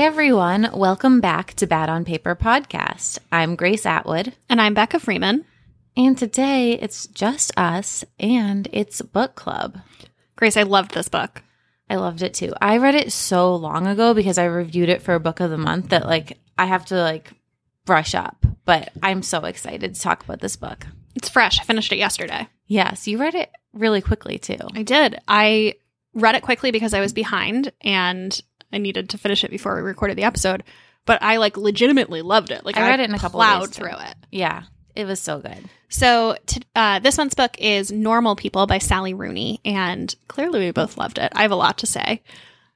Hi, 0.00 0.06
everyone. 0.06 0.70
Welcome 0.72 1.20
back 1.20 1.52
to 1.56 1.66
Bad 1.66 1.90
on 1.90 2.06
Paper 2.06 2.34
podcast. 2.34 3.18
I'm 3.30 3.54
Grace 3.54 3.84
Atwood, 3.84 4.32
And 4.48 4.58
I'm 4.58 4.72
Becca 4.72 4.98
Freeman. 4.98 5.44
and 5.94 6.16
today 6.16 6.72
it's 6.72 7.06
just 7.08 7.52
us 7.54 8.02
and 8.18 8.66
it's 8.72 9.02
book 9.02 9.34
club. 9.34 9.78
Grace, 10.36 10.56
I 10.56 10.62
loved 10.62 10.94
this 10.94 11.10
book. 11.10 11.42
I 11.90 11.96
loved 11.96 12.22
it 12.22 12.32
too. 12.32 12.54
I 12.62 12.78
read 12.78 12.94
it 12.94 13.12
so 13.12 13.54
long 13.54 13.86
ago 13.86 14.14
because 14.14 14.38
I 14.38 14.46
reviewed 14.46 14.88
it 14.88 15.02
for 15.02 15.12
a 15.12 15.20
book 15.20 15.38
of 15.38 15.50
the 15.50 15.58
month 15.58 15.90
that 15.90 16.06
like 16.06 16.38
I 16.56 16.64
have 16.64 16.86
to 16.86 16.94
like 16.94 17.32
brush 17.84 18.14
up, 18.14 18.46
but 18.64 18.92
I'm 19.02 19.20
so 19.22 19.44
excited 19.44 19.94
to 19.94 20.00
talk 20.00 20.24
about 20.24 20.40
this 20.40 20.56
book. 20.56 20.86
It's 21.14 21.28
fresh. 21.28 21.60
I 21.60 21.64
finished 21.64 21.92
it 21.92 21.98
yesterday. 21.98 22.48
Yes, 22.66 23.06
you 23.06 23.18
read 23.18 23.34
it 23.34 23.50
really 23.74 24.00
quickly 24.00 24.38
too. 24.38 24.56
I 24.74 24.82
did. 24.82 25.18
I 25.28 25.74
read 26.14 26.36
it 26.36 26.42
quickly 26.42 26.70
because 26.70 26.94
I 26.94 27.00
was 27.00 27.12
behind 27.12 27.70
and 27.82 28.40
I 28.72 28.78
needed 28.78 29.10
to 29.10 29.18
finish 29.18 29.44
it 29.44 29.50
before 29.50 29.74
we 29.76 29.82
recorded 29.82 30.16
the 30.16 30.24
episode. 30.24 30.62
But 31.06 31.22
I 31.22 31.38
like 31.38 31.56
legitimately 31.56 32.22
loved 32.22 32.50
it. 32.50 32.64
Like 32.64 32.76
I 32.76 32.86
read 32.88 33.00
it 33.00 33.08
in 33.08 33.14
a 33.14 33.18
couple 33.18 33.40
of 33.40 33.46
plowed 33.46 33.68
days, 33.68 33.76
through 33.76 33.88
it. 33.98 34.14
Yeah, 34.30 34.64
it 34.94 35.06
was 35.06 35.18
so 35.18 35.38
good. 35.40 35.58
So 35.88 36.36
t- 36.46 36.62
uh, 36.76 36.98
this 37.00 37.16
month's 37.16 37.34
book 37.34 37.56
is 37.58 37.90
Normal 37.90 38.36
People 38.36 38.66
by 38.66 38.78
Sally 38.78 39.14
Rooney, 39.14 39.60
and 39.64 40.14
clearly 40.28 40.60
we 40.60 40.70
both 40.72 40.98
loved 40.98 41.18
it. 41.18 41.32
I 41.34 41.42
have 41.42 41.50
a 41.50 41.56
lot 41.56 41.78
to 41.78 41.86
say. 41.86 42.22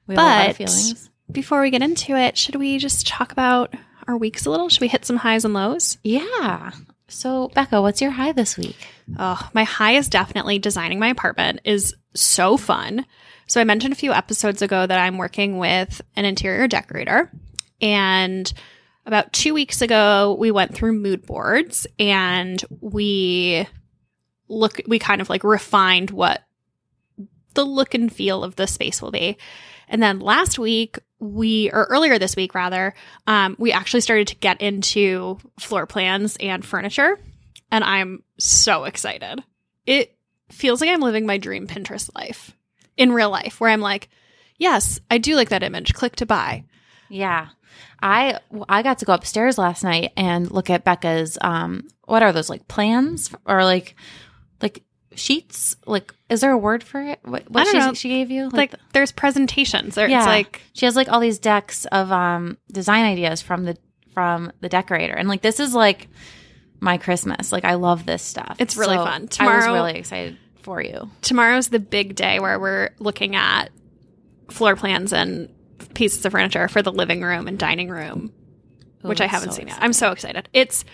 We 0.07 0.15
have 0.15 0.23
a 0.23 0.27
lot 0.27 0.41
of 0.41 0.47
But- 0.47 0.55
feelings. 0.57 1.09
Before 1.31 1.61
we 1.61 1.71
get 1.71 1.81
into 1.81 2.15
it, 2.15 2.37
should 2.37 2.55
we 2.55 2.77
just 2.77 3.07
talk 3.07 3.31
about 3.31 3.73
our 4.07 4.15
weeks 4.15 4.45
a 4.45 4.51
little? 4.51 4.69
Should 4.69 4.81
we 4.81 4.87
hit 4.87 5.05
some 5.05 5.17
highs 5.17 5.43
and 5.43 5.53
lows? 5.55 5.97
Yeah. 6.03 6.71
So, 7.07 7.49
Becca, 7.49 7.81
what's 7.81 8.01
your 8.01 8.11
high 8.11 8.31
this 8.31 8.57
week? 8.57 8.77
Oh, 9.17 9.49
my 9.53 9.63
high 9.63 9.93
is 9.93 10.07
definitely 10.07 10.59
designing 10.59 10.99
my 10.99 11.07
apartment 11.07 11.61
is 11.63 11.95
so 12.13 12.57
fun. 12.57 13.05
So 13.47 13.61
I 13.61 13.63
mentioned 13.63 13.93
a 13.93 13.97
few 13.97 14.11
episodes 14.11 14.61
ago 14.61 14.85
that 14.85 14.99
I'm 14.99 15.17
working 15.17 15.57
with 15.57 16.01
an 16.15 16.25
interior 16.25 16.67
decorator 16.67 17.31
and 17.81 18.51
about 19.05 19.33
2 19.33 19.53
weeks 19.53 19.81
ago 19.81 20.35
we 20.39 20.51
went 20.51 20.73
through 20.73 20.93
mood 20.93 21.25
boards 21.25 21.85
and 21.99 22.63
we 22.81 23.67
look 24.47 24.81
we 24.87 24.99
kind 24.99 25.21
of 25.21 25.29
like 25.29 25.43
refined 25.43 26.11
what 26.11 26.43
the 27.53 27.65
look 27.65 27.93
and 27.93 28.11
feel 28.11 28.43
of 28.43 28.55
the 28.55 28.67
space 28.67 29.01
will 29.01 29.11
be. 29.11 29.37
And 29.87 30.01
then 30.01 30.19
last 30.19 30.57
week 30.57 30.97
we 31.19 31.69
or 31.71 31.85
earlier 31.89 32.19
this 32.19 32.35
week 32.35 32.55
rather, 32.55 32.93
um, 33.27 33.55
we 33.59 33.71
actually 33.71 34.01
started 34.01 34.27
to 34.29 34.35
get 34.35 34.61
into 34.61 35.37
floor 35.59 35.85
plans 35.85 36.35
and 36.39 36.65
furniture 36.65 37.19
and 37.71 37.83
I'm 37.83 38.23
so 38.39 38.85
excited. 38.85 39.43
It 39.85 40.17
feels 40.49 40.81
like 40.81 40.89
I'm 40.89 41.01
living 41.01 41.25
my 41.25 41.37
dream 41.37 41.67
Pinterest 41.67 42.09
life 42.15 42.55
in 42.97 43.11
real 43.11 43.29
life, 43.29 43.59
where 43.59 43.69
I'm 43.69 43.81
like, 43.81 44.09
yes, 44.57 44.99
I 45.11 45.17
do 45.17 45.35
like 45.35 45.49
that 45.49 45.63
image. 45.63 45.93
Click 45.93 46.15
to 46.17 46.25
buy. 46.25 46.63
Yeah. 47.09 47.47
I 48.01 48.39
I 48.69 48.81
got 48.83 48.99
to 48.99 49.05
go 49.05 49.13
upstairs 49.13 49.57
last 49.57 49.83
night 49.83 50.11
and 50.17 50.49
look 50.51 50.69
at 50.69 50.83
Becca's 50.85 51.37
um 51.41 51.87
what 52.05 52.23
are 52.23 52.31
those 52.31 52.49
like 52.49 52.67
plans 52.67 53.29
or 53.45 53.63
like 53.63 53.95
like 54.61 54.83
sheets 55.15 55.75
like 55.85 56.13
is 56.29 56.41
there 56.41 56.51
a 56.51 56.57
word 56.57 56.83
for 56.83 57.01
it 57.01 57.19
what, 57.23 57.49
what 57.49 57.61
I 57.61 57.63
don't 57.71 57.73
she, 57.73 57.79
know. 57.87 57.93
she 57.93 58.09
gave 58.09 58.31
you 58.31 58.49
Like, 58.49 58.73
there's 58.93 59.11
presentations. 59.11 59.95
There, 59.95 60.09
yeah 60.09 60.19
It's 60.19 60.27
like, 60.27 60.61
she 60.73 60.85
has 60.85 60.95
like 60.95 61.09
all 61.09 61.19
these 61.19 61.39
decks 61.39 61.85
of 61.85 62.11
um 62.11 62.57
design 62.71 63.05
ideas 63.05 63.41
from 63.41 63.63
the 63.65 63.77
from 64.13 64.51
the 64.61 64.69
decorator 64.69 65.13
and 65.13 65.27
like 65.29 65.41
this 65.41 65.59
is 65.59 65.73
like 65.73 66.07
my 66.79 66.97
Christmas 66.97 67.51
like 67.51 67.65
I 67.65 67.75
love 67.75 68.05
this 68.05 68.23
stuff 68.23 68.57
It's 68.59 68.75
really 68.77 68.95
So 68.97 69.03
fun. 69.05 69.21
I 69.21 69.23
was 69.25 69.29
Tomorrow- 69.37 69.73
really 69.73 69.93
excited 69.99 70.37
for 70.65 70.81
you 70.81 71.09
tomorrow's 71.21 71.69
the 71.69 71.79
big 71.79 72.15
day 72.15 72.39
where 72.39 72.59
we're 72.59 72.89
looking 72.99 73.35
at 73.35 73.69
floor 74.49 74.75
plans 74.75 75.13
and 75.13 75.49
pieces 75.93 76.25
of 76.25 76.31
furniture 76.31 76.67
for 76.67 76.81
the 76.81 76.91
living 76.91 77.21
room 77.21 77.47
and 77.47 77.57
dining 77.57 77.89
room, 77.89 78.31
Ooh, 79.03 79.07
which 79.07 79.21
I 79.21 79.27
haven't 79.27 79.51
so 79.51 79.57
seen 79.57 79.67
yet. 79.67 79.77
I'm 79.79 79.93
so 79.93 80.11
excited. 80.11 80.49
It's 80.53 80.85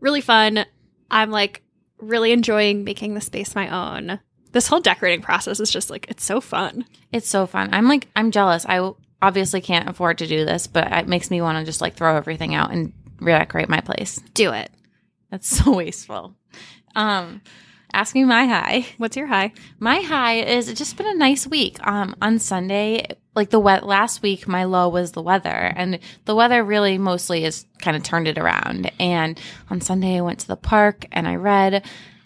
really 0.00 0.20
fun. 0.20 0.64
I'm 1.10 1.30
like 1.30 1.62
really 1.98 2.32
enjoying 2.32 2.84
making 2.84 3.14
the 3.14 3.20
space 3.20 3.54
my 3.54 3.68
own. 3.68 4.20
This 4.52 4.66
whole 4.66 4.80
decorating 4.80 5.22
process 5.22 5.60
is 5.60 5.70
just 5.70 5.90
like, 5.90 6.06
it's 6.08 6.24
so 6.24 6.40
fun. 6.40 6.84
It's 7.12 7.28
so 7.28 7.46
fun. 7.46 7.70
I'm 7.72 7.88
like, 7.88 8.08
I'm 8.16 8.30
jealous. 8.30 8.64
I 8.66 8.90
obviously 9.20 9.60
can't 9.60 9.88
afford 9.88 10.18
to 10.18 10.26
do 10.26 10.44
this, 10.44 10.66
but 10.66 10.90
it 10.92 11.08
makes 11.08 11.30
me 11.30 11.42
want 11.42 11.58
to 11.58 11.64
just 11.64 11.80
like 11.80 11.94
throw 11.94 12.16
everything 12.16 12.54
out 12.54 12.70
and 12.70 12.92
redecorate 13.20 13.68
my 13.68 13.80
place. 13.80 14.20
Do 14.34 14.52
it. 14.52 14.70
That's 15.30 15.48
so 15.64 15.74
wasteful. 15.74 16.34
Um, 16.94 17.42
ask 17.92 18.14
me 18.14 18.24
my 18.24 18.46
high. 18.46 18.86
What's 18.98 19.16
your 19.16 19.26
high? 19.26 19.52
My 19.78 20.00
high 20.00 20.40
is 20.40 20.68
it's 20.68 20.78
just 20.78 20.96
been 20.96 21.06
a 21.06 21.14
nice 21.14 21.46
week. 21.46 21.78
Um, 21.86 22.14
on 22.20 22.38
Sunday, 22.38 23.06
like 23.34 23.50
the 23.50 23.60
wet 23.60 23.86
last 23.86 24.22
week, 24.22 24.48
my 24.48 24.64
low 24.64 24.88
was 24.88 25.12
the 25.12 25.22
weather, 25.22 25.50
and 25.50 25.98
the 26.24 26.34
weather 26.34 26.62
really 26.62 26.98
mostly 26.98 27.42
has 27.42 27.66
kind 27.78 27.96
of 27.96 28.02
turned 28.02 28.28
it 28.28 28.38
around. 28.38 28.90
And 28.98 29.40
on 29.70 29.80
Sunday, 29.80 30.18
I 30.18 30.22
went 30.22 30.40
to 30.40 30.48
the 30.48 30.56
park 30.56 31.06
and 31.12 31.26
I 31.26 31.36
read. 31.36 31.84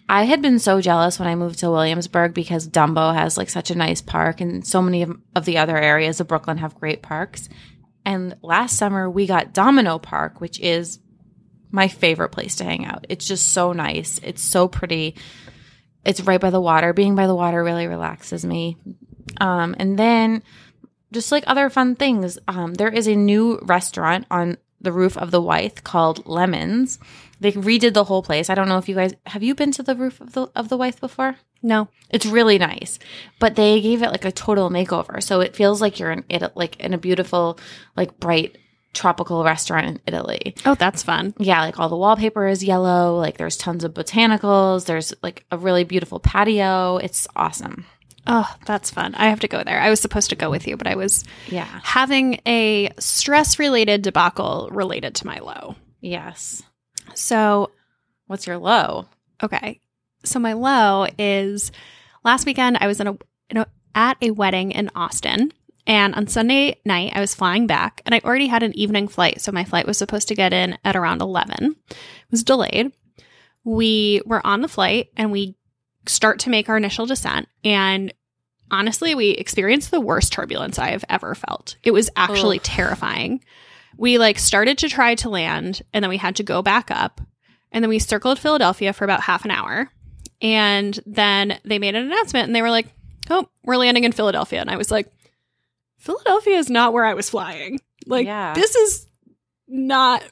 I 0.09 0.25
had 0.25 0.43
been 0.43 0.59
so 0.59 0.81
jealous 0.81 1.19
when 1.19 1.29
I 1.29 1.37
moved 1.37 1.61
to 1.61 1.71
Williamsburg 1.71 2.35
because 2.35 2.69
Dumbo 2.69 3.15
has 3.15 3.39
like 3.39 3.49
such 3.49 3.71
a 3.71 3.77
nice 3.77 4.03
park, 4.03 4.41
and 4.41 4.67
so 4.67 4.83
many 4.83 5.03
of, 5.03 5.17
of 5.35 5.45
the 5.45 5.59
other 5.59 5.77
areas 5.77 6.21
of 6.21 6.29
Brooklyn 6.29 6.59
have 6.59 6.79
great 6.79 7.03
parks. 7.03 7.49
And 8.05 8.37
last 8.43 8.77
summer, 8.77 9.09
we 9.09 9.27
got 9.27 9.55
Domino 9.55 9.99
Park, 9.99 10.41
which 10.41 10.59
is 10.61 10.99
my 11.71 11.89
favorite 11.89 12.31
place 12.31 12.57
to 12.57 12.65
hang 12.65 12.85
out. 12.85 13.07
It's 13.09 13.27
just 13.27 13.53
so 13.53 13.73
nice. 13.73 14.21
It's 14.23 14.43
so 14.43 14.69
pretty. 14.69 15.17
It's 16.05 16.21
right 16.21 16.41
by 16.41 16.51
the 16.51 16.61
water. 16.61 16.93
Being 16.93 17.15
by 17.15 17.27
the 17.27 17.35
water 17.35 17.63
really 17.63 17.87
relaxes 17.87 18.45
me. 18.45 18.77
Um, 19.41 19.75
and 19.79 19.99
then 19.99 20.43
just 21.13 21.31
like 21.31 21.45
other 21.47 21.71
fun 21.71 21.95
things, 21.95 22.39
um, 22.49 22.75
there 22.75 22.89
is 22.89 23.07
a 23.07 23.15
new 23.15 23.59
restaurant 23.63 24.27
on 24.31 24.57
the 24.81 24.93
roof 24.93 25.17
of 25.17 25.31
the 25.31 25.41
Wythe 25.41 25.85
called 25.85 26.27
Lemons. 26.27 26.99
They 27.41 27.53
redid 27.53 27.95
the 27.95 28.05
whole 28.05 28.23
place. 28.23 28.51
I 28.51 28.55
don't 28.55 28.69
know 28.69 28.79
if 28.79 28.89
you 28.89 28.95
guys 28.95 29.15
have 29.27 29.43
you 29.43 29.55
been 29.55 29.73
to 29.73 29.83
the 29.83 29.95
roof 29.95 30.21
of 30.21 30.33
the 30.33 30.49
of 30.55 30.69
the 30.69 30.77
Wythe 30.77 31.01
before? 31.01 31.37
No. 31.63 31.89
It's 32.11 32.27
really 32.27 32.59
nice, 32.59 32.99
but 33.39 33.55
they 33.55 33.81
gave 33.81 34.03
it 34.03 34.11
like 34.11 34.25
a 34.25 34.33
total 34.33 34.69
makeover, 34.71 35.23
so 35.23 35.41
it 35.41 35.57
feels 35.57 35.81
like 35.81 35.99
you're 35.99 36.11
in 36.11 36.25
it 36.29 36.57
like 36.57 36.79
in 36.81 36.93
a 36.93 36.99
beautiful, 36.99 37.59
like 37.97 38.19
bright 38.19 38.59
tropical 38.95 39.43
restaurant 39.45 39.87
in 39.87 40.01
Italy. 40.07 40.55
Oh, 40.67 40.75
that's 40.75 41.03
fun. 41.03 41.35
Yeah, 41.39 41.61
like 41.63 41.79
all 41.79 41.89
the 41.89 41.97
wallpaper 41.97 42.47
is 42.47 42.63
yellow. 42.63 43.17
Like 43.17 43.39
there's 43.39 43.57
tons 43.57 43.85
of 43.85 43.95
botanicals. 43.95 44.85
There's 44.87 45.15
like 45.23 45.45
a 45.51 45.59
really 45.59 45.85
beautiful 45.85 46.21
patio. 46.21 46.99
It's 46.99 47.27
awesome. 47.35 47.87
Oh, 48.27 48.49
that's 48.67 48.91
fun. 48.91 49.15
I 49.17 49.31
have 49.31 49.41
to 49.41 49.49
go 49.49 49.65
there. 49.65 49.81
I 49.81 49.91
was 49.91 49.99
supposed 50.01 50.31
to 50.31 50.37
go 50.37 50.49
with 50.51 50.69
you, 50.69 50.77
but 50.77 50.87
I 50.87 50.95
was 50.95 51.25
Yeah. 51.49 51.67
having 51.83 52.41
a 52.47 52.91
stress 53.01 53.59
related 53.59 54.03
debacle 54.03 54.69
related 54.71 55.17
to 55.17 55.27
my 55.27 55.39
low. 55.41 55.75
Yes. 56.01 56.63
So, 57.15 57.71
What's 58.27 58.47
your 58.47 58.59
low? 58.59 59.07
okay. 59.43 59.81
So, 60.25 60.39
my 60.39 60.53
low 60.53 61.07
is 61.19 61.73
last 62.25 62.47
weekend 62.47 62.79
I 62.81 62.87
was 62.87 63.01
in 63.01 63.09
a, 63.09 63.17
in 63.51 63.57
a 63.57 63.67
at 63.95 64.17
a 64.23 64.31
wedding 64.31 64.71
in 64.71 64.89
Austin. 64.95 65.53
And 65.87 66.15
on 66.15 66.29
Sunday 66.29 66.81
night, 66.85 67.13
I 67.15 67.21
was 67.21 67.35
flying 67.35 67.67
back 67.67 68.03
and 68.07 68.15
I 68.15 68.21
already 68.21 68.47
had 68.47 68.63
an 68.63 68.77
evening 68.77 69.09
flight. 69.09 69.41
So, 69.41 69.51
my 69.53 69.65
flight 69.65 69.87
was 69.87 69.99
supposed 69.99 70.29
to 70.29 70.35
get 70.35 70.53
in 70.53 70.79
at 70.85 70.97
around 70.97 71.23
11. 71.23 71.77
It 71.91 71.97
was 72.31 72.45
delayed. 72.45 72.93
We 73.65 74.23
were 74.25 74.45
on 74.47 74.63
the 74.63 74.69
flight 74.69 75.09
and 75.17 75.33
we 75.33 75.57
start 76.07 76.41
to 76.41 76.51
make 76.51 76.69
our 76.69 76.77
initial 76.77 77.07
descent. 77.07 77.49
And 77.65 78.13
honestly, 78.71 79.15
we 79.15 79.31
experienced 79.31 79.91
the 79.91 80.01
worst 80.01 80.33
turbulence 80.33 80.79
I 80.79 80.91
have 80.91 81.05
ever 81.09 81.35
felt. 81.35 81.77
It 81.83 81.93
was 81.93 82.11
actually 82.17 82.59
Ugh. 82.59 82.65
terrifying. 82.65 83.45
We 83.97 84.19
like 84.19 84.39
started 84.39 84.79
to 84.79 84.89
try 84.89 85.15
to 85.17 85.29
land 85.29 85.83
and 85.93 86.03
then 86.03 86.09
we 86.09 86.17
had 86.17 86.37
to 86.37 86.43
go 86.43 86.63
back 86.63 86.91
up. 86.91 87.21
And 87.71 87.83
then 87.83 87.89
we 87.89 87.99
circled 87.99 88.39
Philadelphia 88.39 88.93
for 88.93 89.05
about 89.05 89.23
half 89.23 89.45
an 89.45 89.51
hour. 89.51 89.91
And 90.41 90.99
then 91.07 91.59
they 91.65 91.79
made 91.79 91.95
an 91.95 92.07
announcement 92.07 92.47
and 92.47 92.57
they 92.57 92.63
were 92.63 92.71
like, 92.71 92.87
oh, 93.31 93.49
we're 93.65 93.77
landing 93.77 94.05
in 94.05 94.13
Philadelphia. 94.13 94.61
And 94.61 94.71
I 94.71 94.77
was 94.77 94.91
like, 94.91 95.07
Philadelphia 96.03 96.57
is 96.59 96.69
not 96.69 96.93
where 96.93 97.05
I 97.05 97.15
was 97.15 97.31
flying. 97.31 97.79
Like, 98.07 98.27
Yeah. 98.27 98.55
this 98.55 98.75
is 98.75 99.07
not 99.69 100.25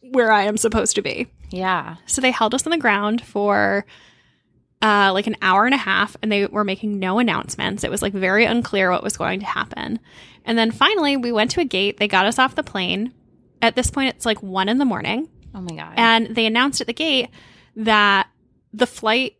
where 0.00 0.30
I 0.30 0.42
am 0.42 0.56
supposed 0.58 0.94
to 0.96 1.02
be. 1.02 1.26
Yeah. 1.50 1.96
So 2.06 2.20
they 2.20 2.30
held 2.30 2.54
us 2.54 2.66
on 2.66 2.70
the 2.70 2.76
ground 2.78 3.22
for 3.22 3.86
uh, 4.82 5.10
like 5.12 5.26
an 5.26 5.36
hour 5.42 5.64
and 5.64 5.74
a 5.74 5.78
half 5.78 6.16
and 6.22 6.30
they 6.30 6.46
were 6.46 6.64
making 6.64 6.98
no 6.98 7.18
announcements. 7.18 7.82
It 7.82 7.90
was 7.90 8.02
like 8.02 8.12
very 8.12 8.44
unclear 8.44 8.90
what 8.90 9.02
was 9.02 9.16
going 9.16 9.40
to 9.40 9.46
happen. 9.46 9.98
And 10.44 10.58
then 10.58 10.70
finally, 10.70 11.16
we 11.16 11.32
went 11.32 11.50
to 11.52 11.60
a 11.60 11.64
gate. 11.64 11.96
They 11.96 12.06
got 12.08 12.26
us 12.26 12.38
off 12.38 12.54
the 12.54 12.62
plane. 12.62 13.12
At 13.62 13.76
this 13.76 13.90
point, 13.90 14.14
it's 14.14 14.26
like 14.26 14.42
one 14.42 14.68
in 14.68 14.78
the 14.78 14.84
morning. 14.84 15.28
Oh 15.54 15.60
my 15.62 15.74
god. 15.76 15.94
And 15.96 16.34
they 16.36 16.46
announced 16.46 16.80
at 16.82 16.86
the 16.86 16.92
gate 16.94 17.28
that 17.76 18.28
the 18.72 18.86
flight 18.86 19.36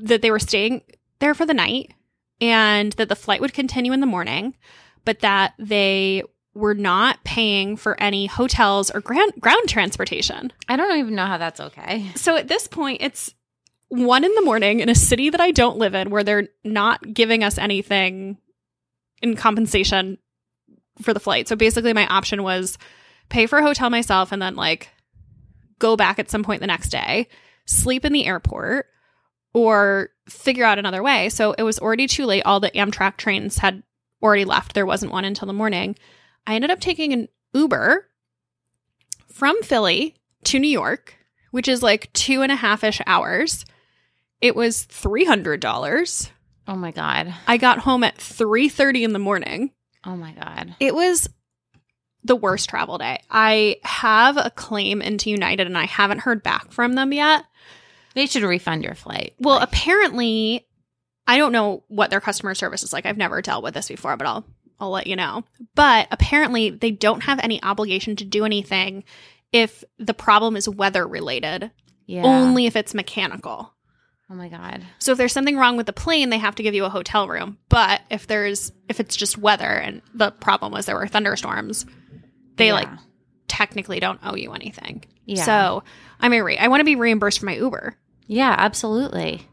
that 0.00 0.22
they 0.22 0.30
were 0.30 0.38
staying 0.38 0.82
there 1.18 1.34
for 1.34 1.46
the 1.46 1.54
night 1.54 1.92
and 2.44 2.92
that 2.92 3.08
the 3.08 3.16
flight 3.16 3.40
would 3.40 3.54
continue 3.54 3.92
in 3.92 4.00
the 4.00 4.06
morning, 4.06 4.54
but 5.04 5.20
that 5.20 5.54
they 5.58 6.22
were 6.54 6.74
not 6.74 7.24
paying 7.24 7.76
for 7.76 8.00
any 8.00 8.26
hotels 8.26 8.90
or 8.90 9.00
ground, 9.00 9.32
ground 9.40 9.68
transportation. 9.68 10.52
I 10.68 10.76
don't 10.76 10.98
even 10.98 11.14
know 11.14 11.26
how 11.26 11.38
that's 11.38 11.60
okay. 11.60 12.10
So 12.14 12.36
at 12.36 12.48
this 12.48 12.68
point, 12.68 12.98
it's 13.00 13.34
one 13.88 14.24
in 14.24 14.34
the 14.34 14.42
morning 14.42 14.80
in 14.80 14.88
a 14.88 14.94
city 14.94 15.30
that 15.30 15.40
I 15.40 15.50
don't 15.50 15.78
live 15.78 15.94
in 15.94 16.10
where 16.10 16.22
they're 16.22 16.48
not 16.62 17.14
giving 17.14 17.42
us 17.42 17.58
anything 17.58 18.38
in 19.22 19.36
compensation 19.36 20.18
for 21.02 21.14
the 21.14 21.20
flight. 21.20 21.48
So 21.48 21.56
basically, 21.56 21.92
my 21.92 22.06
option 22.06 22.42
was 22.42 22.78
pay 23.30 23.46
for 23.46 23.58
a 23.58 23.62
hotel 23.62 23.90
myself 23.90 24.32
and 24.32 24.40
then 24.40 24.54
like 24.54 24.90
go 25.78 25.96
back 25.96 26.18
at 26.18 26.30
some 26.30 26.44
point 26.44 26.60
the 26.60 26.66
next 26.66 26.90
day, 26.90 27.26
sleep 27.66 28.04
in 28.04 28.12
the 28.12 28.26
airport, 28.26 28.86
or 29.52 30.10
figure 30.28 30.64
out 30.64 30.78
another 30.78 31.02
way. 31.02 31.28
So 31.28 31.52
it 31.52 31.62
was 31.62 31.78
already 31.78 32.06
too 32.06 32.26
late. 32.26 32.42
All 32.44 32.60
the 32.60 32.70
Amtrak 32.70 33.16
trains 33.16 33.58
had 33.58 33.82
already 34.22 34.44
left. 34.44 34.74
There 34.74 34.86
wasn't 34.86 35.12
one 35.12 35.24
until 35.24 35.46
the 35.46 35.52
morning. 35.52 35.96
I 36.46 36.54
ended 36.54 36.70
up 36.70 36.80
taking 36.80 37.12
an 37.12 37.28
Uber 37.52 38.08
from 39.32 39.62
Philly 39.62 40.14
to 40.44 40.58
New 40.58 40.68
York, 40.68 41.16
which 41.50 41.68
is 41.68 41.82
like 41.82 42.12
two 42.12 42.42
and 42.42 42.52
a 42.52 42.56
half 42.56 42.84
ish 42.84 43.00
hours. 43.06 43.64
It 44.40 44.54
was 44.56 44.84
three 44.84 45.24
hundred 45.24 45.60
dollars. 45.60 46.30
Oh 46.66 46.76
my 46.76 46.90
god. 46.90 47.34
I 47.46 47.56
got 47.56 47.78
home 47.80 48.04
at 48.04 48.16
three 48.16 48.68
thirty 48.68 49.04
in 49.04 49.12
the 49.12 49.18
morning. 49.18 49.70
Oh 50.06 50.16
my 50.16 50.32
god. 50.32 50.74
It 50.80 50.94
was 50.94 51.28
the 52.22 52.36
worst 52.36 52.68
travel 52.70 52.98
day. 52.98 53.22
I 53.30 53.76
have 53.84 54.36
a 54.36 54.50
claim 54.50 55.02
into 55.02 55.30
United 55.30 55.66
and 55.66 55.76
I 55.76 55.84
haven't 55.84 56.20
heard 56.20 56.42
back 56.42 56.72
from 56.72 56.94
them 56.94 57.12
yet. 57.12 57.44
They 58.14 58.26
should 58.26 58.42
refund 58.42 58.84
your 58.84 58.94
flight. 58.94 59.34
Well, 59.38 59.58
apparently, 59.58 60.66
I 61.26 61.36
don't 61.36 61.52
know 61.52 61.84
what 61.88 62.10
their 62.10 62.20
customer 62.20 62.54
service 62.54 62.82
is 62.82 62.92
like. 62.92 63.06
I've 63.06 63.16
never 63.16 63.42
dealt 63.42 63.64
with 63.64 63.74
this 63.74 63.88
before, 63.88 64.16
but 64.16 64.26
I'll 64.26 64.44
I'll 64.80 64.90
let 64.90 65.06
you 65.06 65.16
know. 65.16 65.44
But 65.74 66.08
apparently, 66.10 66.70
they 66.70 66.90
don't 66.90 67.22
have 67.24 67.38
any 67.40 67.62
obligation 67.62 68.16
to 68.16 68.24
do 68.24 68.44
anything 68.44 69.04
if 69.52 69.84
the 69.98 70.14
problem 70.14 70.56
is 70.56 70.68
weather 70.68 71.06
related. 71.06 71.70
Yeah. 72.06 72.22
Only 72.24 72.66
if 72.66 72.76
it's 72.76 72.92
mechanical. 72.94 73.72
Oh 74.30 74.34
my 74.34 74.48
god. 74.48 74.84
So 74.98 75.12
if 75.12 75.18
there's 75.18 75.32
something 75.32 75.56
wrong 75.56 75.76
with 75.76 75.86
the 75.86 75.92
plane, 75.92 76.30
they 76.30 76.38
have 76.38 76.54
to 76.56 76.62
give 76.62 76.74
you 76.74 76.84
a 76.84 76.90
hotel 76.90 77.28
room. 77.28 77.58
But 77.68 78.00
if 78.10 78.26
there's 78.26 78.72
if 78.88 79.00
it's 79.00 79.16
just 79.16 79.38
weather 79.38 79.64
and 79.64 80.02
the 80.14 80.30
problem 80.30 80.72
was 80.72 80.86
there 80.86 80.96
were 80.96 81.06
thunderstorms, 81.06 81.86
they 82.56 82.68
Yeah. 82.68 82.74
like 82.74 82.88
technically 83.48 84.00
don't 84.00 84.20
owe 84.24 84.34
you 84.34 84.52
anything. 84.52 85.04
Yeah. 85.26 85.44
So 85.44 85.82
I'm 86.20 86.32
irate. 86.32 86.60
I 86.60 86.68
want 86.68 86.80
to 86.80 86.84
be 86.84 86.96
reimbursed 86.96 87.38
for 87.38 87.46
my 87.46 87.54
Uber. 87.56 87.96
Yeah, 88.26 88.54
absolutely. 88.56 89.46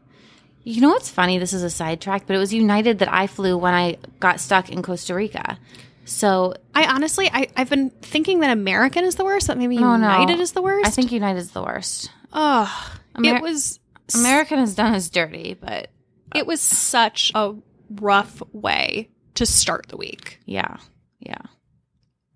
You 0.64 0.80
know 0.80 0.90
what's 0.90 1.10
funny? 1.10 1.38
This 1.38 1.52
is 1.52 1.62
a 1.62 1.70
sidetrack, 1.70 2.26
but 2.26 2.36
it 2.36 2.38
was 2.38 2.54
United 2.54 3.00
that 3.00 3.12
I 3.12 3.26
flew 3.26 3.58
when 3.58 3.74
I 3.74 3.98
got 4.20 4.38
stuck 4.40 4.70
in 4.70 4.82
Costa 4.82 5.14
Rica. 5.14 5.58
So 6.04 6.54
I 6.74 6.86
honestly, 6.86 7.28
I, 7.32 7.48
I've 7.56 7.68
been 7.70 7.90
thinking 7.90 8.40
that 8.40 8.50
American 8.50 9.04
is 9.04 9.16
the 9.16 9.24
worst. 9.24 9.48
That 9.48 9.58
maybe 9.58 9.76
No, 9.76 9.96
no. 9.96 10.10
United 10.20 10.40
is 10.40 10.52
the 10.52 10.62
worst. 10.62 10.86
I 10.86 10.90
think 10.90 11.10
United 11.12 11.38
is 11.38 11.50
the 11.52 11.62
worst. 11.62 12.10
Oh, 12.32 12.92
Amer- 13.18 13.36
it 13.36 13.42
was. 13.42 13.78
American 14.14 14.58
has 14.58 14.74
done 14.74 14.94
us 14.94 15.08
dirty, 15.10 15.54
but 15.60 15.84
uh, 16.32 16.38
It 16.38 16.46
was 16.46 16.60
such 16.60 17.32
a 17.34 17.54
rough 17.90 18.42
way 18.52 19.10
to 19.34 19.46
start 19.46 19.86
the 19.88 19.96
week. 19.96 20.38
yeah, 20.44 20.76
yeah, 21.20 21.38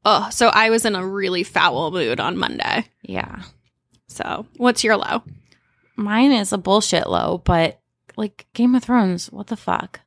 Oh, 0.04 0.28
so 0.30 0.48
I 0.48 0.70
was 0.70 0.84
in 0.84 0.94
a 0.94 1.04
really 1.06 1.42
foul 1.42 1.90
mood 1.90 2.18
on 2.20 2.36
Monday. 2.38 2.86
yeah. 3.02 3.42
So, 4.08 4.46
what's 4.56 4.82
your 4.84 4.96
low? 4.96 5.22
Mine 5.96 6.32
is 6.32 6.52
a 6.52 6.58
bullshit 6.58 7.08
low, 7.08 7.42
but 7.44 7.80
like 8.16 8.46
Game 8.54 8.74
of 8.74 8.84
Thrones, 8.84 9.30
what 9.32 9.46
the 9.48 9.56
fuck? 9.56 10.00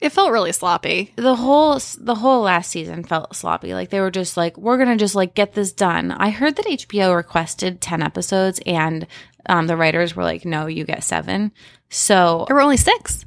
It 0.00 0.10
felt 0.10 0.32
really 0.32 0.50
sloppy. 0.52 1.12
the 1.16 1.36
whole 1.36 1.78
the 1.98 2.16
whole 2.16 2.42
last 2.42 2.70
season 2.70 3.04
felt 3.04 3.36
sloppy. 3.36 3.72
Like 3.72 3.90
they 3.90 4.00
were 4.00 4.10
just 4.10 4.36
like, 4.36 4.56
we're 4.58 4.76
gonna 4.78 4.96
just 4.96 5.14
like 5.14 5.34
get 5.34 5.52
this 5.54 5.72
done. 5.72 6.10
I 6.10 6.30
heard 6.30 6.56
that 6.56 6.66
HBO 6.66 7.14
requested 7.14 7.80
ten 7.80 8.02
episodes, 8.02 8.60
and 8.66 9.06
um, 9.48 9.68
the 9.68 9.76
writers 9.76 10.16
were 10.16 10.24
like, 10.24 10.44
no, 10.44 10.66
you 10.66 10.84
get 10.84 11.04
seven. 11.04 11.52
So 11.88 12.44
There 12.48 12.56
were 12.56 12.62
only 12.62 12.76
six. 12.78 13.24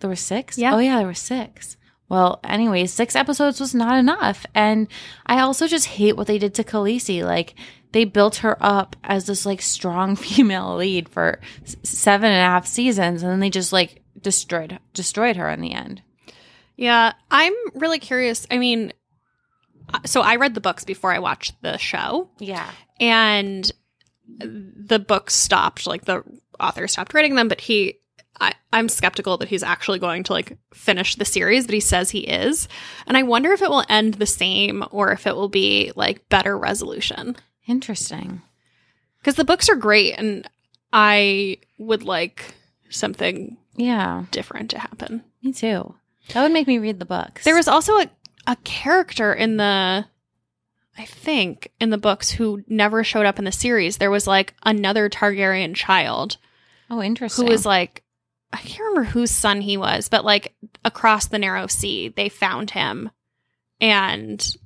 there 0.00 0.10
were 0.10 0.16
six. 0.16 0.58
Yeah. 0.58 0.74
Oh 0.74 0.78
yeah, 0.78 0.96
there 0.98 1.06
were 1.06 1.14
six. 1.14 1.76
Well, 2.08 2.40
anyways, 2.42 2.92
six 2.92 3.14
episodes 3.14 3.60
was 3.60 3.74
not 3.74 3.96
enough, 3.98 4.44
and 4.56 4.88
I 5.26 5.38
also 5.40 5.68
just 5.68 5.86
hate 5.86 6.16
what 6.16 6.26
they 6.26 6.38
did 6.38 6.54
to 6.54 6.64
Khaleesi. 6.64 7.22
Like 7.22 7.54
they 7.92 8.04
built 8.04 8.36
her 8.36 8.56
up 8.60 8.96
as 9.04 9.26
this 9.26 9.46
like 9.46 9.62
strong 9.62 10.16
female 10.16 10.76
lead 10.76 11.08
for 11.08 11.40
s- 11.64 11.76
seven 11.82 12.30
and 12.30 12.40
a 12.40 12.44
half 12.44 12.66
seasons, 12.66 13.22
and 13.22 13.32
then 13.32 13.40
they 13.40 13.50
just 13.50 13.72
like 13.72 14.02
destroyed 14.20 14.78
destroyed 14.94 15.36
her 15.36 15.48
in 15.48 15.60
the 15.60 15.72
end. 15.72 16.02
Yeah, 16.76 17.12
I'm 17.30 17.54
really 17.74 17.98
curious. 17.98 18.46
I 18.50 18.58
mean, 18.58 18.92
uh, 19.92 19.98
so 20.06 20.20
I 20.20 20.36
read 20.36 20.54
the 20.54 20.60
books 20.60 20.84
before 20.84 21.12
I 21.12 21.18
watched 21.18 21.60
the 21.62 21.76
show, 21.76 22.30
Yeah. 22.38 22.70
and 23.00 23.70
the 24.28 24.98
books 24.98 25.34
stopped. 25.34 25.86
Like 25.86 26.04
the 26.04 26.22
author 26.60 26.86
stopped 26.88 27.14
writing 27.14 27.34
them, 27.34 27.48
but 27.48 27.60
he. 27.60 27.98
I, 28.40 28.54
I'm 28.72 28.88
skeptical 28.88 29.36
that 29.38 29.48
he's 29.48 29.64
actually 29.64 29.98
going 29.98 30.22
to 30.24 30.32
like 30.32 30.56
finish 30.72 31.16
the 31.16 31.24
series, 31.24 31.66
but 31.66 31.74
he 31.74 31.80
says 31.80 32.10
he 32.10 32.20
is. 32.20 32.68
And 33.08 33.16
I 33.16 33.24
wonder 33.24 33.50
if 33.52 33.62
it 33.62 33.68
will 33.70 33.82
end 33.88 34.14
the 34.14 34.26
same 34.26 34.84
or 34.92 35.10
if 35.10 35.26
it 35.26 35.34
will 35.34 35.48
be 35.48 35.90
like 35.96 36.28
better 36.28 36.56
resolution. 36.56 37.34
Interesting. 37.68 38.42
Because 39.18 39.36
the 39.36 39.44
books 39.44 39.68
are 39.68 39.76
great 39.76 40.14
and 40.14 40.48
I 40.92 41.58
would 41.78 42.02
like 42.02 42.54
something 42.88 43.56
Yeah. 43.76 44.24
different 44.30 44.70
to 44.70 44.78
happen. 44.78 45.22
Me 45.42 45.52
too. 45.52 45.94
That 46.32 46.42
would 46.42 46.52
make 46.52 46.66
me 46.66 46.78
read 46.78 46.98
the 46.98 47.04
books. 47.04 47.44
There 47.44 47.54
was 47.56 47.68
also 47.68 47.98
a, 47.98 48.10
a 48.46 48.56
character 48.64 49.32
in 49.32 49.56
the, 49.58 50.06
I 50.96 51.04
think, 51.04 51.70
in 51.80 51.90
the 51.90 51.98
books 51.98 52.30
who 52.30 52.64
never 52.66 53.04
showed 53.04 53.26
up 53.26 53.38
in 53.38 53.44
the 53.44 53.52
series. 53.52 53.98
There 53.98 54.10
was 54.10 54.26
like 54.26 54.54
another 54.64 55.08
Targaryen 55.08 55.74
child 55.74 56.38
oh 56.90 57.02
interesting. 57.02 57.46
who 57.46 57.52
was 57.52 57.64
like, 57.66 58.02
I 58.52 58.58
can't 58.58 58.80
remember 58.80 59.04
whose 59.10 59.30
son 59.30 59.60
he 59.60 59.76
was, 59.76 60.08
but 60.08 60.24
like 60.24 60.54
across 60.84 61.26
the 61.26 61.38
narrow 61.38 61.66
sea, 61.66 62.08
they 62.08 62.28
found 62.30 62.70
him 62.70 63.10
and 63.80 64.56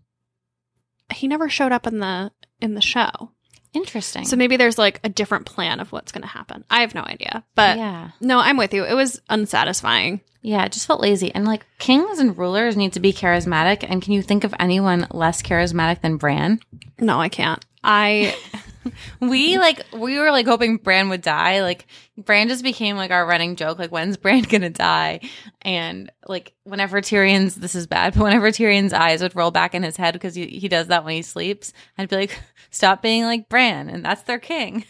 he 1.13 1.27
never 1.29 1.49
showed 1.49 1.73
up 1.73 1.87
in 1.87 1.99
the 1.99 2.31
in 2.63 2.75
the 2.75 2.81
show. 2.81 3.31
interesting. 3.75 4.25
So 4.25 4.37
maybe 4.37 4.57
there's 4.57 4.79
like 4.79 5.01
a 5.03 5.09
different 5.09 5.47
plan 5.47 5.81
of 5.81 5.93
what's 5.93 6.13
going 6.13 6.23
to 6.23 6.29
happen. 6.29 6.65
I 6.71 6.81
have 6.83 6.95
no 6.95 7.03
idea. 7.03 7.45
But 7.55 7.79
yeah, 7.79 8.11
no, 8.21 8.39
I'm 8.39 8.57
with 8.57 8.73
you. 8.75 8.85
It 8.85 8.95
was 8.95 9.21
unsatisfying. 9.31 10.21
yeah, 10.43 10.65
it 10.65 10.73
just 10.73 10.87
felt 10.87 11.01
lazy. 11.01 11.35
And 11.35 11.45
like 11.47 11.65
kings 11.79 12.19
and 12.19 12.37
rulers 12.37 12.77
need 12.77 12.93
to 12.95 13.01
be 13.01 13.13
charismatic. 13.13 13.85
And 13.89 14.03
can 14.03 14.13
you 14.13 14.23
think 14.23 14.45
of 14.45 14.55
anyone 14.61 15.07
less 15.11 15.41
charismatic 15.43 16.01
than 16.03 16.17
Bran? 16.19 16.61
No, 16.99 17.19
I 17.21 17.29
can't. 17.29 17.65
I 17.83 18.37
We 19.21 19.59
like 19.59 19.85
we 19.93 20.19
were 20.19 20.33
like 20.33 20.47
hoping 20.47 20.77
Bran 20.77 21.09
would 21.11 21.23
die. 21.23 21.63
Like 21.63 21.87
Bran 22.19 22.49
just 22.49 22.65
became 22.65 22.97
like 22.97 23.13
our 23.13 23.25
running 23.25 23.55
joke. 23.55 23.79
Like 23.79 23.91
when's 23.93 24.17
Bran 24.17 24.43
gonna 24.51 24.71
die? 24.71 25.21
And 25.63 26.11
like 26.27 26.53
whenever 26.65 27.01
Tyrion's 27.01 27.55
this 27.55 27.75
is 27.77 27.87
bad, 27.87 28.15
but 28.15 28.25
whenever 28.25 28.51
Tyrion's 28.51 28.93
eyes 28.93 29.23
would 29.23 29.37
roll 29.37 29.53
back 29.53 29.75
in 29.77 29.85
his 29.85 29.97
head 29.97 30.15
because 30.15 30.35
he, 30.35 30.47
he 30.47 30.69
does 30.69 30.89
that 30.89 31.05
when 31.05 31.15
he 31.15 31.23
sleeps, 31.23 31.73
I'd 31.97 32.09
be 32.09 32.17
like, 32.17 32.41
stop 32.73 33.03
being 33.03 33.23
like 33.23 33.49
Bran, 33.49 33.89
and 33.89 34.05
that's 34.05 34.23
their 34.23 34.41
king. 34.41 34.85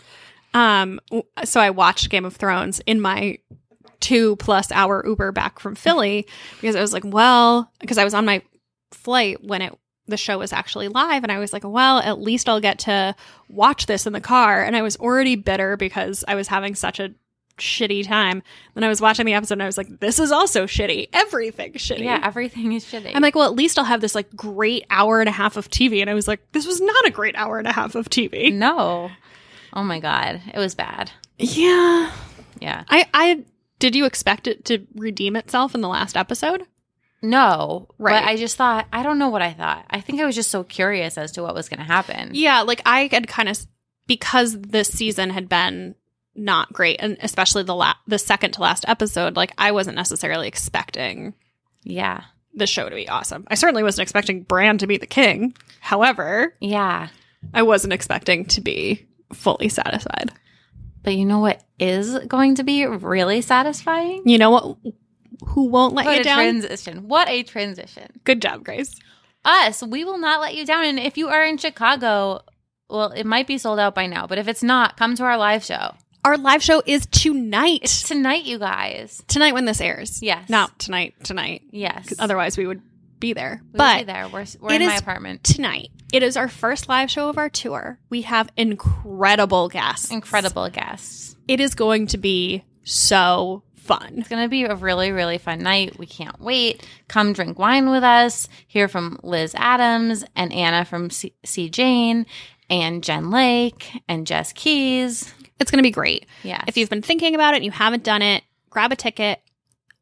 um 0.54 1.00
so 1.44 1.60
I 1.60 1.70
watched 1.70 2.08
Game 2.08 2.24
of 2.24 2.36
Thrones 2.36 2.80
in 2.86 3.00
my 3.00 3.38
2 4.00 4.36
plus 4.36 4.72
hour 4.72 5.04
Uber 5.06 5.32
back 5.32 5.58
from 5.58 5.74
Philly 5.74 6.26
because 6.60 6.76
I 6.76 6.80
was 6.80 6.92
like, 6.92 7.04
well, 7.04 7.70
because 7.80 7.98
I 7.98 8.04
was 8.04 8.14
on 8.14 8.24
my 8.24 8.42
flight 8.90 9.42
when 9.42 9.62
it 9.62 9.78
the 10.08 10.16
show 10.16 10.38
was 10.38 10.52
actually 10.52 10.88
live 10.88 11.22
and 11.22 11.30
I 11.30 11.38
was 11.38 11.52
like, 11.52 11.62
well, 11.64 11.98
at 12.00 12.20
least 12.20 12.48
I'll 12.48 12.60
get 12.60 12.80
to 12.80 13.14
watch 13.48 13.86
this 13.86 14.04
in 14.06 14.12
the 14.12 14.20
car 14.20 14.62
and 14.62 14.76
I 14.76 14.82
was 14.82 14.96
already 14.96 15.36
bitter 15.36 15.76
because 15.76 16.24
I 16.26 16.34
was 16.34 16.48
having 16.48 16.74
such 16.74 16.98
a 16.98 17.14
shitty 17.58 18.06
time. 18.06 18.42
Then 18.74 18.84
I 18.84 18.88
was 18.88 19.00
watching 19.00 19.26
the 19.26 19.34
episode 19.34 19.54
and 19.54 19.62
I 19.62 19.66
was 19.66 19.78
like, 19.78 20.00
this 20.00 20.18
is 20.18 20.32
also 20.32 20.64
shitty. 20.66 21.08
Everything's 21.12 21.76
shitty. 21.76 22.04
Yeah, 22.04 22.20
everything 22.22 22.72
is 22.72 22.84
shitty. 22.84 23.12
I'm 23.14 23.22
like, 23.22 23.34
well, 23.34 23.46
at 23.46 23.54
least 23.54 23.78
I'll 23.78 23.84
have 23.84 24.00
this 24.00 24.14
like 24.14 24.34
great 24.34 24.84
hour 24.90 25.20
and 25.20 25.28
a 25.28 25.32
half 25.32 25.56
of 25.56 25.68
TV. 25.68 26.00
And 26.00 26.10
I 26.10 26.14
was 26.14 26.28
like, 26.28 26.40
this 26.52 26.66
was 26.66 26.80
not 26.80 27.06
a 27.06 27.10
great 27.10 27.36
hour 27.36 27.58
and 27.58 27.68
a 27.68 27.72
half 27.72 27.94
of 27.94 28.08
TV. 28.08 28.52
no. 28.52 29.10
Oh 29.74 29.82
my 29.82 30.00
god, 30.00 30.42
it 30.52 30.58
was 30.58 30.74
bad. 30.74 31.10
Yeah. 31.38 32.12
Yeah. 32.60 32.84
I, 32.88 33.08
I, 33.14 33.44
did 33.78 33.96
you 33.96 34.04
expect 34.04 34.46
it 34.46 34.66
to 34.66 34.86
redeem 34.94 35.34
itself 35.34 35.74
in 35.74 35.80
the 35.80 35.88
last 35.88 36.16
episode? 36.16 36.66
No, 37.22 37.88
Right. 37.98 38.20
But 38.20 38.28
I 38.28 38.36
just 38.36 38.56
thought 38.56 38.86
I 38.92 39.02
don't 39.02 39.18
know 39.18 39.28
what 39.28 39.42
I 39.42 39.52
thought. 39.52 39.86
I 39.88 40.00
think 40.00 40.20
I 40.20 40.26
was 40.26 40.34
just 40.34 40.50
so 40.50 40.64
curious 40.64 41.16
as 41.16 41.32
to 41.32 41.42
what 41.42 41.54
was 41.54 41.68
going 41.68 41.78
to 41.78 41.86
happen. 41.86 42.30
Yeah. 42.34 42.62
Like 42.62 42.82
I 42.84 43.08
had 43.10 43.28
kind 43.28 43.48
of, 43.48 43.58
because 44.06 44.60
this 44.60 44.88
season 44.88 45.30
had 45.30 45.48
been 45.48 45.94
not 46.34 46.72
great 46.72 46.96
and 47.00 47.16
especially 47.20 47.62
the 47.62 47.74
la- 47.74 47.94
the 48.06 48.18
second 48.18 48.52
to 48.52 48.62
last 48.62 48.84
episode, 48.88 49.36
like 49.36 49.52
I 49.58 49.72
wasn't 49.72 49.96
necessarily 49.96 50.48
expecting 50.48 51.34
Yeah. 51.84 52.22
the 52.54 52.66
show 52.66 52.88
to 52.88 52.94
be 52.94 53.08
awesome. 53.08 53.44
I 53.48 53.54
certainly 53.54 53.82
wasn't 53.82 54.02
expecting 54.04 54.42
Bran 54.42 54.78
to 54.78 54.86
be 54.86 54.96
the 54.96 55.06
king. 55.06 55.54
However, 55.80 56.54
Yeah. 56.60 57.08
I 57.52 57.62
wasn't 57.62 57.92
expecting 57.92 58.44
to 58.46 58.60
be 58.60 59.06
fully 59.32 59.68
satisfied. 59.68 60.30
But 61.02 61.16
you 61.16 61.24
know 61.24 61.40
what 61.40 61.62
is 61.80 62.16
going 62.28 62.54
to 62.56 62.62
be 62.62 62.86
really 62.86 63.40
satisfying? 63.40 64.22
You 64.24 64.38
know 64.38 64.50
what? 64.50 64.76
Who 65.48 65.64
won't 65.64 65.94
let 65.94 66.06
What 66.06 66.14
you 66.14 66.20
a 66.20 66.24
down? 66.24 66.36
transition. 66.38 67.08
What 67.08 67.28
a 67.28 67.42
transition. 67.42 68.20
Good 68.24 68.40
job, 68.40 68.62
Grace. 68.64 68.94
Us, 69.44 69.82
we 69.82 70.04
will 70.04 70.18
not 70.18 70.40
let 70.40 70.54
you 70.54 70.64
down. 70.64 70.84
And 70.84 71.00
if 71.00 71.18
you 71.18 71.28
are 71.28 71.44
in 71.44 71.56
Chicago, 71.58 72.42
well, 72.88 73.10
it 73.10 73.26
might 73.26 73.48
be 73.48 73.58
sold 73.58 73.80
out 73.80 73.94
by 73.96 74.06
now, 74.06 74.28
but 74.28 74.38
if 74.38 74.46
it's 74.46 74.62
not, 74.62 74.96
come 74.96 75.16
to 75.16 75.24
our 75.24 75.36
live 75.36 75.64
show. 75.64 75.94
Our 76.24 76.38
live 76.38 76.62
show 76.62 76.82
is 76.86 77.06
tonight. 77.06 77.80
It's 77.82 78.04
tonight, 78.04 78.44
you 78.44 78.58
guys. 78.58 79.24
tonight 79.26 79.54
when 79.54 79.64
this 79.64 79.80
airs. 79.80 80.22
Yes. 80.22 80.48
Not 80.48 80.78
tonight, 80.78 81.14
tonight. 81.24 81.62
Yes. 81.72 82.14
Otherwise, 82.16 82.56
we 82.56 82.64
would 82.66 82.80
be 83.18 83.32
there. 83.32 83.60
We 83.72 83.78
but 83.78 83.98
be 83.98 84.04
there. 84.04 84.28
We're, 84.28 84.46
we're 84.60 84.74
in 84.74 84.86
my 84.86 84.96
apartment. 84.96 85.42
tonight, 85.42 85.90
it 86.12 86.22
is 86.22 86.36
our 86.36 86.46
first 86.46 86.88
live 86.88 87.10
show 87.10 87.28
of 87.28 87.38
our 87.38 87.48
tour. 87.48 87.98
We 88.08 88.22
have 88.22 88.50
incredible 88.56 89.68
guests. 89.68 90.12
Incredible 90.12 90.68
guests. 90.70 91.34
It 91.48 91.58
is 91.58 91.74
going 91.74 92.06
to 92.08 92.18
be 92.18 92.64
so 92.84 93.64
fun. 93.74 94.14
It's 94.18 94.28
going 94.28 94.44
to 94.44 94.48
be 94.48 94.62
a 94.62 94.76
really, 94.76 95.10
really 95.10 95.38
fun 95.38 95.58
night. 95.58 95.98
We 95.98 96.06
can't 96.06 96.40
wait. 96.40 96.86
Come 97.08 97.32
drink 97.32 97.58
wine 97.58 97.90
with 97.90 98.04
us. 98.04 98.48
Hear 98.68 98.86
from 98.86 99.18
Liz 99.24 99.56
Adams 99.56 100.24
and 100.36 100.52
Anna 100.52 100.84
from 100.84 101.10
C, 101.10 101.34
C. 101.44 101.68
Jane 101.68 102.26
and 102.70 103.02
Jen 103.02 103.32
Lake 103.32 104.02
and 104.08 104.24
Jess 104.24 104.52
Keys. 104.52 105.34
It's 105.60 105.70
going 105.70 105.78
to 105.78 105.86
be 105.86 105.90
great. 105.90 106.26
Yeah. 106.42 106.62
If 106.66 106.76
you've 106.76 106.90
been 106.90 107.02
thinking 107.02 107.34
about 107.34 107.54
it 107.54 107.58
and 107.58 107.64
you 107.64 107.70
haven't 107.70 108.04
done 108.04 108.22
it, 108.22 108.42
grab 108.70 108.92
a 108.92 108.96
ticket. 108.96 109.40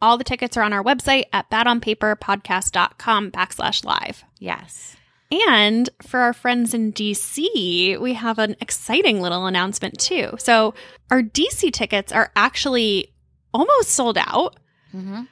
All 0.02 0.16
the 0.16 0.24
tickets 0.24 0.56
are 0.56 0.62
on 0.62 0.72
our 0.72 0.82
website 0.82 1.24
at 1.32 1.50
badonpaperpodcast.com 1.50 3.30
backslash 3.30 3.84
live. 3.84 4.24
yes. 4.38 4.96
And 5.32 5.88
for 6.02 6.18
our 6.20 6.32
friends 6.32 6.74
in 6.74 6.92
DC, 6.92 8.00
we 8.00 8.14
have 8.14 8.40
an 8.40 8.56
exciting 8.60 9.20
little 9.20 9.46
announcement 9.46 9.96
too. 10.00 10.34
So 10.38 10.74
our 11.08 11.22
DC 11.22 11.72
tickets 11.72 12.10
are 12.10 12.32
actually 12.34 13.12
almost 13.54 13.90
sold 13.90 14.18
out, 14.18 14.56
hmm 14.90 15.22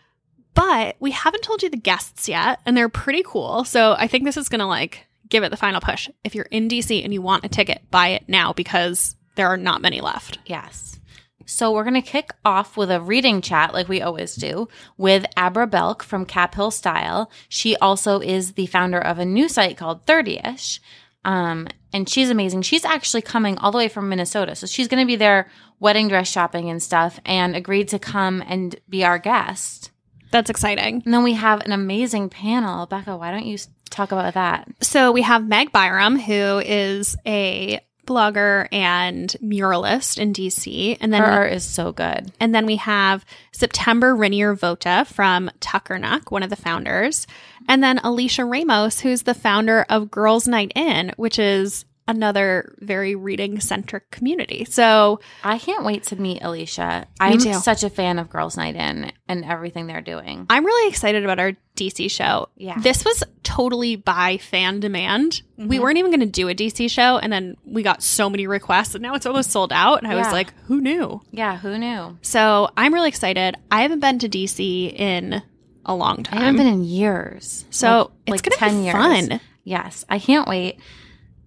but 0.55 0.97
we 0.99 1.13
haven't 1.13 1.43
told 1.45 1.63
you 1.63 1.71
the 1.71 1.77
guests 1.77 2.29
yet, 2.29 2.59
and 2.67 2.77
they're 2.77 2.89
pretty 2.89 3.23
cool. 3.25 3.63
So 3.63 3.95
I 3.97 4.09
think 4.09 4.25
this 4.25 4.37
is 4.37 4.49
going 4.49 4.59
to 4.59 4.67
like 4.67 5.07
give 5.29 5.45
it 5.45 5.51
the 5.51 5.57
final 5.57 5.81
push. 5.81 6.09
If 6.25 6.35
you're 6.35 6.47
in 6.47 6.69
DC 6.69 7.05
and 7.05 7.13
you 7.13 7.23
want 7.23 7.45
a 7.45 7.49
ticket, 7.49 7.83
buy 7.93 8.09
it 8.09 8.25
now 8.29 8.53
because 8.53 9.15
there 9.39 9.49
are 9.49 9.57
not 9.57 9.81
many 9.81 10.01
left. 10.01 10.39
Yes. 10.47 10.99
So 11.47 11.73
we're 11.73 11.85
going 11.85 11.95
to 11.95 12.03
kick 12.03 12.31
off 12.45 12.77
with 12.77 12.91
a 12.91 13.01
reading 13.01 13.41
chat 13.41 13.73
like 13.73 13.89
we 13.89 14.03
always 14.03 14.35
do 14.35 14.69
with 14.99 15.25
Abra 15.37 15.67
Belke 15.67 16.03
from 16.03 16.27
Cap 16.27 16.57
Hill 16.57 16.73
Style. 16.73 17.31
She 17.49 17.77
also 17.77 18.21
is 18.21 18.53
the 18.53 18.67
founder 18.67 18.99
of 18.99 19.19
a 19.19 19.25
new 19.25 19.49
site 19.49 19.79
called 19.79 20.05
30ish. 20.05 20.81
Um, 21.25 21.69
and 21.93 22.09
she's 22.09 22.31
amazing. 22.31 22.63
She's 22.63 22.85
actually 22.85 23.23
coming 23.23 23.57
all 23.59 23.71
the 23.71 23.79
way 23.79 23.89
from 23.89 24.09
Minnesota. 24.09 24.57
So 24.57 24.67
she's 24.67 24.89
going 24.89 25.03
to 25.03 25.07
be 25.07 25.17
there 25.17 25.49
wedding 25.79 26.09
dress 26.09 26.29
shopping 26.29 26.69
and 26.69 26.83
stuff 26.83 27.21
and 27.25 27.55
agreed 27.55 27.89
to 27.89 28.01
come 28.01 28.43
and 28.47 28.75
be 28.89 29.05
our 29.05 29.21
guest. 29.21 29.93
That's 30.33 30.51
exciting. 30.51 31.03
And 31.05 31.15
then 31.15 31.23
we 31.23 31.35
have 31.35 31.61
an 31.61 31.73
amazing 31.73 32.29
panel. 32.29 32.87
Becca, 32.87 33.17
why 33.17 33.31
don't 33.31 33.47
you 33.47 33.57
talk 33.89 34.11
about 34.11 34.35
that? 34.35 34.69
So 34.83 35.13
we 35.13 35.23
have 35.23 35.47
Meg 35.47 35.71
Biram, 35.71 36.21
who 36.21 36.59
is 36.59 37.17
a 37.25 37.81
blogger 38.09 38.67
and 38.73 39.37
muralist 39.43 40.19
in 40.19 40.33
DC, 40.33 40.97
and 41.01 41.13
then 41.13 41.23
Her 41.23 41.31
art 41.31 41.53
is 41.53 41.65
so 41.65 41.93
good. 41.93 42.33
and 42.41 42.55
then 42.55 42.67
we 42.67 42.77
have 42.77 43.25
September 43.53 44.17
Rainier 44.17 44.55
Vota 44.57 45.07
from 45.07 45.51
Tuckernuck, 45.61 46.31
one 46.31 46.43
of 46.43 46.51
the 46.51 46.57
founders, 46.57 47.27
and 47.69 47.83
then 47.85 47.99
Alisha 47.99 48.51
Ramos, 48.51 49.01
who's 49.01 49.23
the 49.23 49.35
founder 49.35 49.85
of 49.89 50.11
Girls 50.11 50.49
Night 50.49 50.73
In, 50.75 51.13
which 51.17 51.39
is 51.39 51.85
another 52.09 52.75
very 52.79 53.15
reading 53.15 53.61
centric 53.61 54.11
community. 54.11 54.65
So 54.65 55.21
I 55.45 55.59
can't 55.59 55.85
wait 55.85 56.05
to 56.05 56.17
meet 56.17 56.41
Alisha. 56.41 57.05
I'm 57.21 57.39
too. 57.39 57.53
such 57.53 57.85
a 57.85 57.91
fan 57.91 58.19
of 58.19 58.31
Girls 58.31 58.57
Night 58.57 58.77
In 58.77 59.13
and 59.29 59.45
everything 59.45 59.87
they're 59.87 60.01
doing. 60.01 60.47
I'm 60.49 60.65
really 60.65 60.89
excited 60.89 61.23
about 61.23 61.39
our 61.39 61.53
DC 61.77 62.11
show. 62.11 62.49
Yeah. 62.57 62.79
This 62.81 63.05
was 63.05 63.23
totally 63.59 63.97
by 63.97 64.37
fan 64.39 64.79
demand. 64.79 65.43
We 65.57 65.79
Mhm. 65.79 65.81
weren't 65.83 65.99
even 65.99 66.13
going 66.13 66.21
to 66.21 66.27
do 66.27 66.49
a 66.49 66.55
DC 66.55 66.87
show, 66.89 67.19
and 67.19 67.33
then 67.33 67.57
we 67.65 67.83
got 67.83 68.05
so 68.05 68.31
many 68.31 68.47
requests, 68.47 68.95
and 68.95 69.03
now 69.03 69.15
it's 69.15 69.27
almost 69.27 69.51
sold 69.51 69.73
out. 69.73 70.01
And 70.03 70.11
I 70.11 70.15
was 70.15 70.31
like, 70.31 70.55
who 70.67 70.81
knew? 70.81 71.21
Yeah, 71.33 71.57
who 71.59 71.77
knew? 71.77 72.17
So 72.23 72.71
I'm 72.77 72.95
really 72.95 73.09
excited. 73.09 73.57
I 73.71 73.83
haven't 73.83 73.99
been 73.99 74.21
to 74.21 74.29
DC 74.29 74.95
in 74.95 75.43
a 75.85 75.95
long 75.95 76.23
time. 76.23 76.39
I 76.39 76.45
haven't 76.45 76.59
been 76.59 76.67
in 76.69 76.85
years. 76.85 77.65
so 77.71 78.13
like, 78.29 78.41
it's 78.47 78.49
going 78.59 78.73
to 78.73 78.79
be 78.79 78.85
years. 78.85 78.95
fun. 79.29 79.41
Yes, 79.65 80.05
I 80.09 80.21
can't 80.21 80.47
wait. 80.47 80.79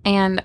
And 0.04 0.44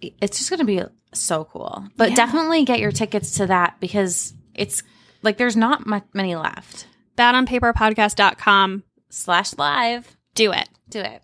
it's 0.00 0.38
just 0.38 0.48
going 0.48 0.60
to 0.60 0.64
be 0.64 0.80
so 1.12 1.44
cool. 1.44 1.88
But 1.98 2.10
Yeah. 2.10 2.16
definitely 2.16 2.64
get 2.64 2.80
your 2.80 2.90
tickets 2.92 3.34
to 3.36 3.46
that 3.48 3.74
because 3.80 4.32
it's 4.54 4.82
like 5.22 5.36
there's 5.36 5.56
not 5.56 5.86
much, 5.86 6.04
many 6.14 6.34
left. 6.36 6.86
badonpaperpodcast.com. 7.18 8.82
Slash 9.10 9.52
live. 9.58 10.16
Do 10.34 10.52
it. 10.52 10.68
Do 10.92 11.00
it. 11.00 11.22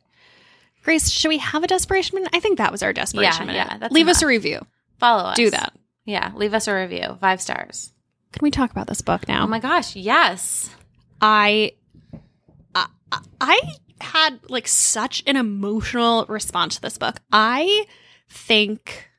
Grace, 0.83 1.11
should 1.11 1.29
we 1.29 1.39
have 1.39 1.63
a 1.63 1.67
desperation 1.67 2.17
minute? 2.17 2.31
I 2.35 2.41
think 2.41 2.59
that 2.59 2.73
was 2.73 2.83
our 2.83 2.93
desperation 2.93 3.43
Yeah, 3.43 3.53
minute. 3.53 3.69
yeah, 3.71 3.79
that's 3.79 3.93
Leave 3.95 4.09
us 4.09 4.23
a 4.23 4.27
review. 4.27 4.65
Follow 4.99 5.25
us. 5.25 5.37
Do 5.37 5.51
that. 5.51 5.75
Yeah, 6.05 6.33
leave 6.35 6.55
us 6.55 6.67
a 6.67 6.75
review. 6.75 7.19
Five 7.21 7.43
stars. 7.43 7.93
Can 8.33 8.41
we 8.43 8.51
talk 8.51 8.71
about 8.71 8.87
this 8.87 9.03
book 9.03 9.29
now? 9.29 9.45
Oh 9.45 9.47
my 9.47 9.61
gosh, 9.61 9.95
yes. 9.97 10.71
I, 11.21 11.73
I 12.75 12.87
I 13.41 13.61
had 14.01 14.39
like 14.49 14.69
such 14.69 15.23
an 15.27 15.37
emotional 15.37 16.25
response 16.27 16.77
to 16.77 16.81
this 16.81 16.99
book. 16.99 17.17
I 17.33 17.87
think 18.31 19.11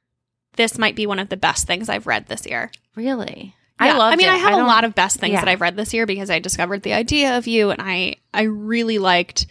this 0.56 0.78
might 0.78 0.96
be 0.96 1.06
one 1.06 1.20
of 1.20 1.30
the 1.30 1.38
best 1.38 1.68
things 1.68 1.90
I've 1.90 2.08
read 2.08 2.28
this 2.28 2.46
year. 2.46 2.72
Really? 2.96 3.56
Yeah. 3.80 3.94
I 3.94 3.98
love 3.98 4.12
it. 4.12 4.14
I 4.14 4.18
mean, 4.18 4.28
it. 4.28 4.34
I 4.34 4.38
have 4.38 4.60
a 4.60 4.64
lot 4.64 4.84
of 4.84 4.94
best 4.96 5.18
things 5.18 5.34
yeah. 5.34 5.42
that 5.42 5.50
I've 5.50 5.62
read 5.62 5.78
this 5.78 5.94
year 5.94 6.06
because 6.06 6.30
I 6.30 6.40
discovered 6.40 6.84
the 6.84 6.94
idea 6.94 7.38
of 7.38 7.48
you, 7.48 7.70
and 7.70 7.82
I 7.82 8.18
I 8.34 8.44
really 8.44 8.98
liked. 8.98 9.48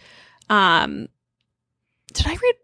Um, 0.49 1.07
did 2.13 2.27
I 2.27 2.31
read 2.31 2.55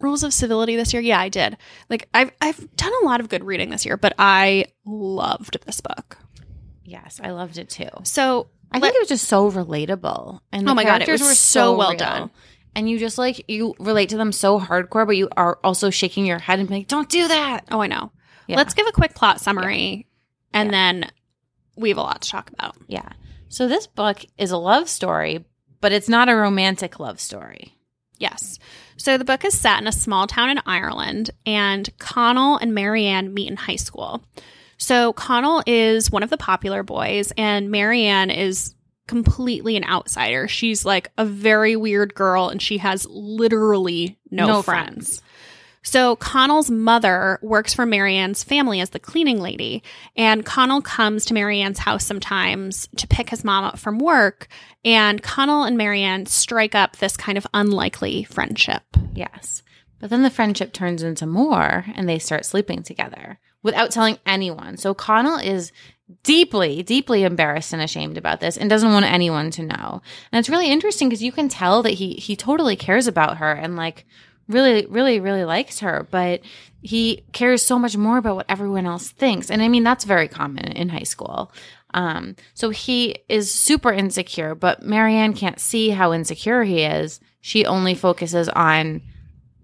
Rules 0.00 0.22
of 0.22 0.32
Civility 0.32 0.76
this 0.76 0.92
year? 0.92 1.02
Yeah, 1.02 1.20
I 1.20 1.28
did. 1.28 1.56
Like 1.88 2.08
I've 2.14 2.30
I've 2.40 2.76
done 2.76 2.92
a 3.02 3.06
lot 3.06 3.20
of 3.20 3.28
good 3.28 3.44
reading 3.44 3.70
this 3.70 3.84
year, 3.86 3.96
but 3.96 4.14
I 4.18 4.66
loved 4.84 5.58
this 5.66 5.80
book. 5.80 6.18
Yes, 6.84 7.20
I 7.22 7.30
loved 7.30 7.58
it 7.58 7.68
too. 7.68 7.88
So 8.04 8.48
I 8.72 8.78
let- 8.78 8.82
think 8.92 8.96
it 8.96 9.00
was 9.00 9.08
just 9.08 9.28
so 9.28 9.50
relatable. 9.50 10.40
And 10.52 10.66
the 10.66 10.70
Oh 10.70 10.74
my 10.74 10.84
God, 10.84 11.02
it 11.02 11.08
was 11.08 11.20
were 11.22 11.34
so 11.34 11.76
well 11.76 11.90
real. 11.90 11.98
done. 11.98 12.30
And 12.74 12.88
you 12.90 12.98
just 12.98 13.16
like 13.16 13.44
you 13.48 13.74
relate 13.78 14.10
to 14.10 14.16
them 14.18 14.32
so 14.32 14.60
hardcore, 14.60 15.06
but 15.06 15.16
you 15.16 15.28
are 15.36 15.58
also 15.64 15.88
shaking 15.90 16.26
your 16.26 16.38
head 16.38 16.58
and 16.58 16.68
being 16.68 16.82
like, 16.82 16.88
"Don't 16.88 17.08
do 17.08 17.26
that." 17.28 17.64
oh, 17.70 17.80
I 17.80 17.86
know. 17.86 18.12
Yeah. 18.46 18.56
Let's 18.56 18.74
give 18.74 18.86
a 18.86 18.92
quick 18.92 19.14
plot 19.14 19.40
summary, 19.40 20.06
and 20.52 20.68
Yeah. 20.68 20.70
then 20.72 21.10
we 21.74 21.88
have 21.88 21.98
a 21.98 22.02
lot 22.02 22.20
to 22.22 22.28
talk 22.30 22.50
about. 22.50 22.76
Yeah. 22.86 23.08
So 23.48 23.66
this 23.66 23.86
book 23.86 24.24
is 24.36 24.50
a 24.50 24.56
love 24.58 24.88
story, 24.90 25.44
but 25.80 25.92
it's 25.92 26.08
not 26.08 26.28
a 26.28 26.36
romantic 26.36 26.98
love 26.98 27.20
story. 27.20 27.74
Yes. 28.18 28.58
So 28.96 29.18
the 29.18 29.24
book 29.24 29.44
is 29.44 29.58
set 29.58 29.80
in 29.80 29.86
a 29.86 29.92
small 29.92 30.26
town 30.26 30.50
in 30.50 30.60
Ireland, 30.64 31.30
and 31.44 31.88
Connell 31.98 32.56
and 32.56 32.74
Marianne 32.74 33.34
meet 33.34 33.48
in 33.50 33.56
high 33.56 33.76
school. 33.76 34.22
So 34.78 35.12
Connell 35.12 35.62
is 35.66 36.10
one 36.10 36.22
of 36.22 36.30
the 36.30 36.36
popular 36.38 36.82
boys, 36.82 37.32
and 37.36 37.70
Marianne 37.70 38.30
is 38.30 38.74
completely 39.06 39.76
an 39.76 39.84
outsider. 39.84 40.48
She's 40.48 40.84
like 40.84 41.10
a 41.18 41.24
very 41.24 41.76
weird 41.76 42.14
girl, 42.14 42.48
and 42.48 42.60
she 42.60 42.78
has 42.78 43.06
literally 43.08 44.18
no, 44.30 44.46
No 44.46 44.62
friends. 44.62 45.20
friends. 45.20 45.22
So 45.86 46.16
Connell's 46.16 46.68
mother 46.68 47.38
works 47.42 47.72
for 47.72 47.86
Marianne's 47.86 48.42
family 48.42 48.80
as 48.80 48.90
the 48.90 48.98
cleaning 48.98 49.40
lady, 49.40 49.84
and 50.16 50.44
Connell 50.44 50.82
comes 50.82 51.24
to 51.26 51.34
Marianne's 51.34 51.78
house 51.78 52.04
sometimes 52.04 52.88
to 52.96 53.06
pick 53.06 53.30
his 53.30 53.44
mom 53.44 53.62
up 53.62 53.78
from 53.78 54.00
work, 54.00 54.48
and 54.84 55.22
Connell 55.22 55.62
and 55.62 55.78
Marianne 55.78 56.26
strike 56.26 56.74
up 56.74 56.96
this 56.96 57.16
kind 57.16 57.38
of 57.38 57.46
unlikely 57.54 58.24
friendship. 58.24 58.82
Yes. 59.14 59.62
But 60.00 60.10
then 60.10 60.24
the 60.24 60.28
friendship 60.28 60.72
turns 60.72 61.04
into 61.04 61.24
more 61.24 61.84
and 61.94 62.08
they 62.08 62.18
start 62.18 62.44
sleeping 62.44 62.82
together 62.82 63.38
without 63.62 63.92
telling 63.92 64.18
anyone. 64.26 64.78
So 64.78 64.92
Connell 64.92 65.38
is 65.38 65.70
deeply, 66.24 66.82
deeply 66.82 67.22
embarrassed 67.22 67.72
and 67.72 67.80
ashamed 67.80 68.18
about 68.18 68.40
this 68.40 68.56
and 68.56 68.68
doesn't 68.68 68.92
want 68.92 69.06
anyone 69.06 69.52
to 69.52 69.62
know. 69.62 70.02
And 70.32 70.38
it's 70.40 70.48
really 70.48 70.70
interesting 70.70 71.08
because 71.08 71.22
you 71.22 71.30
can 71.30 71.48
tell 71.48 71.84
that 71.84 71.94
he 71.94 72.14
he 72.14 72.34
totally 72.34 72.74
cares 72.74 73.06
about 73.06 73.38
her 73.38 73.52
and 73.52 73.76
like 73.76 74.04
really, 74.48 74.86
really, 74.86 75.20
really 75.20 75.44
likes 75.44 75.80
her, 75.80 76.06
but 76.10 76.40
he 76.82 77.24
cares 77.32 77.62
so 77.62 77.78
much 77.78 77.96
more 77.96 78.18
about 78.18 78.36
what 78.36 78.46
everyone 78.48 78.86
else 78.86 79.10
thinks. 79.10 79.50
And 79.50 79.62
I 79.62 79.68
mean 79.68 79.82
that's 79.82 80.04
very 80.04 80.28
common 80.28 80.72
in 80.72 80.88
high 80.88 81.02
school. 81.02 81.52
Um, 81.94 82.36
so 82.54 82.70
he 82.70 83.16
is 83.28 83.52
super 83.52 83.92
insecure, 83.92 84.54
but 84.54 84.82
Marianne 84.82 85.34
can't 85.34 85.58
see 85.58 85.90
how 85.90 86.12
insecure 86.12 86.62
he 86.62 86.82
is. 86.82 87.20
She 87.40 87.64
only 87.64 87.94
focuses 87.94 88.48
on 88.48 89.02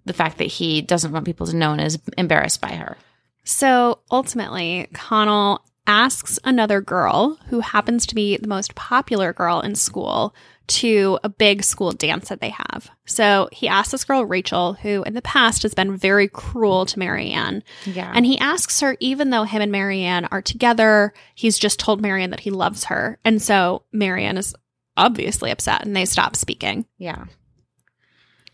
the 0.05 0.13
fact 0.13 0.39
that 0.39 0.45
he 0.45 0.83
doesn't 0.83 1.13
want 1.13 1.27
people 1.27 1.47
to 1.47 1.57
know 1.57 1.73
and 1.73 1.81
is 1.81 1.99
embarrassed 2.19 2.61
by 2.61 2.73
her. 2.73 2.97
So 3.45 4.01
ultimately, 4.11 4.89
Connell 4.93 5.65
asks 5.87 6.39
another 6.45 6.81
girl 6.81 7.39
who 7.49 7.61
happens 7.61 8.07
to 8.07 8.15
be 8.15 8.37
the 8.37 8.49
most 8.49 8.75
popular 8.75 9.33
girl 9.33 9.61
in 9.61 9.75
school 9.75 10.35
to 10.69 11.19
a 11.23 11.29
big 11.29 11.63
school 11.63 11.93
dance 11.93 12.29
that 12.29 12.41
they 12.41 12.51
have. 12.51 12.91
So 13.05 13.49
he 13.53 13.69
asks 13.69 13.93
this 13.93 14.05
girl, 14.05 14.25
Rachel, 14.25 14.75
who 14.75 15.03
in 15.03 15.15
the 15.15 15.23
past 15.23 15.63
has 15.63 15.75
been 15.75 15.97
very 15.97 16.29
cruel 16.29 16.87
to 16.87 16.99
Marianne. 16.99 17.63
Yeah. 17.85 18.13
And 18.15 18.25
he 18.25 18.39
asks 18.39 18.81
her, 18.81 18.97
even 19.01 19.31
though 19.31 19.45
him 19.45 19.63
and 19.63 19.73
Marianne 19.73 20.27
are 20.27 20.43
together, 20.43 21.13
he's 21.35 21.59
just 21.59 21.81
told 21.81 22.01
Marianne 22.01 22.31
that 22.31 22.41
he 22.41 22.51
loves 22.51 22.85
her. 22.85 23.19
And 23.25 23.43
so 23.43 23.83
Marianne 23.93 24.39
is 24.39 24.55
obviously 24.97 25.51
upset 25.51 25.85
and 25.85 25.97
they 25.97 26.05
stop 26.05 26.37
speaking. 26.37 26.87
yeah. 26.99 27.25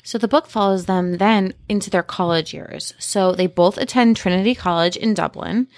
So 0.04 0.16
the 0.16 0.28
book 0.28 0.46
follows 0.46 0.86
them 0.86 1.18
then 1.18 1.52
into 1.68 1.90
their 1.90 2.02
college 2.02 2.54
years. 2.54 2.94
So 2.98 3.32
they 3.32 3.46
both 3.46 3.76
attend 3.76 4.16
Trinity 4.16 4.54
College 4.54 4.96
in 4.96 5.12
Dublin. 5.12 5.68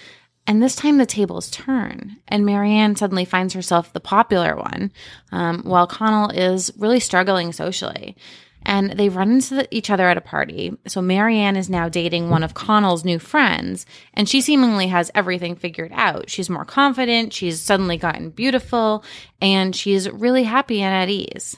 And 0.47 0.61
this 0.61 0.75
time 0.75 0.97
the 0.97 1.05
tables 1.05 1.51
turn, 1.51 2.17
and 2.27 2.45
Marianne 2.45 2.95
suddenly 2.95 3.25
finds 3.25 3.53
herself 3.53 3.93
the 3.93 3.99
popular 3.99 4.55
one, 4.55 4.91
um, 5.31 5.61
while 5.63 5.87
Connell 5.87 6.29
is 6.29 6.71
really 6.77 6.99
struggling 6.99 7.53
socially. 7.53 8.17
And 8.63 8.91
they 8.91 9.09
run 9.09 9.31
into 9.31 9.55
the, 9.55 9.75
each 9.75 9.89
other 9.89 10.07
at 10.07 10.17
a 10.17 10.21
party. 10.21 10.77
So 10.87 11.01
Marianne 11.01 11.55
is 11.55 11.69
now 11.69 11.89
dating 11.89 12.29
one 12.29 12.43
of 12.43 12.53
Connell's 12.53 13.05
new 13.05 13.17
friends, 13.17 13.85
and 14.13 14.29
she 14.29 14.41
seemingly 14.41 14.87
has 14.87 15.09
everything 15.15 15.55
figured 15.55 15.91
out. 15.93 16.29
She's 16.29 16.49
more 16.49 16.65
confident, 16.65 17.33
she's 17.33 17.59
suddenly 17.59 17.97
gotten 17.97 18.29
beautiful, 18.29 19.03
and 19.41 19.75
she's 19.75 20.09
really 20.09 20.43
happy 20.43 20.81
and 20.81 20.93
at 20.93 21.09
ease. 21.09 21.57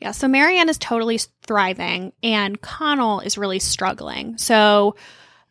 Yeah, 0.00 0.12
so 0.12 0.28
Marianne 0.28 0.68
is 0.68 0.78
totally 0.78 1.18
thriving, 1.46 2.12
and 2.22 2.60
Connell 2.60 3.20
is 3.20 3.38
really 3.38 3.58
struggling. 3.58 4.38
So 4.38 4.96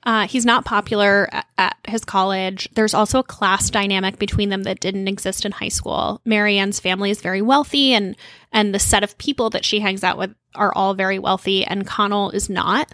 uh, 0.06 0.28
he's 0.28 0.46
not 0.46 0.66
popular 0.66 1.30
at, 1.32 1.46
at, 1.58 1.78
his 1.88 2.04
college. 2.04 2.70
There's 2.74 2.94
also 2.94 3.20
a 3.20 3.24
class 3.24 3.70
dynamic 3.70 4.20
between 4.20 4.50
them 4.50 4.64
that 4.64 4.80
didn't 4.80 5.08
exist 5.08 5.46
in 5.46 5.52
high 5.52 5.70
school. 5.70 6.22
Marianne's 6.26 6.80
family 6.80 7.10
is 7.10 7.22
very 7.22 7.42
wealthy, 7.42 7.94
and 7.94 8.16
and 8.52 8.74
the 8.74 8.80
set 8.80 9.04
of 9.04 9.18
people 9.18 9.50
that 9.52 9.66
she 9.66 9.80
hangs 9.80 10.04
out 10.04 10.18
with 10.18 10.34
are 10.56 10.74
all 10.76 10.94
very 10.94 11.20
wealthy, 11.20 11.66
and 11.66 11.88
Connell 11.88 12.32
is 12.32 12.50
not. 12.50 12.94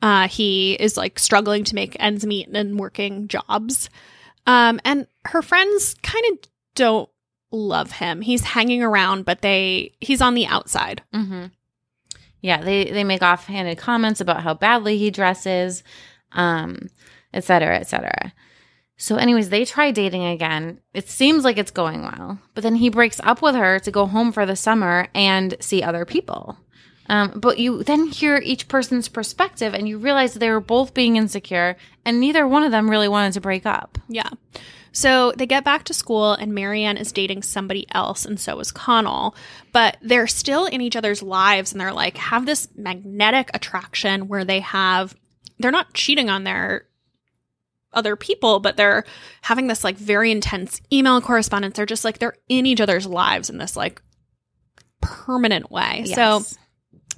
Uh, 0.00 0.26
he 0.26 0.74
is 0.74 0.96
like 0.96 1.18
struggling 1.18 1.62
to 1.64 1.74
make 1.76 1.96
ends 2.00 2.26
meet 2.26 2.48
and 2.48 2.78
working 2.78 3.28
jobs. 3.28 3.88
Um, 4.46 4.80
and 4.84 5.06
her 5.26 5.42
friends 5.42 5.94
kind 6.02 6.24
of 6.32 6.38
don't 6.74 7.08
love 7.52 7.92
him. 7.92 8.20
He's 8.20 8.42
hanging 8.42 8.82
around, 8.82 9.24
but 9.24 9.42
they 9.42 9.92
he's 10.00 10.20
on 10.20 10.34
the 10.34 10.46
outside. 10.46 11.02
Mm-hmm. 11.14 11.46
Yeah, 12.40 12.62
they 12.62 12.84
they 12.86 13.04
make 13.04 13.22
offhanded 13.22 13.78
comments 13.78 14.20
about 14.20 14.42
how 14.42 14.54
badly 14.54 14.98
he 14.98 15.12
dresses 15.12 15.84
um, 16.34 16.88
et 17.32 17.44
cetera, 17.44 17.76
et 17.76 17.88
cetera. 17.88 18.32
So, 18.96 19.16
anyways, 19.16 19.48
they 19.48 19.64
try 19.64 19.90
dating 19.90 20.24
again. 20.24 20.80
It 20.94 21.08
seems 21.08 21.42
like 21.42 21.58
it's 21.58 21.72
going 21.72 22.02
well, 22.02 22.38
but 22.54 22.62
then 22.62 22.76
he 22.76 22.88
breaks 22.88 23.20
up 23.24 23.42
with 23.42 23.56
her 23.56 23.78
to 23.80 23.90
go 23.90 24.06
home 24.06 24.30
for 24.30 24.46
the 24.46 24.54
summer 24.54 25.08
and 25.14 25.56
see 25.60 25.82
other 25.82 26.04
people. 26.04 26.56
Um, 27.08 27.32
but 27.40 27.58
you 27.58 27.82
then 27.82 28.06
hear 28.06 28.36
each 28.36 28.68
person's 28.68 29.08
perspective 29.08 29.74
and 29.74 29.88
you 29.88 29.98
realize 29.98 30.34
they 30.34 30.50
were 30.50 30.60
both 30.60 30.94
being 30.94 31.16
insecure 31.16 31.76
and 32.04 32.20
neither 32.20 32.46
one 32.46 32.62
of 32.62 32.70
them 32.70 32.88
really 32.88 33.08
wanted 33.08 33.32
to 33.34 33.40
break 33.40 33.66
up. 33.66 33.98
Yeah. 34.08 34.30
So 34.92 35.32
they 35.32 35.46
get 35.46 35.64
back 35.64 35.84
to 35.84 35.94
school 35.94 36.34
and 36.34 36.54
Marianne 36.54 36.98
is 36.98 37.12
dating 37.12 37.42
somebody 37.42 37.86
else 37.92 38.24
and 38.24 38.38
so 38.38 38.60
is 38.60 38.70
Connell, 38.70 39.34
but 39.72 39.96
they're 40.02 40.26
still 40.26 40.66
in 40.66 40.80
each 40.80 40.96
other's 40.96 41.22
lives 41.22 41.72
and 41.72 41.80
they're 41.80 41.92
like 41.92 42.16
have 42.18 42.46
this 42.46 42.68
magnetic 42.76 43.50
attraction 43.54 44.28
where 44.28 44.44
they 44.44 44.60
have 44.60 45.16
they're 45.62 45.70
not 45.70 45.94
cheating 45.94 46.28
on 46.28 46.44
their 46.44 46.86
other 47.92 48.16
people, 48.16 48.60
but 48.60 48.76
they're 48.76 49.04
having 49.42 49.66
this 49.66 49.84
like 49.84 49.96
very 49.96 50.30
intense 50.30 50.80
email 50.92 51.20
correspondence. 51.20 51.76
They're 51.76 51.86
just 51.86 52.04
like 52.04 52.18
they're 52.18 52.36
in 52.48 52.66
each 52.66 52.80
other's 52.80 53.06
lives 53.06 53.50
in 53.50 53.58
this 53.58 53.76
like 53.76 54.00
permanent 55.00 55.70
way. 55.70 56.04
Yes. 56.06 56.14
So 56.14 56.58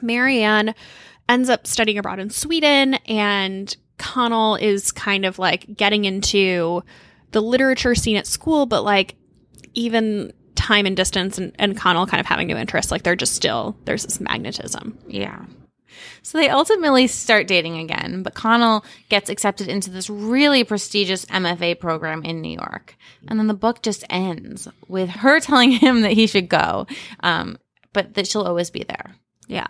Marianne 0.03 0.75
ends 1.29 1.49
up 1.49 1.67
studying 1.67 1.99
abroad 1.99 2.19
in 2.19 2.31
Sweden 2.31 2.95
and 3.07 3.75
Connell 3.99 4.57
is 4.57 4.93
kind 4.93 5.25
of 5.25 5.39
like 5.39 5.67
getting 5.77 6.05
into 6.05 6.83
the 7.31 7.41
literature 7.41 7.95
scene 7.95 8.17
at 8.17 8.27
school, 8.27 8.67
but 8.67 8.83
like 8.83 9.17
even 9.75 10.33
time 10.55 10.87
and 10.87 10.97
distance 10.97 11.39
and, 11.39 11.53
and 11.59 11.77
Connell 11.77 12.07
kind 12.07 12.21
of 12.21 12.27
having 12.27 12.47
new 12.47 12.57
interests, 12.57 12.91
like 12.91 13.03
they're 13.03 13.17
just 13.17 13.35
still 13.35 13.77
there's 13.85 14.05
this 14.05 14.21
magnetism. 14.21 14.99
Yeah. 15.07 15.45
So 16.23 16.39
they 16.39 16.49
ultimately 16.49 17.07
start 17.07 17.47
dating 17.47 17.79
again, 17.79 18.23
but 18.23 18.35
Connell 18.35 18.85
gets 19.09 19.31
accepted 19.31 19.69
into 19.69 19.91
this 19.91 20.09
really 20.11 20.65
prestigious 20.65 21.25
MFA 21.27 21.79
program 21.79 22.25
in 22.25 22.41
New 22.41 22.57
York. 22.57 22.97
And 23.29 23.39
then 23.39 23.47
the 23.47 23.55
book 23.55 23.83
just 23.83 24.05
ends 24.11 24.69
with 24.89 25.09
her 25.09 25.41
telling 25.41 25.73
him 25.73 26.03
that 26.03 26.13
he 26.13 26.27
should 26.27 26.49
go, 26.49 26.87
um, 27.21 27.59
but 27.93 28.15
that 28.15 28.27
she'll 28.27 28.43
always 28.43 28.71
be 28.71 28.85
there. 28.85 29.15
Yeah. 29.47 29.67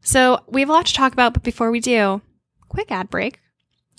So 0.00 0.40
we 0.48 0.60
have 0.60 0.70
a 0.70 0.72
lot 0.72 0.86
to 0.86 0.94
talk 0.94 1.12
about, 1.12 1.34
but 1.34 1.42
before 1.42 1.70
we 1.70 1.80
do, 1.80 2.20
quick 2.68 2.90
ad 2.90 3.10
break. 3.10 3.40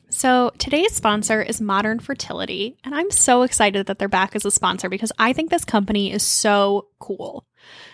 So 0.09 0.51
today's 0.57 0.95
sponsor 0.95 1.39
is 1.41 1.61
Modern 1.61 1.99
Fertility, 1.99 2.77
and 2.83 2.95
I'm 2.95 3.11
so 3.11 3.43
excited 3.43 3.85
that 3.85 3.99
they're 3.99 4.07
back 4.07 4.35
as 4.35 4.43
a 4.43 4.49
sponsor 4.49 4.89
because 4.89 5.11
I 5.19 5.33
think 5.33 5.51
this 5.51 5.65
company 5.65 6.11
is 6.11 6.23
so 6.23 6.87
cool. 6.99 7.45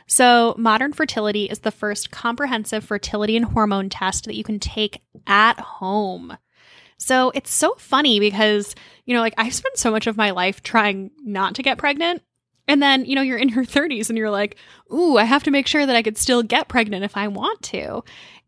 So, 0.07 0.53
Modern 0.57 0.93
Fertility 0.93 1.45
is 1.45 1.59
the 1.59 1.71
first 1.71 2.11
comprehensive 2.11 2.83
fertility 2.83 3.35
and 3.35 3.45
hormone 3.45 3.89
test 3.89 4.25
that 4.25 4.35
you 4.35 4.43
can 4.43 4.59
take 4.59 5.01
at 5.25 5.59
home. 5.59 6.37
So, 6.97 7.31
it's 7.33 7.51
so 7.51 7.73
funny 7.77 8.19
because, 8.19 8.75
you 9.05 9.15
know, 9.15 9.21
like 9.21 9.33
I've 9.37 9.53
spent 9.53 9.77
so 9.77 9.91
much 9.91 10.05
of 10.05 10.17
my 10.17 10.31
life 10.31 10.61
trying 10.61 11.11
not 11.23 11.55
to 11.55 11.63
get 11.63 11.79
pregnant. 11.79 12.21
And 12.67 12.81
then, 12.81 13.05
you 13.05 13.15
know, 13.15 13.21
you're 13.21 13.37
in 13.37 13.49
your 13.49 13.65
30s 13.65 14.09
and 14.09 14.17
you're 14.17 14.29
like, 14.29 14.57
ooh, 14.93 15.17
I 15.17 15.23
have 15.23 15.43
to 15.43 15.51
make 15.51 15.67
sure 15.67 15.85
that 15.85 15.95
I 15.95 16.03
could 16.03 16.17
still 16.17 16.43
get 16.43 16.67
pregnant 16.67 17.03
if 17.03 17.17
I 17.17 17.27
want 17.27 17.61
to. 17.63 18.03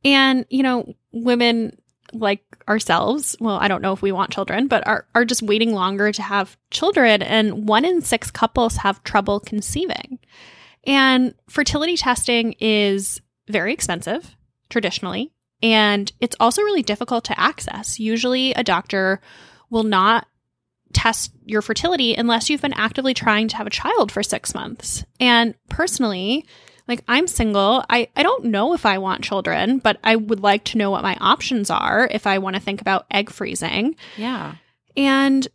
And, 0.06 0.46
you 0.50 0.62
know, 0.64 0.94
women 1.12 1.78
like 2.14 2.44
ourselves, 2.70 3.36
well, 3.40 3.58
I 3.58 3.68
don't 3.68 3.82
know 3.82 3.94
if 3.94 4.02
we 4.02 4.12
want 4.12 4.32
children, 4.32 4.68
but 4.68 4.86
are, 4.88 5.06
are 5.14 5.26
just 5.26 5.42
waiting 5.42 5.74
longer 5.74 6.12
to 6.12 6.22
have 6.22 6.56
children. 6.72 7.22
And 7.22 7.68
one 7.68 7.84
in 7.84 8.02
six 8.02 8.32
couples 8.32 8.78
have 8.78 9.04
trouble 9.04 9.40
conceiving. 9.40 10.20
And 10.88 11.36
fertility 11.50 11.98
testing 11.98 12.54
is 12.60 13.22
very 13.48 13.74
expensive 13.74 14.36
traditionally, 14.70 15.32
and 15.62 16.12
it's 16.20 16.36
also 16.40 16.62
really 16.64 16.82
difficult 16.82 17.26
to 17.26 17.40
access. 17.40 18.00
Usually, 18.00 18.54
a 18.54 18.64
doctor 18.64 19.22
will 19.70 19.84
not 19.84 20.28
test 20.94 21.32
your 21.46 21.62
fertility 21.62 22.16
unless 22.16 22.50
you've 22.50 22.62
been 22.62 22.74
actively 22.74 23.14
trying 23.14 23.48
to 23.50 23.58
have 23.58 23.68
a 23.68 23.72
child 23.72 24.12
for 24.12 24.24
six 24.24 24.56
months. 24.56 25.04
And 25.20 25.54
personally, 25.70 26.46
like 26.88 27.04
I'm 27.08 27.28
single. 27.28 27.84
I, 27.90 28.08
I 28.16 28.24
don't 28.24 28.46
know 28.46 28.74
if 28.74 28.86
I 28.86 28.98
want 28.98 29.24
children, 29.24 29.80
but 29.80 30.00
I 30.04 30.16
would 30.16 30.40
like 30.40 30.64
to 30.66 30.78
know 30.78 30.90
what 30.90 31.04
my 31.04 31.18
options 31.20 31.70
are 31.70 32.08
if 32.10 32.26
I 32.26 32.38
want 32.38 32.56
to 32.56 32.62
think 32.62 32.82
about 32.82 33.06
egg 33.12 33.30
freezing. 33.30 33.96
Yeah. 34.16 34.56
And 34.96 35.48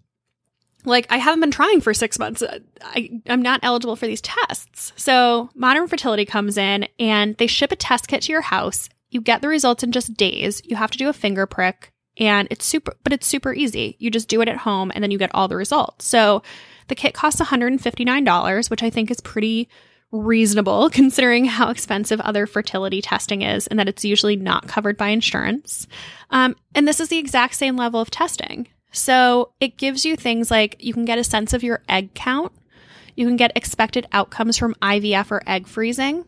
like 0.84 1.06
I 1.10 1.18
haven't 1.18 1.40
been 1.40 1.50
trying 1.50 1.80
for 1.80 1.94
six 1.94 2.18
months. 2.18 2.42
I, 2.82 3.20
I'm 3.26 3.42
not 3.42 3.60
eligible 3.62 3.96
for 3.96 4.06
these 4.06 4.20
tests. 4.20 4.92
So 4.96 5.50
Modern 5.54 5.88
Fertility 5.88 6.24
comes 6.24 6.56
in 6.56 6.88
and 6.98 7.36
they 7.36 7.46
ship 7.46 7.72
a 7.72 7.76
test 7.76 8.08
kit 8.08 8.22
to 8.22 8.32
your 8.32 8.40
house. 8.40 8.88
You 9.10 9.20
get 9.20 9.42
the 9.42 9.48
results 9.48 9.82
in 9.82 9.92
just 9.92 10.14
days. 10.14 10.62
You 10.64 10.76
have 10.76 10.90
to 10.90 10.98
do 10.98 11.08
a 11.08 11.12
finger 11.12 11.46
prick 11.46 11.92
and 12.18 12.48
it's 12.50 12.64
super, 12.64 12.94
but 13.04 13.12
it's 13.12 13.26
super 13.26 13.52
easy. 13.52 13.96
You 13.98 14.10
just 14.10 14.28
do 14.28 14.40
it 14.40 14.48
at 14.48 14.58
home 14.58 14.92
and 14.94 15.02
then 15.02 15.10
you 15.10 15.18
get 15.18 15.30
all 15.34 15.48
the 15.48 15.56
results. 15.56 16.06
So 16.06 16.42
the 16.88 16.94
kit 16.94 17.14
costs 17.14 17.40
$159, 17.40 18.70
which 18.70 18.82
I 18.82 18.90
think 18.90 19.10
is 19.10 19.20
pretty 19.20 19.68
reasonable 20.10 20.90
considering 20.92 21.46
how 21.46 21.70
expensive 21.70 22.20
other 22.20 22.46
fertility 22.46 23.00
testing 23.00 23.42
is 23.42 23.66
and 23.66 23.78
that 23.78 23.88
it's 23.88 24.04
usually 24.04 24.36
not 24.36 24.68
covered 24.68 24.96
by 24.96 25.08
insurance. 25.08 25.86
Um, 26.30 26.54
and 26.74 26.86
this 26.86 27.00
is 27.00 27.08
the 27.08 27.18
exact 27.18 27.54
same 27.54 27.76
level 27.76 28.00
of 28.00 28.10
testing. 28.10 28.68
So 28.92 29.52
it 29.59 29.76
gives 29.76 30.05
you 30.05 30.16
things 30.16 30.50
like 30.50 30.76
you 30.78 30.92
can 30.92 31.05
get 31.05 31.18
a 31.18 31.24
sense 31.24 31.52
of 31.52 31.62
your 31.62 31.83
egg 31.88 32.14
count. 32.14 32.52
You 33.16 33.26
can 33.26 33.37
get 33.37 33.52
expected 33.57 34.07
outcomes 34.12 34.57
from 34.57 34.74
IVF 34.76 35.31
or 35.31 35.42
egg 35.46 35.66
freezing. 35.66 36.24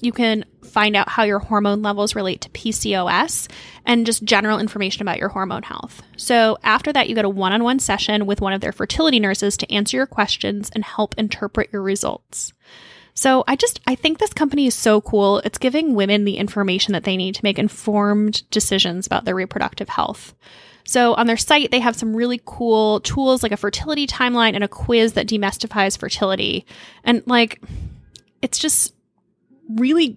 You 0.00 0.12
can 0.12 0.44
find 0.62 0.94
out 0.94 1.08
how 1.08 1.24
your 1.24 1.40
hormone 1.40 1.82
levels 1.82 2.14
relate 2.14 2.40
to 2.42 2.50
PCOS 2.50 3.50
and 3.84 4.06
just 4.06 4.22
general 4.22 4.60
information 4.60 5.02
about 5.02 5.18
your 5.18 5.30
hormone 5.30 5.64
health. 5.64 6.02
So, 6.16 6.58
after 6.62 6.92
that, 6.92 7.08
you 7.08 7.14
get 7.14 7.24
a 7.24 7.28
one 7.28 7.52
on 7.52 7.64
one 7.64 7.80
session 7.80 8.26
with 8.26 8.40
one 8.40 8.52
of 8.52 8.60
their 8.60 8.72
fertility 8.72 9.18
nurses 9.18 9.56
to 9.56 9.72
answer 9.72 9.96
your 9.96 10.06
questions 10.06 10.70
and 10.72 10.84
help 10.84 11.16
interpret 11.18 11.70
your 11.72 11.82
results. 11.82 12.52
So, 13.14 13.42
I 13.48 13.56
just, 13.56 13.80
I 13.88 13.96
think 13.96 14.18
this 14.18 14.32
company 14.32 14.66
is 14.66 14.74
so 14.74 15.00
cool. 15.00 15.38
It's 15.38 15.58
giving 15.58 15.96
women 15.96 16.24
the 16.24 16.36
information 16.36 16.92
that 16.92 17.02
they 17.02 17.16
need 17.16 17.34
to 17.34 17.44
make 17.44 17.58
informed 17.58 18.48
decisions 18.50 19.06
about 19.06 19.24
their 19.24 19.34
reproductive 19.34 19.88
health. 19.88 20.34
So 20.88 21.12
on 21.16 21.26
their 21.26 21.36
site, 21.36 21.70
they 21.70 21.80
have 21.80 21.94
some 21.94 22.16
really 22.16 22.40
cool 22.46 23.00
tools 23.00 23.42
like 23.42 23.52
a 23.52 23.58
fertility 23.58 24.06
timeline 24.06 24.54
and 24.54 24.64
a 24.64 24.68
quiz 24.68 25.12
that 25.12 25.26
demystifies 25.26 25.98
fertility. 25.98 26.64
And 27.04 27.22
like, 27.26 27.60
it's 28.40 28.58
just 28.58 28.94
really 29.68 30.16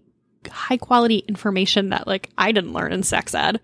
high 0.50 0.78
quality 0.78 1.26
information 1.28 1.90
that 1.90 2.08
like 2.08 2.30
I 2.38 2.54
didn't 2.54 2.72
learn 2.72 2.94
in 2.94 3.04
sex 3.04 3.36
ed. 3.36 3.60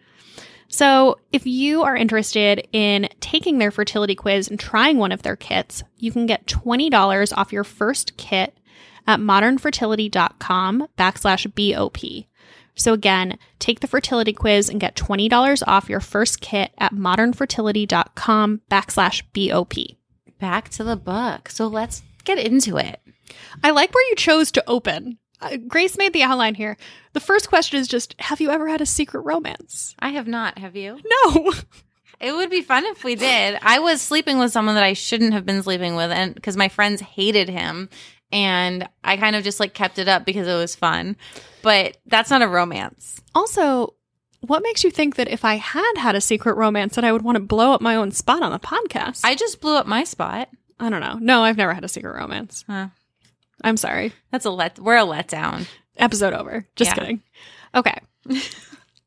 So, 0.68 1.18
if 1.32 1.48
you 1.48 1.84
are 1.84 1.96
interested 1.96 2.68
in 2.74 3.08
taking 3.22 3.58
their 3.58 3.72
fertility 3.72 4.16
quiz 4.16 4.50
and 4.50 4.60
trying 4.60 4.98
one 4.98 5.14
of 5.14 5.22
their 5.24 5.38
kits, 5.38 5.84
you 5.96 6.12
can 6.12 6.26
get 6.26 6.46
$20 6.46 7.38
off 7.38 7.54
your 7.54 7.64
first 7.64 8.18
kit 8.18 8.54
at 9.08 9.22
modernfertility.com 9.22 10.90
backslash 10.98 11.48
BOP. 11.56 12.28
So 12.78 12.94
again, 12.94 13.38
take 13.60 13.82
the 13.82 13.88
fertility 13.88 14.32
quiz 14.32 14.70
and 14.70 14.80
get 14.80 14.96
$20 14.96 15.64
off 15.68 15.90
your 15.90 16.00
first 16.00 16.40
kit 16.40 16.72
at 16.78 16.94
modernfertility.com 16.94 18.62
backslash 18.72 19.24
BOP. 19.34 19.98
Back 20.40 20.70
to 20.70 20.84
the 20.84 20.96
book. 20.96 21.50
So 21.50 21.68
let's 21.68 22.04
get 22.24 22.38
into 22.38 22.78
it. 22.78 23.02
I 23.64 23.72
like 23.72 23.94
where 23.94 24.10
you 24.10 24.16
chose 24.16 24.52
to 24.54 24.64
open. 24.68 25.18
Uh, 25.42 25.58
Grace 25.58 25.98
made 25.98 26.14
the 26.14 26.24
outline 26.24 26.56
here. 26.56 26.78
The 27.14 27.20
first 27.20 27.50
question 27.50 27.80
is 27.80 27.88
just 27.88 28.16
Have 28.20 28.42
you 28.42 28.50
ever 28.50 28.68
had 28.68 28.82
a 28.82 28.86
secret 28.86 29.22
romance? 29.22 29.96
I 30.00 30.10
have 30.10 30.28
not. 30.28 30.58
Have 30.58 30.76
you? 30.76 31.00
No. 31.26 31.54
It 32.20 32.34
would 32.34 32.50
be 32.50 32.64
fun 32.64 32.84
if 32.86 33.04
we 33.04 33.14
did. 33.14 33.60
I 33.62 33.78
was 33.78 34.02
sleeping 34.02 34.40
with 34.40 34.52
someone 34.52 34.74
that 34.74 34.84
I 34.84 34.94
shouldn't 34.94 35.34
have 35.34 35.46
been 35.46 35.62
sleeping 35.62 35.96
with, 35.96 36.10
and 36.10 36.34
because 36.34 36.58
my 36.58 36.68
friends 36.68 37.00
hated 37.00 37.48
him, 37.48 37.90
and 38.32 38.88
I 39.04 39.18
kind 39.18 39.36
of 39.36 39.44
just 39.44 39.60
like 39.60 39.74
kept 39.74 40.00
it 40.00 40.08
up 40.08 40.26
because 40.26 40.48
it 40.48 40.56
was 40.56 40.76
fun. 40.76 41.16
But 41.62 41.98
that's 42.06 42.30
not 42.30 42.42
a 42.42 42.48
romance. 42.48 43.22
Also, 43.36 43.94
what 44.42 44.64
makes 44.64 44.84
you 44.84 44.92
think 44.92 45.16
that 45.16 45.28
if 45.28 45.44
I 45.44 45.56
had 45.56 45.94
had 45.98 46.16
a 46.16 46.22
secret 46.22 46.56
romance 46.58 46.96
that 46.96 47.04
I 47.04 47.12
would 47.12 47.24
want 47.24 47.36
to 47.38 47.44
blow 47.44 47.74
up 47.74 47.82
my 47.82 47.96
own 47.96 48.12
spot 48.12 48.42
on 48.44 48.52
the 48.52 48.60
podcast? 48.60 49.22
I 49.24 49.36
just 49.36 49.60
blew 49.62 49.76
up 49.76 49.88
my 49.88 50.04
spot. 50.04 50.50
I 50.80 50.90
don't 50.90 51.02
know. 51.02 51.18
No, 51.20 51.44
I've 51.44 51.58
never 51.58 51.74
had 51.74 51.84
a 51.84 51.88
secret 51.90 52.16
romance. 52.16 52.64
Huh. 52.68 52.90
I'm 53.64 53.78
sorry. 53.78 54.14
That's 54.32 54.46
a 54.46 54.52
let. 54.52 54.78
We're 54.80 54.98
a 54.98 55.02
letdown. 55.02 55.68
Episode 55.98 56.34
over. 56.34 56.68
Just 56.76 56.92
Yeah. 56.92 56.96
kidding. 56.96 57.22
Okay. 57.74 57.98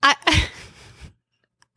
I 0.02 0.16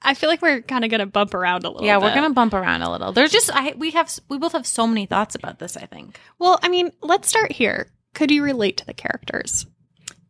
I 0.03 0.13
feel 0.13 0.29
like 0.29 0.41
we're 0.41 0.61
kind 0.61 0.83
of 0.83 0.89
going 0.91 0.99
to 0.99 1.05
bump 1.05 1.33
around 1.33 1.63
a 1.63 1.69
little 1.69 1.85
Yeah, 1.85 1.97
bit. 1.99 2.03
we're 2.05 2.13
gonna 2.15 2.33
bump 2.33 2.53
around 2.53 2.81
a 2.81 2.91
little. 2.91 3.11
There's 3.13 3.31
just 3.31 3.49
I 3.53 3.73
we 3.77 3.91
have 3.91 4.11
we 4.29 4.37
both 4.37 4.51
have 4.53 4.67
so 4.67 4.85
many 4.87 5.05
thoughts 5.05 5.35
about 5.35 5.59
this. 5.59 5.77
I 5.77 5.85
think. 5.85 6.19
Well, 6.39 6.59
I 6.61 6.67
mean, 6.69 6.91
let's 7.01 7.27
start 7.27 7.51
here. 7.51 7.87
Could 8.13 8.29
you 8.31 8.43
relate 8.43 8.77
to 8.77 8.85
the 8.85 8.93
characters? 8.93 9.65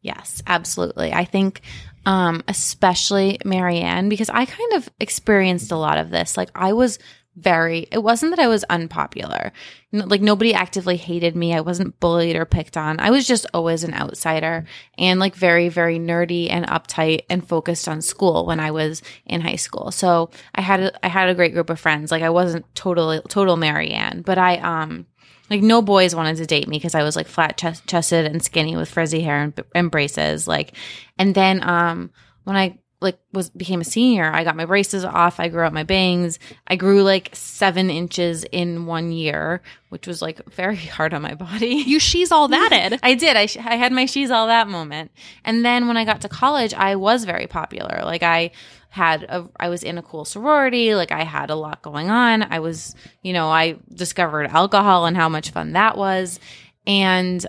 Yes, 0.02 0.42
absolutely. 0.48 1.14
I 1.14 1.26
think 1.26 1.62
um 2.06 2.44
especially 2.48 3.40
Marianne 3.46 4.10
because 4.10 4.30
I 4.30 4.46
kind 4.46 4.74
of 4.74 4.90
experienced 5.00 5.72
a 5.72 5.78
lot 5.78 5.98
of 5.98 6.10
this. 6.10 6.36
Like 6.38 6.50
I 6.54 6.74
was 6.74 7.00
very 7.36 7.88
it 7.92 8.04
wasn't 8.04 8.32
that 8.36 8.44
I 8.44 8.48
was 8.48 8.64
unpopular. 8.66 9.52
Like 9.92 10.22
nobody 10.22 10.54
actively 10.54 10.98
hated 10.98 11.36
me. 11.36 11.54
I 11.54 11.62
wasn't 11.62 12.00
bullied 12.00 12.36
or 12.36 12.46
picked 12.46 12.78
on. 12.78 13.00
I 13.00 13.10
was 13.10 13.28
just 13.28 13.46
always 13.54 13.84
an 13.84 13.94
outsider 13.94 14.66
and 14.98 15.20
like 15.20 15.36
very 15.36 15.70
very 15.70 15.98
nerdy 15.98 16.50
and 16.52 16.68
uptight 16.68 17.22
and 17.30 17.48
focused 17.48 17.88
on 17.88 18.02
school 18.02 18.46
when 18.46 18.60
I 18.60 18.72
was 18.72 19.02
in 19.26 19.42
high 19.42 19.56
school. 19.56 19.92
So 19.92 20.30
I 20.54 20.62
had 20.62 20.80
a, 20.80 21.06
I 21.06 21.10
had 21.10 21.30
a 21.30 21.36
great 21.36 21.54
group 21.54 21.70
of 21.70 21.80
friends. 21.80 22.12
Like 22.12 22.24
I 22.24 22.30
wasn't 22.30 22.74
totally 22.76 23.20
total 23.30 23.58
Marianne, 23.58 24.22
but 24.22 24.38
I 24.38 24.58
um 24.58 25.08
like 25.50 25.62
no 25.62 25.82
boys 25.82 26.16
wanted 26.16 26.38
to 26.38 26.46
date 26.46 26.68
me 26.68 26.78
because 26.78 26.96
I 26.96 27.04
was 27.04 27.16
like 27.16 27.28
flat 27.28 27.58
chest- 27.58 27.88
chested 27.88 28.26
and 28.26 28.44
skinny 28.44 28.76
with 28.76 28.90
frizzy 28.90 29.22
hair 29.22 29.42
and, 29.42 29.64
and 29.74 29.92
braces. 29.92 30.48
Like, 30.48 30.76
and 31.18 31.34
then 31.34 31.68
um 31.68 32.12
when 32.44 32.56
I 32.56 32.78
like 33.04 33.20
was 33.32 33.50
became 33.52 33.82
a 33.82 33.86
senior, 33.86 34.32
I 34.32 34.44
got 34.44 34.56
my 34.56 34.66
braces 34.66 35.06
off. 35.06 35.40
I 35.40 35.50
grew 35.50 35.62
out 35.62 35.74
my 35.74 35.84
bangs. 35.84 36.40
I 36.68 36.76
grew 36.76 37.04
like 37.04 37.30
seven 37.34 37.90
inches 37.90 38.44
in 38.46 38.88
one 38.88 39.12
year, 39.12 39.62
which 39.90 40.08
was 40.08 40.22
like 40.22 40.44
very 40.50 40.76
hard 40.98 41.14
on 41.14 41.22
my 41.22 41.36
body. 41.36 41.76
You 41.86 42.00
she's 42.00 42.32
all 42.32 42.48
that 42.48 42.64
thatted. 42.70 43.00
I 43.04 43.16
did. 43.16 43.38
I, 43.38 43.46
sh- 43.46 43.58
I 43.58 43.76
had 43.76 43.92
my 43.92 44.06
she's 44.06 44.32
all 44.32 44.48
that 44.48 44.68
moment. 44.68 45.12
And 45.44 45.64
then 45.66 45.88
when 45.88 45.98
I 45.98 46.06
got 46.06 46.22
to 46.22 46.30
college, 46.30 46.74
I 46.74 46.96
was 46.96 47.26
very 47.26 47.48
popular. 47.48 48.02
Like 48.04 48.24
I 48.24 48.52
had 48.90 49.24
a, 49.24 49.50
I 49.60 49.70
was 49.70 49.84
in 49.84 49.98
a 49.98 50.04
cool 50.04 50.26
sorority. 50.26 50.96
Like 50.96 51.12
I 51.12 51.24
had 51.24 51.50
a 51.50 51.56
lot 51.56 51.82
going 51.82 52.10
on. 52.10 52.44
I 52.44 52.60
was, 52.60 52.96
you 53.22 53.34
know, 53.34 53.50
I 53.50 53.78
discovered 53.94 54.48
alcohol 54.48 55.06
and 55.06 55.18
how 55.18 55.30
much 55.30 55.52
fun 55.52 55.74
that 55.74 55.98
was. 55.98 56.40
And 56.86 57.46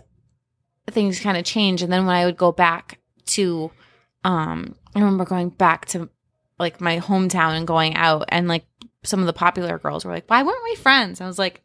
things 0.90 1.20
kind 1.20 1.36
of 1.36 1.44
changed. 1.44 1.82
And 1.82 1.92
then 1.92 2.06
when 2.06 2.16
I 2.16 2.24
would 2.24 2.36
go 2.36 2.52
back 2.52 2.98
to, 3.26 3.70
um, 4.24 4.74
I 4.94 5.00
remember 5.00 5.24
going 5.24 5.50
back 5.50 5.86
to 5.86 6.08
like 6.58 6.80
my 6.80 7.00
hometown 7.00 7.56
and 7.56 7.66
going 7.66 7.94
out 7.96 8.26
and 8.28 8.48
like 8.48 8.64
some 9.02 9.20
of 9.20 9.26
the 9.26 9.32
popular 9.32 9.78
girls 9.78 10.04
were 10.04 10.12
like, 10.12 10.28
why 10.28 10.42
weren't 10.42 10.64
we 10.64 10.76
friends? 10.76 11.20
I 11.20 11.26
was 11.26 11.38
like, 11.38 11.62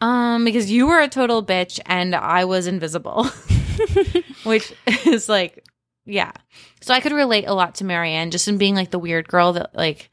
um, 0.00 0.44
because 0.44 0.70
you 0.70 0.86
were 0.86 1.00
a 1.00 1.08
total 1.08 1.44
bitch 1.44 1.78
and 1.86 2.14
I 2.14 2.44
was 2.46 2.66
invisible, 2.66 3.24
which 4.44 4.72
is 5.04 5.28
like, 5.28 5.64
yeah. 6.06 6.32
So 6.80 6.94
I 6.94 7.00
could 7.00 7.12
relate 7.12 7.44
a 7.44 7.54
lot 7.54 7.76
to 7.76 7.84
Marianne 7.84 8.30
just 8.30 8.48
in 8.48 8.58
being 8.58 8.74
like 8.74 8.90
the 8.90 8.98
weird 8.98 9.28
girl 9.28 9.52
that 9.52 9.74
like 9.74 10.10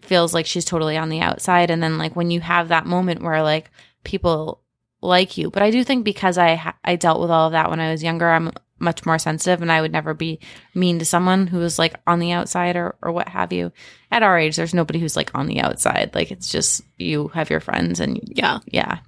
feels 0.00 0.34
like 0.34 0.46
she's 0.46 0.64
totally 0.64 0.96
on 0.96 1.08
the 1.08 1.20
outside. 1.20 1.70
And 1.70 1.82
then 1.82 1.98
like 1.98 2.16
when 2.16 2.30
you 2.30 2.40
have 2.40 2.68
that 2.68 2.86
moment 2.86 3.22
where 3.22 3.42
like 3.42 3.70
people 4.04 4.60
like 5.00 5.38
you, 5.38 5.50
but 5.50 5.62
I 5.62 5.70
do 5.70 5.84
think 5.84 6.04
because 6.04 6.36
I 6.36 6.74
I 6.84 6.96
dealt 6.96 7.20
with 7.20 7.30
all 7.30 7.46
of 7.46 7.52
that 7.52 7.70
when 7.70 7.80
I 7.80 7.92
was 7.92 8.02
younger, 8.02 8.28
I'm 8.28 8.50
much 8.78 9.04
more 9.06 9.18
sensitive 9.18 9.60
and 9.62 9.70
I 9.72 9.80
would 9.80 9.92
never 9.92 10.14
be 10.14 10.40
mean 10.74 10.98
to 10.98 11.04
someone 11.04 11.46
who 11.46 11.58
was 11.58 11.78
like 11.78 11.94
on 12.06 12.18
the 12.18 12.32
outside 12.32 12.76
or, 12.76 12.96
or 13.02 13.12
what 13.12 13.28
have 13.28 13.52
you. 13.52 13.72
At 14.10 14.22
our 14.22 14.38
age, 14.38 14.56
there's 14.56 14.74
nobody 14.74 14.98
who's 14.98 15.16
like 15.16 15.34
on 15.34 15.46
the 15.46 15.60
outside. 15.60 16.14
Like 16.14 16.30
it's 16.30 16.50
just 16.50 16.82
you 16.96 17.28
have 17.28 17.50
your 17.50 17.60
friends 17.60 18.00
and 18.00 18.20
Yeah. 18.26 18.58
yeah. 18.66 18.98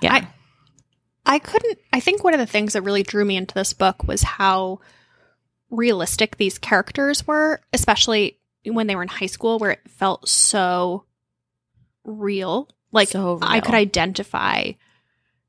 Yeah. 0.00 0.14
I- 0.14 0.28
I 1.26 1.38
couldn't 1.40 1.78
I 1.92 2.00
think 2.00 2.24
one 2.24 2.32
of 2.32 2.40
the 2.40 2.46
things 2.46 2.72
that 2.72 2.80
really 2.82 3.02
drew 3.02 3.22
me 3.24 3.36
into 3.36 3.54
this 3.54 3.74
book 3.74 4.04
was 4.04 4.22
how 4.22 4.80
realistic 5.70 6.36
these 6.38 6.56
characters 6.58 7.26
were, 7.26 7.60
especially 7.74 8.38
when 8.64 8.86
they 8.86 8.96
were 8.96 9.02
in 9.02 9.08
high 9.08 9.26
school 9.26 9.58
where 9.58 9.72
it 9.72 9.80
felt 9.88 10.26
so 10.26 11.04
real. 12.04 12.68
Like 12.92 13.08
So 13.08 13.38
I 13.42 13.60
could 13.60 13.74
identify 13.74 14.72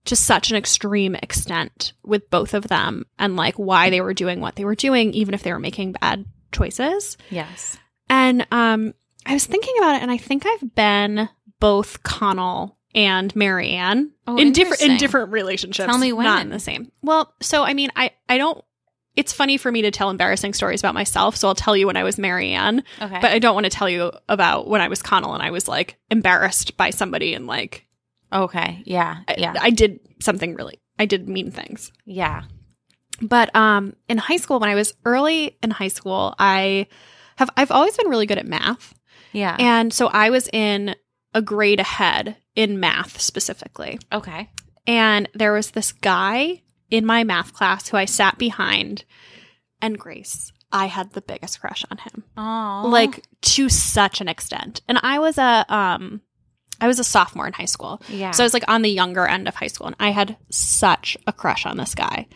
to 0.10 0.16
such 0.16 0.52
an 0.52 0.58
extreme 0.58 1.16
extent 1.16 1.94
with 2.04 2.30
both 2.30 2.54
of 2.54 2.68
them 2.68 3.06
and 3.18 3.36
like 3.36 3.56
why 3.56 3.90
they 3.90 4.02
were 4.02 4.14
doing 4.14 4.40
what 4.42 4.56
they 4.56 4.66
were 4.66 4.76
doing 4.76 5.14
even 5.14 5.34
if 5.34 5.42
they 5.44 5.52
were 5.54 5.60
making 5.60 5.94
bad 5.94 6.26
choices. 6.52 7.18
yes. 7.30 7.78
And 8.10 8.46
um, 8.52 8.94
I 9.26 9.34
was 9.34 9.46
thinking 9.46 9.76
about 9.78 9.96
it, 9.98 10.02
and 10.02 10.10
I 10.10 10.18
think 10.18 10.46
I've 10.46 10.74
been 10.76 11.30
both 11.60 12.02
Connell 12.02 12.76
and 12.96 13.36
Marianne 13.36 14.12
Oh, 14.26 14.36
in 14.38 14.52
different 14.52 14.82
in 14.82 14.98
different 14.98 15.32
relationships. 15.32 15.86
Tell 15.88 15.98
me 16.00 16.12
not 16.12 16.18
when. 16.18 16.42
in 16.42 16.50
the 16.50 16.60
same. 16.60 16.92
Well, 17.04 17.32
so 17.40 17.64
I 17.64 17.74
mean, 17.76 17.92
I 17.96 18.12
I 18.28 18.38
don't. 18.40 18.64
It's 19.16 19.32
funny 19.34 19.58
for 19.58 19.72
me 19.72 19.82
to 19.84 19.92
tell 19.92 20.10
embarrassing 20.10 20.54
stories 20.54 20.82
about 20.82 20.94
myself, 20.96 21.36
so 21.36 21.48
I'll 21.48 21.54
tell 21.56 21.76
you 21.78 21.86
when 21.88 21.98
I 21.98 22.04
was 22.04 22.18
Marianne, 22.18 22.84
Okay. 23.02 23.20
but 23.22 23.32
I 23.32 23.38
don't 23.40 23.54
want 23.54 23.66
to 23.66 23.70
tell 23.70 23.90
you 23.90 24.12
about 24.28 24.68
when 24.68 24.82
I 24.82 24.88
was 24.88 25.02
Connell 25.04 25.34
and 25.36 25.44
I 25.44 25.52
was 25.52 25.68
like 25.68 25.98
embarrassed 26.10 26.78
by 26.78 26.90
somebody 26.92 27.34
and 27.36 27.46
like 27.46 27.86
okay. 28.32 28.82
Yeah. 28.86 29.18
I, 29.28 29.36
Yeah. 29.38 29.54
I 29.60 29.70
did 29.70 30.00
something 30.22 30.56
really. 30.56 30.80
I 30.98 31.06
did 31.06 31.28
mean 31.30 31.52
things. 31.52 31.92
yeah. 32.06 32.44
But 33.22 33.54
um, 33.54 33.96
in 34.08 34.18
high 34.18 34.38
school, 34.38 34.62
when 34.62 34.70
I 34.70 34.76
was 34.76 34.94
early 35.04 35.58
in 35.62 35.72
high 35.72 35.90
school, 35.90 36.36
I 36.40 36.88
have 37.36 37.50
I've 37.58 37.72
always 37.72 37.98
been 37.98 38.08
really 38.08 38.26
good 38.26 38.38
at 38.38 38.46
math. 38.48 38.94
Yeah. 39.34 39.58
And 39.60 39.94
so 39.94 40.08
I 40.08 40.30
was 40.30 40.48
in 40.54 40.96
a 41.34 41.42
grade 41.42 41.82
ahead 41.82 42.38
in 42.56 42.80
math 42.80 43.20
specifically. 43.20 44.00
okay. 44.12 44.50
And 44.88 45.28
there 45.34 45.52
was 45.54 45.72
this 45.72 45.92
guy 45.92 46.62
in 46.90 47.06
my 47.06 47.24
math 47.26 47.54
class 47.54 47.90
who 47.90 47.98
I 47.98 48.06
sat 48.06 48.38
behind. 48.38 49.04
And 49.82 50.00
Grace, 50.00 50.52
I 50.72 50.86
had 50.88 51.12
the 51.12 51.22
biggest 51.22 51.60
crush 51.60 51.84
on 51.92 51.98
him. 51.98 52.24
Oh. 52.38 52.88
Like 52.88 53.26
to 53.42 53.68
such 53.70 54.22
an 54.22 54.28
extent. 54.30 54.82
And 54.88 54.98
I 55.04 55.20
was 55.20 55.38
a 55.38 55.66
um 55.68 56.22
I 56.82 56.88
was 56.88 57.00
a 57.00 57.04
sophomore 57.04 57.48
in 57.48 57.54
high 57.54 57.66
school. 57.66 58.02
yeah. 58.08 58.32
So 58.32 58.44
I 58.44 58.46
was 58.46 58.54
like 58.54 58.66
on 58.68 58.82
the 58.82 58.90
younger 58.90 59.26
end 59.26 59.48
of 59.48 59.56
high 59.56 59.68
school 59.68 59.88
and 59.88 59.96
I 60.00 60.12
had 60.12 60.38
such 60.50 61.18
a 61.28 61.34
crush 61.34 61.66
on 61.66 61.78
this 61.78 61.96
guy. 61.96 62.28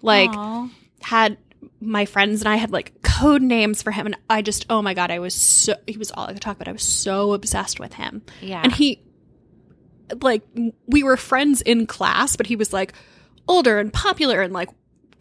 Like 0.00 0.30
Aw. 0.30 0.68
had 1.02 1.38
my 1.80 2.04
friends 2.06 2.40
and 2.40 2.48
I 2.48 2.56
had 2.56 2.70
like 2.70 3.02
code 3.02 3.42
names 3.42 3.82
for 3.82 3.90
him 3.90 4.06
and 4.06 4.16
I 4.28 4.42
just 4.42 4.66
oh 4.70 4.82
my 4.82 4.94
god 4.94 5.10
I 5.10 5.18
was 5.18 5.34
so 5.34 5.74
he 5.86 5.96
was 5.96 6.10
all 6.10 6.26
I 6.26 6.32
could 6.32 6.42
talk 6.42 6.56
about 6.56 6.68
I 6.68 6.72
was 6.72 6.82
so 6.82 7.32
obsessed 7.32 7.78
with 7.78 7.94
him 7.94 8.22
yeah. 8.40 8.60
and 8.62 8.72
he 8.72 9.02
like 10.20 10.42
we 10.86 11.02
were 11.02 11.16
friends 11.16 11.62
in 11.62 11.86
class 11.86 12.36
but 12.36 12.46
he 12.46 12.56
was 12.56 12.72
like 12.72 12.94
older 13.48 13.78
and 13.78 13.92
popular 13.92 14.42
and 14.42 14.52
like 14.52 14.68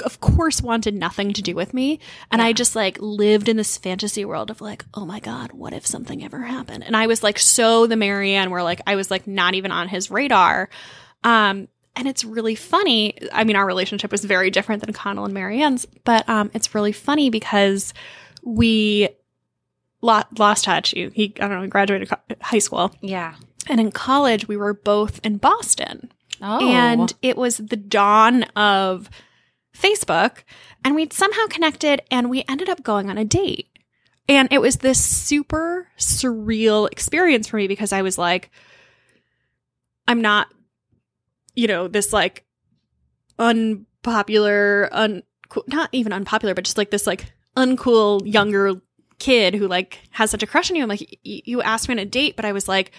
of 0.06 0.20
course 0.20 0.62
wanted 0.62 0.94
nothing 0.96 1.34
to 1.34 1.42
do 1.42 1.56
with 1.56 1.74
me 1.74 2.00
and 2.32 2.42
I 2.42 2.54
just 2.54 2.76
like 2.76 2.98
lived 3.00 3.48
in 3.50 3.58
this 3.58 3.78
fantasy 3.78 4.26
world 4.26 4.50
of 4.50 4.62
like 4.62 4.84
oh 4.94 5.06
my 5.06 5.20
god 5.20 5.52
what 5.52 5.74
if 5.74 5.86
something 5.86 6.24
ever 6.24 6.40
happened 6.42 6.84
and 6.84 6.96
I 6.98 7.08
was 7.08 7.22
like 7.24 7.38
so 7.40 7.86
the 7.88 7.96
Marianne 7.96 8.50
where 8.52 8.64
like 8.64 8.82
I 8.88 8.96
was 8.96 9.12
like 9.12 9.28
not 9.28 9.54
even 9.54 9.72
on 9.72 9.88
his 9.88 10.10
radar 10.12 10.70
um 11.24 11.68
and 11.94 12.08
it's 12.08 12.24
really 12.24 12.56
funny. 12.56 13.18
I 13.34 13.44
mean, 13.44 13.58
our 13.58 13.66
relationship 13.66 14.14
was 14.14 14.24
very 14.24 14.50
different 14.50 14.82
than 14.82 14.94
Connell 14.94 15.26
and 15.26 15.34
Marianne's, 15.34 15.86
but 16.06 16.28
um, 16.30 16.50
it's 16.54 16.74
really 16.74 16.94
funny 16.94 17.30
because 17.30 17.94
we 18.44 19.10
lo- 20.02 20.24
lost 20.38 20.64
touch. 20.64 20.92
He, 20.92 21.10
he, 21.10 21.34
I 21.42 21.50
don't 21.50 21.62
know, 21.62 21.68
graduated 21.68 22.10
co- 22.10 22.36
high 22.42 22.60
school, 22.60 22.96
yeah. 23.02 23.36
and 23.68 23.82
in 23.82 23.92
college 23.92 24.48
we 24.48 24.56
were 24.56 24.74
both 24.74 25.20
in 25.26 25.36
Boston, 25.36 26.10
Oh. 26.42 26.66
and 26.66 27.14
it 27.22 27.36
was 27.36 27.58
the 27.58 27.76
dawn 27.76 28.44
of 28.56 29.10
Facebook, 29.78 30.44
and 30.84 30.96
we'd 30.96 31.14
somehow 31.14 31.48
connected, 31.50 32.02
and 32.12 32.30
we 32.30 32.44
ended 32.48 32.70
up 32.70 32.84
going 32.84 33.10
on 33.10 33.18
a 33.18 33.26
date. 33.26 33.68
And 34.28 34.48
it 34.52 34.62
was 34.62 34.78
this 34.78 35.04
super 35.04 35.88
surreal 35.98 36.90
experience 36.92 37.48
for 37.48 37.58
me 37.58 37.68
because 37.68 37.92
I 37.92 38.02
was 38.02 38.18
like, 38.18 38.52
I'm 40.08 40.22
not, 40.22 40.48
you 41.56 41.68
know, 41.68 41.88
this 41.88 42.14
like 42.14 42.46
unpopular, 43.40 44.90
un 44.92 45.24
not 45.68 45.90
even 45.92 46.14
unpopular, 46.14 46.54
but 46.54 46.64
just 46.64 46.78
like 46.78 46.92
this 46.92 47.08
like 47.08 47.34
uncool 47.58 48.22
younger 48.26 48.82
kid 49.20 49.54
who 49.54 49.68
like 49.68 50.00
has 50.12 50.32
such 50.32 50.44
a 50.44 50.48
crush 50.48 50.70
on 50.72 50.78
you. 50.78 50.84
I'm 50.84 50.90
like, 50.90 51.20
you 51.24 51.62
asked 51.62 51.90
me 51.90 51.94
on 51.94 52.00
a 52.00 52.06
date, 52.06 52.36
but 52.36 52.46
I 52.46 52.54
was 52.54 52.68
like, 52.68 52.92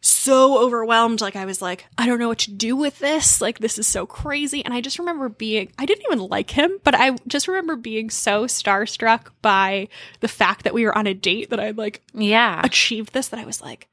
so 0.00 0.58
overwhelmed. 0.64 1.20
Like 1.20 1.36
I 1.36 1.44
was 1.44 1.60
like, 1.60 1.86
I 1.98 2.06
don't 2.06 2.18
know 2.18 2.28
what 2.28 2.38
to 2.40 2.50
do 2.52 2.74
with 2.74 2.98
this. 3.00 3.40
Like 3.40 3.58
this 3.58 3.78
is 3.78 3.86
so 3.86 4.06
crazy. 4.06 4.64
And 4.64 4.72
I 4.72 4.80
just 4.80 4.98
remember 4.98 5.28
being, 5.28 5.70
I 5.78 5.84
didn't 5.86 6.04
even 6.06 6.20
like 6.20 6.50
him, 6.50 6.78
but 6.84 6.94
I 6.94 7.16
just 7.26 7.48
remember 7.48 7.76
being 7.76 8.08
so 8.10 8.46
starstruck 8.46 9.26
by 9.42 9.88
the 10.20 10.28
fact 10.28 10.64
that 10.64 10.74
we 10.74 10.84
were 10.84 10.96
on 10.96 11.06
a 11.06 11.14
date 11.14 11.50
that 11.50 11.60
I'd 11.60 11.76
like 11.78 12.00
Yeah. 12.14 12.60
achieved 12.64 13.12
this 13.12 13.28
that 13.28 13.40
I 13.40 13.44
was 13.44 13.60
like, 13.60 13.88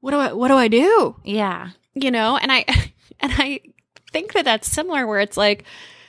what 0.00 0.10
do 0.10 0.16
I, 0.18 0.32
what 0.32 0.48
do 0.48 0.54
I 0.54 0.68
do? 0.68 1.16
Yeah. 1.24 1.70
You 1.94 2.10
know? 2.10 2.36
And 2.36 2.50
I, 2.50 2.64
and 3.20 3.32
I 3.36 3.60
think 4.12 4.32
that 4.32 4.44
that's 4.44 4.70
similar 4.70 5.06
where 5.06 5.20
it's 5.20 5.36
like 5.36 5.64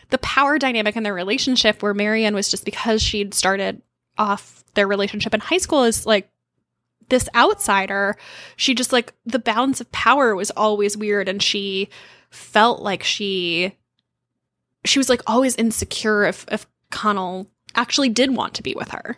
the 0.10 0.18
power 0.20 0.58
dynamic 0.58 0.96
in 0.96 1.04
their 1.04 1.14
relationship 1.14 1.84
where 1.84 1.94
Marianne 1.94 2.34
was 2.36 2.50
just 2.50 2.66
because 2.66 3.02
she'd 3.02 3.34
started 3.36 3.82
off 4.18 4.64
their 4.74 4.88
relationship 4.88 5.34
in 5.34 5.40
high 5.40 5.58
school 5.58 5.84
is 5.84 6.06
like 6.06 6.30
this 7.10 7.30
outsider, 7.36 8.16
she 8.56 8.74
just 8.74 8.94
like 8.94 9.14
the 9.26 9.40
balance 9.40 9.82
of 9.82 9.92
power 9.92 10.36
was 10.36 10.52
always 10.52 10.98
weird 10.98 11.28
and 11.28 11.42
she 11.42 11.90
felt 12.30 12.82
like 12.82 13.04
she 13.04 13.76
she 14.86 15.00
was 15.00 15.10
like 15.10 15.22
always 15.28 15.56
insecure 15.56 16.24
if 16.24 16.46
if 16.52 16.68
Connell 16.92 17.48
actually 17.76 18.10
did 18.10 18.36
want 18.36 18.54
to 18.56 18.64
be 18.64 18.74
with 18.76 18.92
her. 18.92 19.18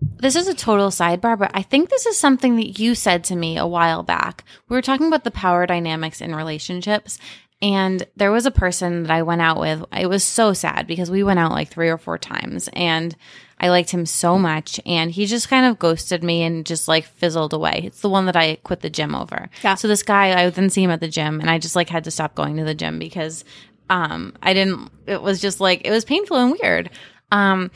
This 0.00 0.36
is 0.36 0.46
a 0.46 0.54
total 0.54 0.88
sidebar, 0.88 1.38
but 1.38 1.50
I 1.54 1.62
think 1.62 1.88
this 1.88 2.06
is 2.06 2.16
something 2.16 2.56
that 2.56 2.78
you 2.78 2.94
said 2.94 3.24
to 3.24 3.36
me 3.36 3.56
a 3.56 3.66
while 3.66 4.02
back. 4.02 4.44
We 4.68 4.76
were 4.76 4.82
talking 4.82 5.08
about 5.08 5.24
the 5.24 5.30
power 5.30 5.66
dynamics 5.66 6.20
in 6.20 6.34
relationships, 6.34 7.18
and 7.60 8.06
there 8.16 8.30
was 8.30 8.46
a 8.46 8.52
person 8.52 9.02
that 9.02 9.10
I 9.10 9.22
went 9.22 9.42
out 9.42 9.58
with. 9.58 9.84
It 9.92 10.06
was 10.06 10.22
so 10.22 10.52
sad 10.52 10.86
because 10.86 11.10
we 11.10 11.24
went 11.24 11.40
out 11.40 11.50
like 11.50 11.68
three 11.68 11.88
or 11.88 11.98
four 11.98 12.16
times, 12.16 12.68
and 12.74 13.16
I 13.60 13.70
liked 13.70 13.90
him 13.90 14.06
so 14.06 14.38
much, 14.38 14.80
and 14.86 15.10
he 15.10 15.26
just 15.26 15.48
kind 15.48 15.66
of 15.66 15.78
ghosted 15.78 16.22
me 16.22 16.42
and 16.42 16.64
just 16.64 16.88
like 16.88 17.04
fizzled 17.04 17.52
away. 17.52 17.82
It's 17.84 18.00
the 18.00 18.08
one 18.08 18.26
that 18.26 18.36
I 18.36 18.56
quit 18.56 18.80
the 18.80 18.90
gym 18.90 19.14
over. 19.14 19.48
Yeah. 19.62 19.74
So 19.74 19.88
this 19.88 20.02
guy, 20.02 20.40
I 20.40 20.48
didn't 20.48 20.70
see 20.70 20.82
him 20.82 20.90
at 20.90 21.00
the 21.00 21.08
gym, 21.08 21.40
and 21.40 21.50
I 21.50 21.58
just 21.58 21.76
like 21.76 21.88
had 21.88 22.04
to 22.04 22.10
stop 22.10 22.34
going 22.34 22.56
to 22.56 22.64
the 22.64 22.74
gym 22.74 22.98
because 22.98 23.44
um 23.90 24.34
I 24.42 24.54
didn't. 24.54 24.90
It 25.06 25.22
was 25.22 25.40
just 25.40 25.60
like 25.60 25.82
it 25.84 25.90
was 25.90 26.04
painful 26.04 26.36
and 26.36 26.56
weird. 26.60 26.90
Um, 27.32 27.70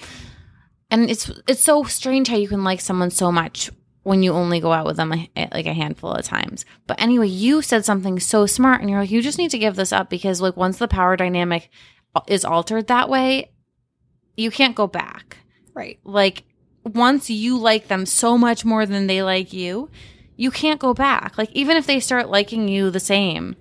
and 0.91 1.11
it's 1.11 1.31
it's 1.49 1.65
so 1.65 1.85
strange 1.85 2.29
how 2.29 2.37
you 2.37 2.49
can 2.49 2.65
like 2.65 2.81
someone 2.81 3.11
so 3.11 3.33
much 3.33 3.71
when 4.05 4.23
you 4.23 4.33
only 4.33 4.61
go 4.61 4.73
out 4.73 4.87
with 4.87 4.97
them 4.97 5.13
a, 5.13 5.29
like 5.53 5.67
a 5.67 5.73
handful 5.73 6.13
of 6.13 6.25
times. 6.25 6.65
But 6.87 7.01
anyway, 7.01 7.29
you 7.29 7.63
said 7.63 7.85
something 7.85 8.21
so 8.21 8.47
smart, 8.47 8.81
and 8.81 8.91
you're 8.91 9.01
like, 9.01 9.11
you 9.11 9.23
just 9.23 9.39
need 9.39 9.51
to 9.53 9.59
give 9.59 9.77
this 9.77 9.93
up 9.93 10.11
because 10.11 10.41
like 10.41 10.57
once 10.57 10.79
the 10.79 10.89
power 10.89 11.17
dynamic 11.17 11.71
is 12.27 12.45
altered 12.45 12.89
that 12.89 13.09
way, 13.09 13.51
you 14.37 14.51
can't 14.51 14.77
go 14.77 14.87
back. 14.87 15.39
Right. 15.75 15.99
Like 16.05 16.45
once 16.85 17.31
you 17.31 17.59
like 17.59 17.89
them 17.89 18.07
so 18.07 18.37
much 18.37 18.65
more 18.65 18.87
than 18.87 19.07
they 19.07 19.23
like 19.23 19.53
you, 19.53 19.91
you 20.37 20.51
can't 20.51 20.81
go 20.81 20.95
back. 20.95 21.39
Like 21.39 21.51
even 21.53 21.77
if 21.77 21.87
they 21.87 22.01
start 22.01 22.29
liking 22.29 22.69
you 22.69 22.91
the 22.91 23.01
same, 23.01 23.57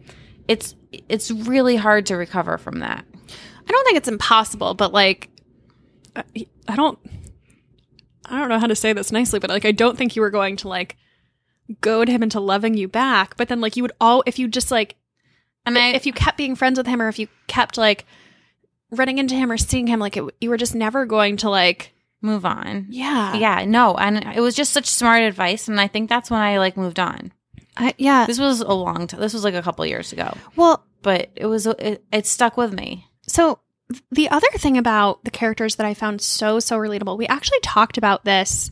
it's 0.48 0.76
it's 0.92 1.32
really 1.32 1.76
hard 1.76 2.06
to 2.08 2.16
recover 2.16 2.58
from 2.58 2.80
that. 2.80 3.06
I 3.68 3.72
don't 3.72 3.86
think 3.86 3.98
it's 3.98 4.08
impossible, 4.08 4.74
but 4.74 4.92
like 4.92 5.30
I 6.16 6.24
I 6.68 6.76
don't 6.76 7.00
I 8.26 8.40
don't 8.40 8.50
know 8.50 8.60
how 8.60 8.68
to 8.68 8.76
say 8.76 8.94
this 8.94 9.12
nicely, 9.12 9.40
but 9.40 9.50
like 9.50 9.66
I 9.66 9.72
don't 9.72 9.98
think 9.98 10.16
you 10.16 10.22
were 10.22 10.30
going 10.30 10.56
to 10.58 10.68
like 10.68 10.98
goad 11.80 12.10
him 12.10 12.24
into 12.24 12.40
loving 12.40 12.76
you 12.76 12.88
back, 12.88 13.38
but 13.38 13.48
then 13.48 13.62
like 13.62 13.76
you 13.76 13.84
would 13.84 13.94
all 14.02 14.24
if 14.26 14.40
you 14.40 14.48
just 14.48 14.72
like 14.72 14.96
And 15.66 15.78
I 15.78 15.90
if 15.90 16.06
you 16.06 16.14
kept 16.14 16.38
being 16.38 16.56
friends 16.56 16.78
with 16.78 16.88
him 16.88 17.02
or 17.02 17.08
if 17.08 17.20
you 17.20 17.28
kept 17.48 17.78
like 17.78 18.06
running 18.90 19.20
into 19.20 19.36
him 19.36 19.52
or 19.52 19.58
seeing 19.58 19.88
him 19.88 20.00
like 20.00 20.18
it, 20.18 20.24
you 20.42 20.50
were 20.50 20.58
just 20.58 20.76
never 20.76 21.06
going 21.06 21.38
to 21.38 21.50
like 21.50 21.94
move 22.22 22.46
on. 22.46 22.88
yeah 22.90 23.36
Yeah, 23.36 23.66
no, 23.66 23.96
and 23.96 24.18
it 24.36 24.42
was 24.42 24.56
just 24.56 24.74
such 24.74 24.88
smart 24.88 25.24
advice, 25.24 25.68
and 25.68 25.80
I 25.82 25.88
think 25.88 26.10
that's 26.10 26.30
when 26.30 26.40
I 26.42 26.58
like 26.60 26.78
moved 26.78 27.00
on. 27.00 27.32
I, 27.78 27.94
yeah 27.98 28.26
This 28.26 28.40
was 28.40 28.60
a 28.60 28.74
long 28.74 29.08
time. 29.08 29.20
This 29.22 29.34
was 29.34 29.44
like 29.44 29.54
a 29.54 29.62
couple 29.62 29.86
years 29.86 30.12
ago, 30.14 30.36
well 30.56 30.86
but 31.02 31.32
it 31.36 31.46
was 31.48 31.66
it, 31.66 32.04
it 32.12 32.28
stuck 32.28 32.58
with 32.58 32.74
me. 32.74 33.08
so 33.28 33.60
the 34.12 34.30
other 34.30 34.48
thing 34.56 34.78
about 34.78 35.24
the 35.24 35.32
characters 35.32 35.76
that 35.78 35.86
I 35.86 35.94
found 35.94 36.22
so 36.22 36.60
so 36.60 36.78
relatable 36.78 37.18
we 37.18 37.28
actually 37.28 37.60
talked 37.62 37.98
about 37.98 38.24
this 38.24 38.70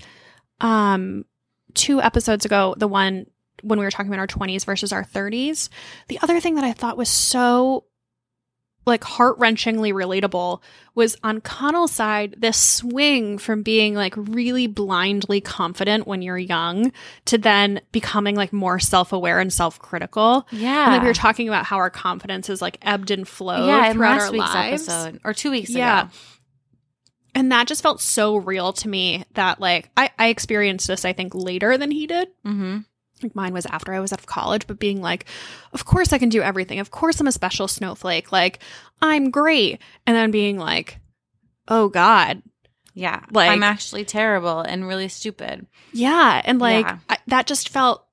um 0.61 1.25
two 1.73 2.01
episodes 2.01 2.45
ago 2.45 2.73
the 2.77 2.87
one 2.87 3.25
when 3.61 3.79
we 3.79 3.85
were 3.85 3.91
talking 3.91 4.07
about 4.11 4.19
our 4.19 4.27
20s 4.27 4.63
versus 4.65 4.93
our 4.93 5.03
30s 5.03 5.67
the 6.07 6.19
other 6.21 6.39
thing 6.39 6.55
that 6.55 6.63
I 6.63 6.71
thought 6.73 6.95
was 6.97 7.09
so 7.09 7.83
like 8.89 9.03
heart-wrenchingly 9.03 9.93
relatable 9.93 10.61
was 10.95 11.15
on 11.23 11.39
Connell's 11.39 11.91
side 11.93 12.35
this 12.37 12.57
swing 12.57 13.37
from 13.37 13.63
being 13.63 13.95
like 13.95 14.13
really 14.17 14.67
blindly 14.67 15.39
confident 15.39 16.05
when 16.07 16.21
you're 16.21 16.37
young 16.37 16.91
to 17.25 17.37
then 17.37 17.79
becoming 17.93 18.35
like 18.35 18.51
more 18.51 18.79
self-aware 18.79 19.39
and 19.39 19.53
self-critical 19.53 20.45
Yeah, 20.51 20.85
and 20.85 20.93
like 20.93 21.01
we 21.03 21.07
were 21.07 21.13
talking 21.13 21.47
about 21.47 21.65
how 21.65 21.77
our 21.77 21.89
confidence 21.89 22.49
is 22.49 22.61
like 22.61 22.77
ebbed 22.81 23.11
and 23.11 23.25
flowed 23.27 23.67
yeah, 23.67 23.93
throughout 23.93 24.17
last 24.17 24.25
our 24.25 24.31
week's 24.33 24.53
lives 24.53 24.89
episode 24.89 25.21
or 25.23 25.33
two 25.33 25.51
weeks 25.51 25.69
ago. 25.69 25.79
Yeah. 25.79 26.01
ago. 26.01 26.09
and 27.35 27.51
that 27.51 27.67
just 27.67 27.81
felt 27.83 28.01
so 28.01 28.35
real 28.37 28.73
to 28.73 28.89
me 28.89 29.23
that 29.35 29.61
like 29.61 29.89
I, 29.95 30.09
I 30.19 30.27
experienced 30.27 30.87
this 30.87 31.05
i 31.05 31.13
think 31.13 31.33
later 31.35 31.77
than 31.77 31.91
he 31.91 32.07
did 32.07 32.27
Mm-hmm. 32.45 32.79
Like 33.23 33.35
mine 33.35 33.53
was 33.53 33.65
after 33.65 33.93
i 33.93 33.99
was 33.99 34.13
out 34.13 34.19
of 34.19 34.25
college 34.25 34.65
but 34.67 34.79
being 34.79 35.01
like 35.01 35.25
of 35.73 35.85
course 35.85 36.13
i 36.13 36.17
can 36.17 36.29
do 36.29 36.41
everything. 36.41 36.79
Of 36.79 36.91
course 36.91 37.19
i'm 37.19 37.27
a 37.27 37.31
special 37.31 37.67
snowflake. 37.67 38.31
Like 38.31 38.59
i'm 39.01 39.29
great. 39.31 39.81
And 40.07 40.15
then 40.15 40.31
being 40.31 40.57
like 40.57 40.99
oh 41.67 41.89
god. 41.89 42.41
Yeah, 42.95 43.23
Like- 43.31 43.51
I'm 43.51 43.63
actually 43.63 44.03
terrible 44.03 44.59
and 44.61 44.87
really 44.87 45.07
stupid. 45.07 45.67
yeah 45.93 46.41
and 46.43 46.59
like 46.59 46.85
Yeah. 46.85 46.97
I, 47.09 47.17
that 47.27 47.47
just 47.47 47.69
felt 47.69 48.05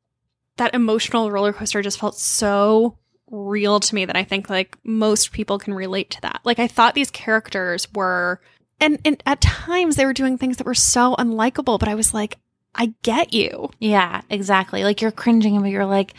that 0.59 0.75
emotional 0.75 1.31
roller 1.31 1.53
coaster 1.53 1.83
just 1.83 1.99
felt 1.99 2.16
so 2.16 2.97
real 3.31 3.81
to 3.81 3.95
me 3.95 4.05
that 4.05 4.16
i 4.16 4.23
think 4.23 4.49
like 4.49 4.79
most 4.85 5.33
people 5.33 5.59
can 5.59 5.75
relate 5.75 6.11
to 6.11 6.21
that. 6.23 6.40
Like 6.45 6.59
i 6.61 6.69
thought 6.69 6.95
these 6.95 7.11
characters 7.11 7.88
were 7.92 8.40
and, 8.81 8.99
and 9.05 9.21
at 9.27 9.40
times 9.40 9.97
they 9.97 10.05
were 10.07 10.12
doing 10.12 10.37
things 10.38 10.59
that 10.59 10.66
were 10.66 10.75
so 10.75 11.16
unlikable 11.19 11.79
but 11.79 11.88
i 11.88 11.95
was 11.97 12.14
like 12.14 12.38
i 12.77 12.95
get 13.03 13.33
you 13.33 13.71
Yeah, 13.79 14.21
exactly. 14.31 14.85
Like 14.85 15.01
you're 15.03 15.11
cringing, 15.12 15.61
but 15.61 15.71
you're 15.71 15.87
like, 15.87 16.15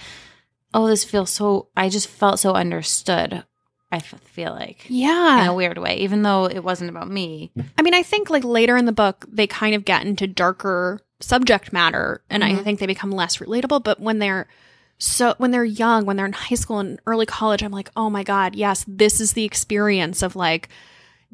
oh, 0.73 0.87
this 0.87 1.03
feels 1.03 1.29
so. 1.29 1.69
I 1.77 1.89
just 1.89 2.07
felt 2.07 2.39
so 2.39 2.53
understood. 2.53 3.43
I 3.91 3.97
f- 3.97 4.19
feel 4.25 4.51
like 4.51 4.85
Yeah. 4.89 5.43
in 5.43 5.47
a 5.47 5.53
weird 5.53 5.77
way, 5.77 5.97
even 5.99 6.21
though 6.23 6.45
it 6.45 6.63
wasn't 6.63 6.89
about 6.89 7.09
me. 7.09 7.51
i 7.77 7.81
mean 7.81 7.93
i 7.93 8.03
think 8.03 8.29
like 8.29 8.43
later 8.43 8.75
in 8.75 8.85
the 8.85 8.91
book 8.91 9.25
they 9.31 9.47
kind 9.47 9.73
of 9.75 9.85
get 9.85 10.05
into 10.05 10.27
darker 10.27 10.99
subject 11.21 11.71
matter 11.73 12.21
and 12.29 12.43
i 12.43 12.51
Mhm. 12.51 12.63
think 12.63 12.79
they 12.79 12.85
become 12.85 13.11
less 13.11 13.37
relatable 13.37 13.83
but 13.83 13.99
when 13.99 14.19
they're 14.19 14.47
so 14.99 15.35
when 15.37 15.51
they're 15.51 15.63
young 15.63 16.05
when 16.05 16.15
they're 16.17 16.25
in 16.25 16.33
high 16.33 16.55
school 16.55 16.79
and 16.79 16.99
early 17.07 17.25
college 17.25 17.63
i'm 17.63 17.71
like 17.71 17.89
oh 17.95 18.09
my 18.09 18.23
god 18.23 18.55
yes 18.55 18.83
this 18.87 19.19
is 19.21 19.33
the 19.33 19.45
experience 19.45 20.21
of 20.21 20.35
like 20.35 20.67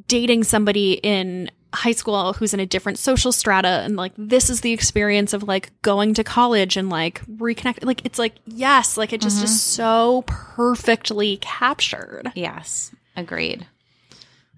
dating 0.07 0.43
somebody 0.43 0.93
in 0.93 1.49
high 1.73 1.91
school 1.91 2.33
who's 2.33 2.53
in 2.53 2.59
a 2.59 2.65
different 2.65 2.99
social 2.99 3.31
strata 3.31 3.67
and 3.83 3.95
like 3.95 4.13
this 4.17 4.49
is 4.49 4.61
the 4.61 4.71
experience 4.71 5.33
of 5.33 5.43
like 5.43 5.71
going 5.81 6.13
to 6.13 6.23
college 6.23 6.77
and 6.77 6.89
like 6.89 7.21
reconnect 7.25 7.83
like 7.83 8.01
it's 8.05 8.19
like 8.19 8.35
yes 8.45 8.95
like 8.97 9.11
it 9.11 9.21
just 9.21 9.39
Mhm. 9.39 9.43
is 9.45 9.61
so 9.61 10.23
perfectly 10.27 11.37
captured 11.37 12.31
Yes, 12.35 12.91
agreed. 13.15 13.65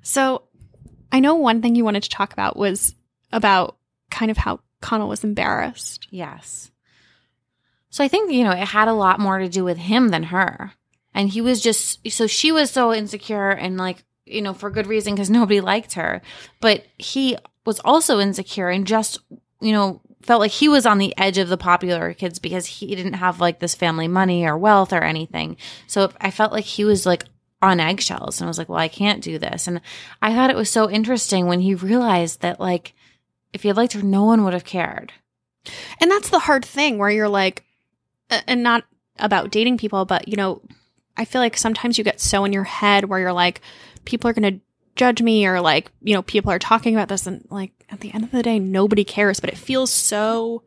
so 0.01 0.43
i 1.11 1.19
know 1.19 1.35
one 1.35 1.61
thing 1.61 1.75
you 1.75 1.85
wanted 1.85 2.03
to 2.03 2.09
talk 2.09 2.33
about 2.33 2.57
was 2.57 2.93
about 3.31 3.77
kind 4.11 4.29
of 4.29 4.37
how 4.37 4.59
connell 4.81 5.07
was 5.09 5.23
embarrassed 5.23 6.07
Yes. 6.11 6.69
So 7.89 8.03
I 8.03 8.09
think, 8.09 8.29
you 8.33 8.43
know, 8.43 8.51
it 8.51 8.57
had 8.67 8.89
a 8.89 8.93
lot 8.93 9.21
more 9.21 9.39
to 9.39 9.47
do 9.47 9.63
with 9.63 9.77
him 9.77 10.09
than 10.09 10.23
her. 10.23 10.73
And 11.13 11.29
he 11.29 11.39
was 11.39 11.61
just, 11.61 12.05
so 12.11 12.27
she 12.27 12.51
was 12.51 12.69
so 12.69 12.93
insecure 12.93 13.51
and 13.51 13.77
like, 13.77 14.03
you 14.25 14.41
know, 14.41 14.53
for 14.53 14.69
good 14.69 14.87
reason 14.87 15.13
because 15.13 15.29
nobody 15.29 15.61
liked 15.61 15.93
her. 15.93 16.21
But 16.61 16.85
he 16.97 17.37
was 17.65 17.79
also 17.81 18.19
insecure 18.19 18.69
and 18.69 18.85
just, 18.87 19.19
you 19.61 19.71
know, 19.71 20.01
felt 20.21 20.39
like 20.41 20.51
he 20.51 20.67
was 20.67 20.85
on 20.85 20.97
the 20.97 21.13
edge 21.17 21.37
of 21.37 21.49
the 21.49 21.57
popular 21.57 22.13
kids 22.13 22.39
because 22.39 22.65
he 22.65 22.95
didn't 22.95 23.13
have 23.13 23.39
like 23.39 23.59
this 23.59 23.75
family 23.75 24.07
money 24.07 24.45
or 24.45 24.57
wealth 24.57 24.91
or 24.93 25.03
anything. 25.03 25.57
So 25.87 26.11
I 26.19 26.31
felt 26.31 26.51
like 26.51 26.65
he 26.65 26.83
was 26.83 27.05
like 27.05 27.25
on 27.61 27.79
eggshells 27.79 28.39
and 28.39 28.47
I 28.47 28.49
was 28.49 28.57
like, 28.57 28.69
well, 28.69 28.79
I 28.79 28.87
can't 28.87 29.23
do 29.23 29.37
this. 29.37 29.67
And 29.67 29.81
I 30.21 30.33
thought 30.33 30.49
it 30.49 30.55
was 30.55 30.69
so 30.69 30.89
interesting 30.89 31.45
when 31.47 31.59
he 31.61 31.75
realized 31.75 32.41
that 32.41 32.59
like, 32.59 32.93
if 33.53 33.61
he 33.61 33.67
had 33.69 33.77
liked 33.77 33.93
her, 33.93 34.01
no 34.01 34.23
one 34.23 34.43
would 34.43 34.53
have 34.53 34.65
cared. 34.65 35.13
and 36.01 36.11
that's 36.11 36.29
the 36.29 36.39
hard 36.39 36.65
thing 36.65 36.97
where 36.97 37.09
you're 37.09 37.29
like 37.29 37.63
and 38.47 38.61
not 38.63 38.83
about 39.19 39.49
dating 39.51 39.77
people 39.77 40.05
but 40.05 40.27
you 40.27 40.35
know 40.35 40.61
i 41.17 41.25
feel 41.25 41.41
like 41.41 41.57
sometimes 41.57 41.97
you 41.97 42.03
get 42.03 42.19
so 42.19 42.43
in 42.45 42.53
your 42.53 42.63
head 42.65 43.05
where 43.05 43.19
you're 43.19 43.33
like 43.33 43.61
people 44.05 44.29
are 44.29 44.33
going 44.33 44.59
to 44.59 44.61
judge 44.95 45.21
me 45.21 45.45
or 45.45 45.59
like 45.59 45.91
you 46.01 46.13
know 46.13 46.21
people 46.21 46.51
are 46.51 46.59
talking 46.59 46.95
about 46.95 47.09
this 47.09 47.27
and 47.27 47.45
like 47.49 47.71
at 47.89 47.99
the 47.99 48.13
end 48.13 48.23
of 48.23 48.31
the 48.31 48.41
day 48.43 48.59
nobody 48.59 49.03
cares 49.03 49.39
but 49.41 49.49
it 49.49 49.57
feels 49.57 49.91
so 49.91 50.63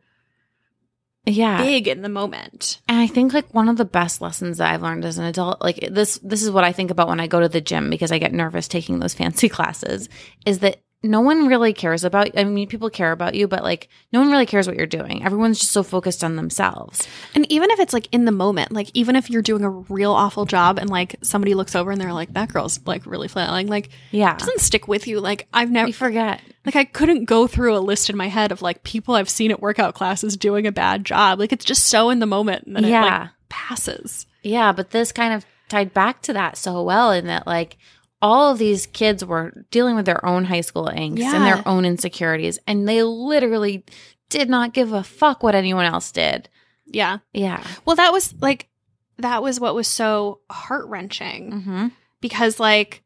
Yeah. 1.25 1.63
big 1.63 1.87
in 1.87 2.01
the 2.03 2.09
moment 2.09 2.79
And 2.87 2.99
I 2.99 3.07
think 3.07 3.33
like 3.33 3.53
one 3.53 3.69
of 3.69 3.77
the 3.77 3.85
best 3.85 4.21
lessons 4.21 4.57
that 4.59 4.71
I've 4.71 4.81
learned 4.83 5.05
as 5.05 5.17
an 5.17 5.25
adult, 5.25 5.61
like 5.61 5.79
this, 5.91 6.19
this 6.23 6.43
is 6.43 6.51
what 6.51 6.63
I 6.63 6.71
think 6.71 6.91
about 6.91 7.07
when 7.07 7.19
I 7.19 7.27
go 7.27 7.39
to 7.39 7.49
the 7.49 7.61
gym 7.61 7.89
because 7.89 8.11
I 8.11 8.19
get 8.19 8.33
nervous 8.33 8.67
taking 8.67 8.99
those 8.99 9.13
fancy 9.21 9.49
classes, 9.49 10.09
is 10.45 10.59
that 10.59 10.81
no 11.01 11.21
one 11.21 11.47
really 11.47 11.71
cares 11.73 12.03
about 12.03 12.37
I 12.37 12.43
mean 12.43 12.67
people 12.67 12.89
care 12.89 13.11
about 13.13 13.33
you, 13.33 13.47
but 13.47 13.63
like 13.63 13.87
no 14.11 14.19
one 14.19 14.29
really 14.31 14.45
cares 14.45 14.67
what 14.67 14.75
you're 14.75 14.85
doing. 14.85 15.23
Everyone's 15.23 15.59
just 15.59 15.71
so 15.71 15.81
focused 15.81 16.23
on 16.23 16.35
themselves. 16.35 17.07
And 17.33 17.49
even 17.51 17.71
if 17.71 17.79
it's 17.79 17.93
like 17.93 18.09
in 18.11 18.25
the 18.25 18.31
moment, 18.33 18.71
like 18.73 18.89
even 18.93 19.15
if 19.15 19.29
you're 19.29 19.41
doing 19.41 19.63
a 19.63 19.69
real 19.69 20.11
awful 20.11 20.45
job 20.45 20.77
and 20.77 20.89
like 20.89 21.15
somebody 21.21 21.53
looks 21.53 21.75
over 21.75 21.89
and 21.91 22.01
they're 22.01 22.11
like, 22.11 22.33
that 22.33 22.51
girl's 22.51 22.79
like 22.85 23.05
really 23.05 23.29
flailing, 23.29 23.67
like 23.67 23.89
Yeah. 24.11 24.33
it 24.33 24.39
doesn't 24.39 24.59
stick 24.59 24.87
with 24.89 25.07
you. 25.07 25.21
Like 25.21 25.47
I've 25.53 25.71
never 25.71 25.87
You 25.87 25.93
forget. 25.93 26.41
like 26.65 26.75
I 26.75 26.83
couldn't 26.83 27.25
go 27.25 27.47
through 27.47 27.77
a 27.77 27.79
list 27.79 28.09
in 28.09 28.17
my 28.17 28.27
head 28.27 28.51
of 28.51 28.61
like 28.61 28.83
people 28.83 29.15
I've 29.15 29.29
seen 29.29 29.51
at 29.51 29.61
workout 29.61 29.95
classes 29.95 30.35
doing 30.35 30.67
a 30.67 30.71
bad 30.71 31.05
job. 31.05 31.39
Like 31.39 31.53
it's 31.53 31.65
just 31.65 31.87
so 31.87 32.09
in 32.09 32.19
the 32.19 32.25
moment 32.25 32.65
and 32.67 32.75
then 32.75 32.83
it 32.83 32.89
Yeah. 32.89 33.03
like 33.21 33.29
passes. 33.47 34.25
Yeah, 34.43 34.71
but 34.73 34.91
this 34.91 35.11
kind 35.11 35.33
of 35.33 35.45
tied 35.69 35.93
back 35.93 36.21
to 36.23 36.33
that 36.33 36.57
so 36.57 36.81
well 36.83 37.11
in 37.11 37.27
that 37.27 37.45
like 37.47 37.77
all 38.21 38.51
of 38.51 38.57
these 38.57 38.85
kids 38.87 39.23
were 39.23 39.65
dealing 39.71 39.95
with 39.95 40.05
their 40.05 40.25
own 40.25 40.43
high 40.45 40.61
school 40.61 40.85
angst 40.93 41.21
and 41.21 41.45
their 41.45 41.65
own 41.67 41.85
insecurities 41.85 42.59
and 42.67 42.87
they 42.87 43.01
literally 43.03 43.83
did 44.29 44.49
not 44.49 44.73
give 44.73 44.91
a 44.93 45.03
fuck 45.03 45.41
what 45.41 45.55
anyone 45.55 45.85
else 45.85 46.11
did. 46.11 46.49
Yeah. 46.85 47.19
Yeah. 47.33 47.63
Well, 47.85 47.95
that 47.95 48.11
was 48.11 48.33
like 48.41 48.67
that 49.17 49.41
was 49.43 49.59
what 49.59 49.75
was 49.75 49.87
so 49.87 50.39
heart 50.49 50.87
wrenching 50.87 51.51
Mhm. 51.51 51.91
because 52.21 52.59
like 52.59 53.03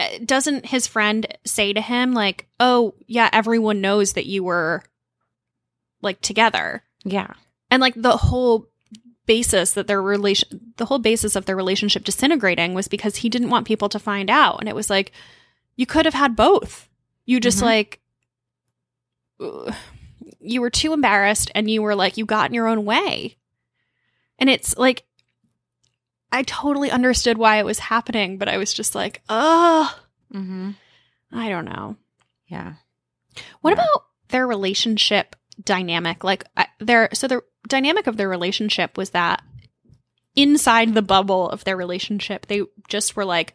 eh, 0.00 0.18
doesn't 0.24 0.66
his 0.66 0.86
friend 0.86 1.26
say 1.44 1.72
to 1.72 1.80
him 1.80 2.12
like, 2.12 2.46
"Oh, 2.60 2.94
yeah, 3.06 3.28
everyone 3.32 3.80
knows 3.80 4.12
that 4.14 4.26
you 4.26 4.44
were 4.44 4.82
like 6.02 6.20
together." 6.20 6.82
Yeah. 7.04 7.32
And 7.70 7.80
like 7.80 7.94
the 7.96 8.16
whole 8.16 8.66
basis 9.28 9.72
that 9.74 9.86
their 9.86 10.02
relation 10.02 10.72
the 10.76 10.86
whole 10.86 10.98
basis 10.98 11.36
of 11.36 11.44
their 11.46 11.54
relationship 11.56 12.02
disintegrating 12.02 12.74
was 12.74 12.88
because 12.88 13.16
he 13.16 13.28
didn't 13.28 13.50
want 13.50 13.66
people 13.68 13.88
to 13.90 13.98
find 14.00 14.28
out 14.28 14.58
and 14.58 14.68
it 14.68 14.74
was 14.74 14.90
like 14.90 15.12
you 15.76 15.86
could 15.86 16.04
have 16.06 16.14
had 16.14 16.34
both. 16.34 16.88
You 17.26 17.38
just 17.38 17.58
Mhm. 17.60 17.62
like 17.62 18.00
ugh, 19.40 19.72
you 20.40 20.60
were 20.60 20.70
too 20.70 20.92
embarrassed 20.92 21.50
and 21.54 21.70
you 21.70 21.82
were 21.82 21.94
like 21.94 22.16
you 22.16 22.24
got 22.26 22.50
in 22.50 22.54
your 22.54 22.66
own 22.66 22.84
way. 22.84 23.36
And 24.38 24.50
it's 24.50 24.76
like 24.76 25.04
I 26.32 26.42
totally 26.42 26.90
understood 26.90 27.38
why 27.38 27.56
it 27.58 27.64
was 27.64 27.78
happening, 27.78 28.36
but 28.38 28.48
I 28.48 28.58
was 28.58 28.74
just 28.74 28.94
like, 28.94 29.22
"Oh, 29.30 29.94
Mhm. 30.34 30.74
I 31.32 31.48
don't 31.48 31.64
know." 31.64 31.96
Yeah. 32.48 32.74
What 33.62 33.70
Yeah. 33.70 33.74
about 33.84 34.04
their 34.28 34.46
relationship 34.46 35.36
dynamic? 35.62 36.24
Like 36.24 36.44
their 36.80 37.08
so 37.12 37.26
the 37.28 37.42
dynamic 37.68 38.06
of 38.06 38.16
their 38.16 38.28
relationship 38.28 38.96
was 38.96 39.10
that 39.10 39.42
inside 40.36 40.94
the 40.94 41.02
bubble 41.02 41.48
of 41.50 41.64
their 41.64 41.76
relationship, 41.76 42.46
they 42.46 42.62
just 42.88 43.16
were 43.16 43.24
like 43.24 43.54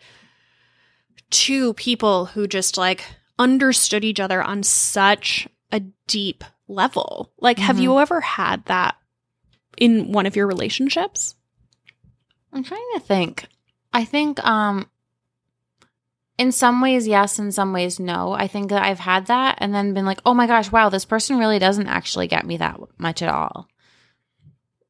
two 1.30 1.74
people 1.74 2.26
who 2.26 2.48
just 2.48 2.78
like 2.78 3.04
understood 3.40 4.04
each 4.04 4.20
other 4.20 4.42
on 4.42 4.64
such 4.64 5.48
a 5.72 5.80
deep 6.08 6.44
level. 6.68 7.32
Like 7.40 7.60
have 7.60 7.78
Mhm. 7.78 7.82
you 7.84 8.00
ever 8.00 8.22
had 8.22 8.66
that 8.66 8.96
in 9.78 10.12
one 10.12 10.26
of 10.26 10.36
your 10.36 10.46
relationships? 10.48 11.36
I'm 12.52 12.64
trying 12.64 12.88
to 12.94 13.00
think. 13.00 13.48
I 13.92 14.06
think 14.06 14.44
um 14.46 14.88
in 16.38 16.52
some 16.52 16.82
ways 16.82 17.08
yes, 17.08 17.40
in 17.40 17.52
some 17.52 17.74
ways 17.74 18.00
no. 18.00 18.32
I 18.34 18.48
think 18.48 18.70
that 18.70 18.84
I've 18.84 19.00
had 19.00 19.28
that 19.28 19.58
and 19.60 19.74
then 19.74 19.94
been 19.94 20.06
like, 20.06 20.20
"Oh 20.26 20.34
my 20.34 20.48
gosh, 20.48 20.72
wow, 20.72 20.90
this 20.90 21.06
person 21.06 21.38
really 21.38 21.60
doesn't 21.60 21.88
actually 21.88 22.28
get 22.28 22.46
me 22.46 22.58
that 22.58 22.80
much 22.98 23.22
at 23.22 23.30
all." 23.30 23.68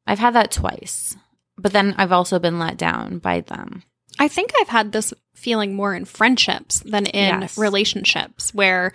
I've 0.06 0.18
had 0.18 0.34
that 0.34 0.50
twice. 0.50 1.16
But 1.56 1.72
then 1.72 1.94
I've 1.98 2.12
also 2.12 2.38
been 2.38 2.58
let 2.58 2.76
down 2.76 3.18
by 3.18 3.40
them. 3.40 3.84
I 4.18 4.28
think 4.28 4.52
I've 4.60 4.68
had 4.68 4.92
this 4.92 5.14
feeling 5.34 5.74
more 5.74 5.94
in 5.94 6.04
friendships 6.04 6.80
than 6.80 7.06
in 7.06 7.42
Yes. 7.42 7.58
relationships 7.58 8.52
where 8.54 8.92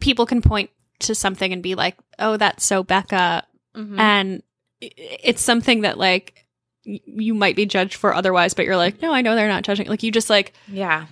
people 0.00 0.26
can 0.26 0.42
point 0.42 0.70
to 1.00 1.14
something 1.14 1.52
and 1.52 1.62
be 1.62 1.74
like, 1.74 1.96
"Oh, 2.18 2.36
that's 2.36 2.64
so 2.64 2.82
Becca," 2.82 3.44
mm-hmm. 3.76 3.98
and 3.98 4.42
it's 4.80 5.42
something 5.42 5.82
that 5.82 5.98
like 5.98 6.46
you 6.84 7.34
might 7.34 7.56
be 7.56 7.66
judged 7.66 7.94
for 7.94 8.14
otherwise, 8.14 8.54
but 8.54 8.64
you're 8.64 8.76
like, 8.76 9.02
"No, 9.02 9.12
I 9.12 9.22
know 9.22 9.34
they're 9.34 9.48
not 9.48 9.64
judging." 9.64 9.86
Like 9.86 10.02
you 10.02 10.10
just 10.10 10.30
like 10.30 10.54
yeah. 10.68 11.06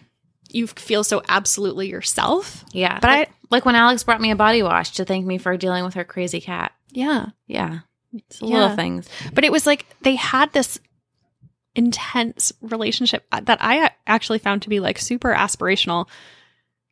you 0.49 0.67
feel 0.67 1.05
so 1.05 1.23
absolutely 1.29 1.89
yourself. 1.89 2.65
Yeah. 2.73 2.99
But 3.01 3.09
like, 3.09 3.31
like 3.51 3.65
when 3.65 3.75
Alex 3.75 4.03
brought 4.05 4.21
me 4.21 4.31
a 4.31 4.37
body 4.37 4.63
wash 4.63 4.93
to 4.93 5.05
thank 5.05 5.27
me 5.27 5.39
for 5.39 5.57
dealing 5.57 5.85
with 5.85 5.95
her 5.95 6.05
crazy 6.05 6.41
cat. 6.41 6.73
Yeah, 6.91 7.27
Yeah. 7.47 7.81
It's 8.15 8.41
Yeah. 8.41 8.49
little 8.49 8.77
things. 8.77 9.09
but 9.35 9.45
it 9.45 9.53
was 9.53 9.67
like 9.67 9.85
they 10.03 10.15
had 10.17 10.53
this 10.53 10.79
intense 11.75 12.53
relationship 12.61 13.25
that 13.31 13.59
I 13.61 13.91
actually 14.07 14.39
found 14.39 14.63
to 14.63 14.69
be 14.69 14.81
like 14.81 14.99
super 14.99 15.33
aspirational. 15.35 16.09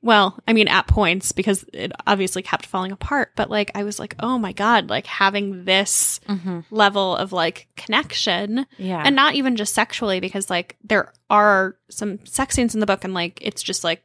Well, 0.02 0.38
I 0.46 0.52
mean, 0.52 0.68
at 0.68 0.87
points 0.87 1.32
because 1.32 1.64
it 1.72 1.90
obviously 2.06 2.42
kept 2.42 2.66
falling 2.66 2.92
apart, 2.92 3.32
but 3.35 3.50
like 3.50 3.72
I 3.74 3.82
was 3.82 3.98
like, 3.98 4.14
oh 4.20 4.38
my 4.38 4.52
God, 4.52 4.88
like 4.88 5.06
having 5.06 5.64
this 5.64 6.20
Mm-hmm. 6.28 6.61
level 6.70 7.16
of 7.16 7.32
like 7.32 7.66
connection 7.76 8.66
Yeah. 8.78 9.02
and 9.04 9.16
not 9.16 9.35
even 9.35 9.56
just 9.56 9.74
sexually 9.74 10.20
because 10.20 10.48
like 10.50 10.76
there 10.85 11.12
are 11.30 11.76
some 11.90 12.24
sex 12.26 12.54
scenes 12.54 12.74
in 12.74 12.80
the 12.80 12.87
book 12.87 13.02
and 13.04 13.14
like 13.14 13.38
it's 13.42 13.62
just 13.62 13.82
like 13.85 14.02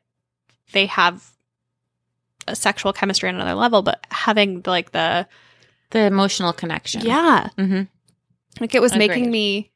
they 0.72 0.86
have 0.88 1.30
a 2.48 2.56
sexual 2.56 2.94
chemistry 2.94 3.30
on 3.30 3.36
another 3.36 3.54
level, 3.54 3.82
but 3.84 4.04
having 4.10 4.64
like 4.66 4.92
the, 4.94 5.28
the 5.92 6.00
emotional 6.00 6.54
connection. 6.54 7.02
yeah, 7.06 7.50
Mm-hmm. 7.58 7.84
like 8.60 8.74
it 8.74 8.82
was 8.82 8.96
making 8.96 9.30
me 9.30 9.72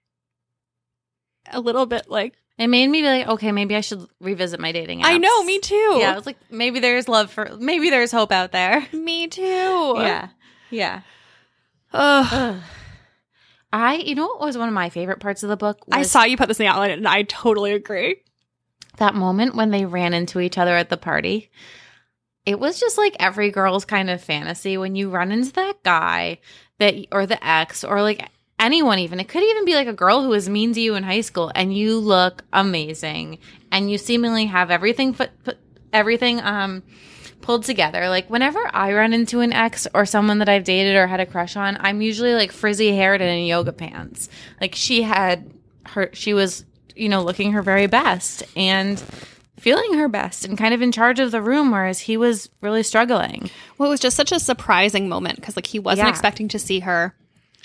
a 1.51 1.59
little 1.59 1.85
bit 1.85 2.09
like, 2.09 2.33
It 2.57 2.67
made 2.67 2.87
me 2.87 3.01
be 3.01 3.07
like, 3.07 3.27
okay, 3.27 3.51
maybe 3.51 3.75
I 3.75 3.81
should 3.81 4.05
revisit 4.21 4.59
my 4.61 4.71
dating 4.71 5.01
apps. 5.01 5.05
I 5.07 5.17
know, 5.17 5.43
me 5.43 5.59
too. 5.59 5.97
Yeah, 5.99 6.13
I 6.13 6.15
was 6.15 6.25
like, 6.25 6.37
maybe 6.49 6.79
there's 6.79 7.09
love 7.09 7.29
for, 7.29 7.49
maybe 7.59 7.89
there's 7.89 8.11
hope 8.13 8.31
out 8.31 8.53
there. 8.53 8.87
Me 8.93 9.27
too. 9.27 9.41
Yeah, 9.97 10.29
yeah. 10.69 11.01
Ugh. 11.93 12.27
Ugh. 12.31 12.61
I, 13.73 13.95
you 13.95 14.15
know, 14.15 14.25
what 14.27 14.39
was 14.39 14.57
one 14.57 14.69
of 14.69 14.73
my 14.73 14.89
favorite 14.89 15.19
parts 15.19 15.43
of 15.43 15.49
the 15.49 15.57
book? 15.57 15.79
I 15.91 16.03
saw 16.03 16.23
you 16.23 16.37
put 16.37 16.47
this 16.47 16.59
in 16.59 16.65
the 16.65 16.71
outline 16.71 16.91
and 16.91 17.07
I 17.07 17.23
totally 17.23 17.73
agree. 17.73 18.21
that 18.99 19.15
moment 19.15 19.55
when 19.55 19.71
they 19.71 19.83
ran 19.85 20.13
into 20.13 20.39
each 20.39 20.57
other 20.57 20.75
at 20.77 20.89
the 20.89 20.95
party. 20.95 21.51
It 22.45 22.57
was 22.59 22.79
just 22.79 22.97
like 22.97 23.17
every 23.19 23.51
girl's 23.51 23.83
kind 23.83 24.09
of 24.09 24.21
fantasy 24.23 24.77
when 24.77 24.95
you 24.95 25.09
run 25.09 25.31
into 25.33 25.51
that 25.53 25.83
guy 25.83 26.39
that, 26.79 26.95
or 27.11 27.25
the 27.25 27.45
ex, 27.45 27.83
or 27.83 28.01
like 28.01 28.29
anyone 28.59 28.99
even. 28.99 29.19
It 29.19 29.27
could 29.27 29.43
even 29.43 29.65
be 29.65 29.75
like 29.75 29.87
a 29.87 29.93
girl 29.93 30.21
who 30.21 30.29
was 30.29 30.47
mean 30.49 30.73
to 30.73 30.81
you 30.81 30.95
in 30.95 31.03
high 31.03 31.21
school, 31.21 31.51
and 31.55 31.75
you 31.75 31.97
look 31.99 32.43
amazing, 32.53 33.39
and 33.71 33.89
you 33.91 33.97
seemingly 33.97 34.45
have 34.45 34.71
everything 34.71 35.13
put, 35.13 35.31
put 35.43 35.57
everything 35.93 36.39
um 36.41 36.83
pulled 37.41 37.63
together. 37.63 38.09
Like 38.09 38.29
whenever 38.29 38.59
I 38.73 38.93
run 38.93 39.13
into 39.13 39.39
an 39.41 39.53
ex 39.53 39.87
or 39.93 40.05
someone 40.05 40.39
that 40.39 40.49
I've 40.49 40.63
dated 40.63 40.95
or 40.95 41.07
had 41.07 41.19
a 41.19 41.25
crush 41.25 41.55
on, 41.55 41.77
I'm 41.79 42.01
usually 42.01 42.33
like 42.33 42.51
frizzy 42.51 42.95
haired 42.95 43.21
and 43.21 43.29
in 43.29 43.45
yoga 43.45 43.71
pants. 43.71 44.29
Like 44.59 44.73
she 44.75 45.03
had 45.03 45.51
her, 45.87 46.09
she 46.13 46.33
was 46.33 46.65
you 46.95 47.07
know 47.09 47.21
looking 47.23 47.51
her 47.51 47.61
very 47.61 47.87
best 47.87 48.43
and 48.55 49.01
feeling 49.59 49.93
her 49.95 50.07
best 50.07 50.43
and 50.45 50.57
kind 50.57 50.73
of 50.73 50.81
in 50.81 50.91
charge 50.91 51.19
of 51.19 51.31
the 51.31 51.41
room, 51.41 51.71
whereas 51.71 51.99
he 51.99 52.17
was 52.17 52.49
really 52.61 52.83
struggling. 52.83 53.49
Well, 53.77 53.89
it 53.89 53.91
was 53.91 53.99
just 53.99 54.17
such 54.17 54.31
a 54.31 54.39
surprising 54.39 55.07
moment 55.07 55.35
because 55.37 55.55
like 55.55 55.67
he 55.67 55.79
wasn't 55.79 56.07
Yeah. 56.07 56.11
expecting 56.11 56.47
to 56.49 56.59
see 56.59 56.79
her. 56.81 57.15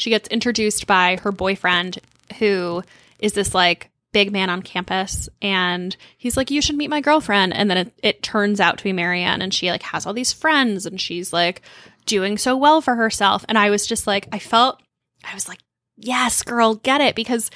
She 0.01 0.09
gets 0.09 0.29
introduced 0.29 0.87
by 0.87 1.19
her 1.23 1.31
boyfriend, 1.31 1.99
who 2.39 2.83
is 3.19 3.35
this 3.35 3.55
like 3.55 3.91
big 4.13 4.33
man 4.33 4.49
on 4.49 4.63
campus, 4.63 5.29
and 5.43 5.95
he's 6.17 6.39
like, 6.39 6.51
"You 6.51 6.63
should 6.63 6.77
meet 6.77 6.89
my 6.89 7.03
girlfriend." 7.03 7.53
And 7.55 7.71
then 7.71 7.77
it, 7.77 7.93
it 8.03 8.23
turns 8.23 8.61
out 8.61 8.79
to 8.79 8.85
be 8.85 8.95
Marianne, 8.95 9.43
and 9.43 9.53
she 9.53 9.71
like 9.71 9.83
has 9.83 10.07
all 10.07 10.15
these 10.15 10.33
friends, 10.33 10.87
and 10.87 10.99
she's 10.99 11.35
like 11.35 11.61
doing 12.07 12.39
so 12.39 12.57
well 12.57 12.81
for 12.81 12.95
herself. 12.95 13.45
And 13.47 13.59
I 13.59 13.69
was 13.69 13.87
just 13.87 14.07
like, 14.07 14.27
I 14.33 14.39
felt, 14.39 14.81
I 15.23 15.35
was 15.35 15.51
like, 15.51 15.61
"Yes, 15.99 16.43
girl, 16.45 16.77
get 16.77 17.03
it," 17.03 17.15
because 17.15 17.51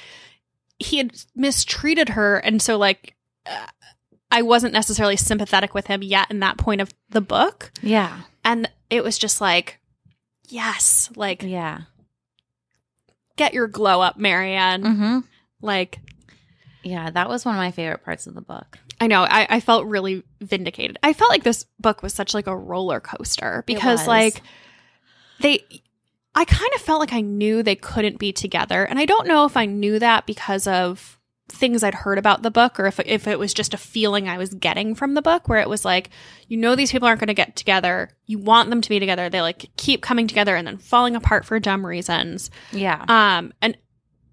he 0.77 0.99
had 0.99 1.15
mistreated 1.35 2.09
her, 2.09 2.37
and 2.37 2.61
so 2.61 2.77
like. 2.77 3.15
Uh, 3.47 3.65
I 4.31 4.41
wasn't 4.41 4.73
necessarily 4.73 5.15
sympathetic 5.15 5.73
with 5.73 5.87
him 5.87 6.03
yet 6.03 6.29
in 6.29 6.39
that 6.39 6.57
point 6.57 6.81
of 6.81 6.91
the 7.09 7.21
book. 7.21 7.71
Yeah. 7.81 8.21
And 8.43 8.69
it 8.89 9.01
was 9.01 9.17
just 9.17 9.39
like, 9.39 9.79
yes, 10.49 11.09
like 11.15 11.41
Yeah. 11.43 11.81
Get 13.35 13.53
your 13.53 13.67
glow 13.67 14.01
up, 14.01 14.17
Marianne. 14.17 14.83
Mm-hmm. 14.83 15.19
Like, 15.61 15.99
Yeah. 16.83 17.09
That 17.09 17.29
was 17.29 17.45
one 17.45 17.55
of 17.55 17.59
my 17.59 17.71
favorite 17.71 18.03
parts 18.03 18.27
of 18.27 18.35
the 18.35 18.41
book. 18.41 18.77
I 18.99 19.07
know, 19.07 19.23
I, 19.23 19.45
I 19.49 19.59
felt 19.59 19.85
really 19.85 20.23
vindicated. 20.39 20.97
I 21.03 21.13
felt 21.13 21.29
like 21.29 21.43
this 21.43 21.65
book 21.79 22.01
was 22.01 22.13
such 22.13 22.33
like 22.33 22.47
a 22.47 22.55
roller 22.55 22.99
coaster 23.01 23.63
because 23.67 24.07
like 24.07 24.41
they 25.41 25.65
I 26.33 26.45
kind 26.45 26.71
of 26.75 26.81
felt 26.81 26.99
like 26.99 27.13
I 27.13 27.21
knew 27.21 27.63
they 27.63 27.75
couldn't 27.75 28.19
be 28.19 28.31
together. 28.31 28.83
And 28.85 28.99
I 28.99 29.05
don't 29.05 29.27
know 29.27 29.45
if 29.45 29.55
I 29.57 29.65
knew 29.65 29.99
that 29.99 30.25
because 30.25 30.67
of 30.67 31.17
things 31.47 31.83
I'd 31.83 31.93
heard 31.93 32.17
about 32.17 32.41
the 32.41 32.49
book 32.49 32.79
or 32.79 32.87
if 32.87 32.99
if 33.01 33.27
it 33.27 33.37
was 33.37 33.53
just 33.53 33.73
a 33.73 33.77
feeling 33.77 34.27
I 34.27 34.37
was 34.37 34.53
getting 34.55 34.95
from 34.95 35.13
the 35.13 35.21
book 35.21 35.47
where 35.47 35.59
it 35.59 35.69
was 35.69 35.85
like, 35.85 36.09
you 36.47 36.57
know 36.57 36.75
these 36.75 36.91
people 36.91 37.07
aren't 37.07 37.19
going 37.19 37.27
to 37.27 37.33
get 37.35 37.55
together. 37.55 38.09
You 38.25 38.39
want 38.39 38.69
them 38.71 38.81
to 38.81 38.89
be 38.89 38.99
together. 38.99 39.29
They 39.29 39.41
like 39.41 39.69
keep 39.77 40.01
coming 40.01 40.27
together 40.27 40.55
and 40.55 40.65
then 40.65 40.77
falling 40.77 41.15
apart 41.15 41.45
for 41.45 41.59
dumb 41.59 41.85
reasons. 41.85 42.49
Yeah. 42.71 43.05
Um, 43.07 43.53
and 43.61 43.77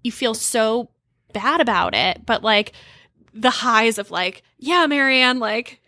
you 0.03 0.11
feel 0.11 0.33
so 0.33 0.89
bad 1.33 1.61
about 1.61 1.93
it, 1.95 2.25
but 2.25 2.43
like 2.43 2.73
the 3.33 3.51
highs 3.51 3.99
of 3.99 4.09
like, 4.11 4.41
yeah, 4.57 4.85
Marianne, 4.87 5.39
like 5.39 5.81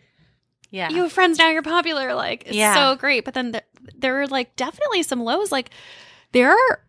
Yeah. 0.70 0.90
you 0.90 1.02
have 1.02 1.12
friends 1.12 1.38
now, 1.38 1.50
you're 1.50 1.62
popular. 1.62 2.14
Like, 2.14 2.44
it's 2.46 2.56
Yeah. 2.56 2.74
so 2.74 2.96
great. 2.96 3.24
But 3.24 3.34
then 3.34 3.50
there, 3.50 3.62
there 3.96 4.20
are 4.22 4.26
like 4.28 4.54
definitely 4.56 5.02
some 5.02 5.20
lows. 5.24 5.50
Like, 5.52 5.70
there 6.32 6.50
are, 6.52 6.84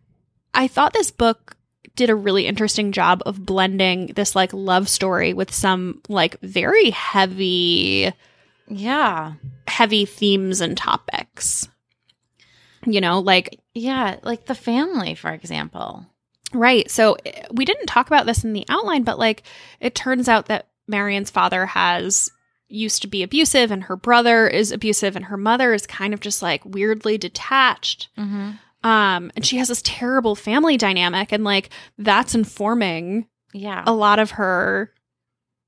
I 0.53 0.67
thought 0.67 0.93
this 0.93 1.11
book 1.11 1.56
did 1.97 2.09
a 2.09 2.15
really 2.15 2.47
interesting 2.47 2.93
job 2.93 3.21
of 3.25 3.45
blending 3.45 4.07
this 4.15 4.35
like 4.35 4.53
love 4.53 4.87
story 4.87 5.33
with 5.33 5.53
some 5.53 6.01
like 6.07 6.39
very 6.41 6.91
heavy, 6.91 8.13
yeah. 8.69 9.33
heavy 9.67 10.05
themes 10.05 10.61
and 10.61 10.77
topics. 10.77 11.67
You 12.85 13.01
know, 13.01 13.19
like, 13.19 13.59
Yeah. 13.73 14.17
Like 14.23 14.45
the 14.45 14.55
family, 14.55 15.15
for 15.15 15.31
example. 15.31 16.05
right. 16.53 16.89
So 16.89 17.17
eh, 17.25 17.47
we 17.51 17.65
didn't 17.65 17.87
talk 17.87 18.07
about 18.07 18.25
this 18.25 18.45
in 18.45 18.53
the 18.53 18.65
outline, 18.69 19.03
but 19.03 19.19
like, 19.19 19.43
it 19.81 19.93
turns 19.93 20.29
out 20.29 20.45
that 20.45 20.67
Marianne's 20.87 21.31
father 21.31 21.65
has 21.65 22.31
used 22.69 23.01
to 23.01 23.07
be 23.07 23.23
abusive 23.23 23.71
and 23.71 23.83
her 23.83 23.95
brother 23.95 24.47
is 24.47 24.71
abusive 24.71 25.15
and 25.15 25.25
her 25.25 25.37
mother 25.37 25.73
is 25.73 25.87
kind 25.87 26.13
of 26.13 26.19
just 26.19 26.41
like 26.41 26.63
weirdly 26.63 27.17
detached. 27.17 28.09
Mm-hmm. 28.17 28.51
Um, 28.83 29.31
and 29.35 29.45
she 29.45 29.57
has 29.57 29.67
this 29.69 29.81
terrible 29.83 30.35
family 30.35 30.77
dynamic, 30.77 31.31
and 31.31 31.43
like 31.43 31.69
that's 31.97 32.35
informing 32.35 33.27
Yeah. 33.53 33.83
a 33.85 33.93
lot 33.93 34.19
of 34.19 34.31
her 34.31 34.93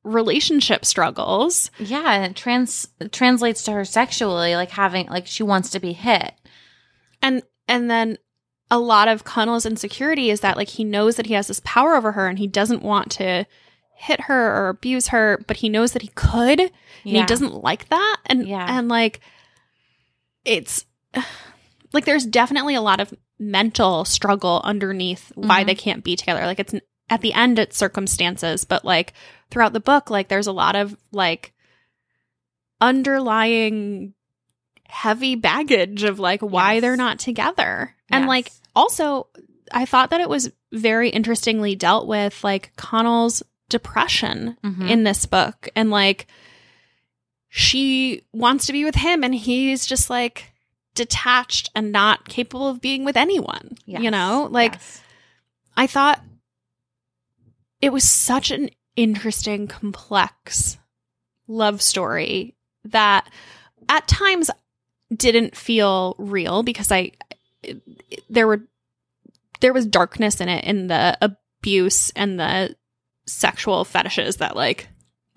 relationship 0.03 0.85
struggles. 0.85 1.71
Yeah, 1.79 2.11
and 2.13 2.31
it 2.31 2.35
trans 2.35 2.87
translates 3.11 3.63
to 3.63 3.71
her 3.73 3.83
sexually, 3.85 4.55
like 4.55 4.71
having 4.71 5.07
like 5.07 5.27
she 5.27 5.43
wants 5.43 5.69
to 5.71 5.79
be 5.79 5.93
hit. 5.93 6.33
And 7.21 7.41
and 7.67 7.89
then 7.89 8.17
a 8.71 8.79
lot 8.79 9.07
of 9.07 9.23
Connell's 9.23 9.65
insecurity 9.65 10.29
is 10.29 10.41
that 10.41 10.55
like 10.55 10.69
he 10.69 10.83
knows 10.83 11.15
that 11.15 11.25
he 11.25 11.33
has 11.33 11.47
this 11.47 11.61
power 11.65 11.95
over 11.95 12.11
her 12.13 12.27
and 12.27 12.37
he 12.37 12.47
doesn't 12.47 12.83
want 12.83 13.11
to 13.13 13.45
hit 13.95 14.21
her 14.21 14.55
or 14.55 14.69
abuse 14.69 15.07
her, 15.07 15.43
but 15.47 15.57
he 15.57 15.67
knows 15.67 15.91
that 15.93 16.03
he 16.03 16.07
could 16.09 16.59
and 16.61 16.71
Yeah. 17.03 17.21
he 17.21 17.25
doesn't 17.25 17.63
like 17.63 17.89
that. 17.89 18.17
And 18.27 18.47
Yeah. 18.47 18.65
and 18.69 18.87
like 18.87 19.19
it's 20.45 20.85
like 21.93 22.05
there's 22.05 22.25
definitely 22.25 22.75
a 22.75 22.81
lot 22.81 22.99
of 22.99 23.13
mental 23.39 24.05
struggle 24.05 24.61
underneath 24.63 25.31
why 25.35 25.63
Mhm. 25.63 25.67
they 25.67 25.75
can't 25.75 26.03
be 26.03 26.15
together. 26.15 26.45
Like 26.45 26.59
it's 26.59 26.73
at 27.09 27.21
the 27.21 27.33
end 27.33 27.57
it's 27.59 27.77
circumstances, 27.77 28.63
but 28.65 28.85
like 28.85 29.13
throughout 29.49 29.73
the 29.73 29.79
book 29.79 30.09
like 30.09 30.27
there's 30.27 30.47
a 30.47 30.51
lot 30.51 30.75
of 30.75 30.95
like 31.11 31.53
underlying 32.81 34.13
heavy 34.87 35.35
baggage 35.35 36.03
of 36.03 36.19
like 36.19 36.41
why 36.41 36.73
Yes. 36.73 36.81
they're 36.81 36.95
not 36.97 37.19
together. 37.19 37.95
And 38.11 38.23
Yes. 38.23 38.29
like 38.29 38.51
also 38.75 39.27
I 39.71 39.85
thought 39.85 40.09
that 40.09 40.21
it 40.21 40.29
was 40.29 40.51
very 40.71 41.09
interestingly 41.09 41.75
dealt 41.75 42.07
with 42.07 42.43
like 42.43 42.71
Connell's 42.75 43.43
depression 43.69 44.57
Mhm. 44.63 44.89
in 44.89 45.03
this 45.03 45.25
book 45.27 45.69
and 45.75 45.91
like 45.91 46.25
she 47.49 48.23
wants 48.33 48.65
to 48.67 48.73
be 48.73 48.83
with 48.85 48.95
him 48.95 49.23
and 49.23 49.33
he's 49.35 49.85
just 49.85 50.09
like 50.09 50.48
detached 50.99 51.69
and 51.73 51.91
not 51.91 52.27
capable 52.27 52.67
of 52.67 52.81
being 52.81 53.05
with 53.05 53.15
anyone. 53.17 53.77
You 53.85 54.11
know? 54.11 54.47
Like 54.51 54.73
Yes. 54.73 55.01
I 55.77 55.87
thought 55.87 56.21
it 57.81 57.93
was 57.93 58.03
such 58.03 58.51
an 58.51 58.69
interesting, 58.95 59.67
complex 59.67 60.77
love 61.47 61.81
story 61.81 62.55
that 62.83 63.29
at 63.87 64.07
times 64.07 64.51
didn't 65.15 65.55
feel 65.55 66.15
real 66.19 66.61
because 66.63 66.91
I 66.91 67.11
it- 67.63 67.81
it- 68.09 68.23
there 68.29 68.45
were 68.47 68.67
there 69.61 69.73
was 69.73 69.85
darkness 69.85 70.39
in 70.39 70.47
it 70.49 70.63
in 70.65 70.87
the 70.87 71.17
abuse 71.21 72.11
and 72.11 72.39
the 72.39 72.75
sexual 73.25 73.83
fetishes 73.85 74.37
that 74.37 74.55
like 74.55 74.87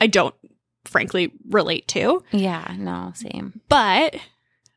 I 0.00 0.06
don't 0.08 0.34
frankly 0.84 1.32
relate 1.48 1.86
to 1.88 2.22
Yeah, 2.32 2.74
no, 2.78 3.12
same. 3.14 3.60
but 3.68 4.16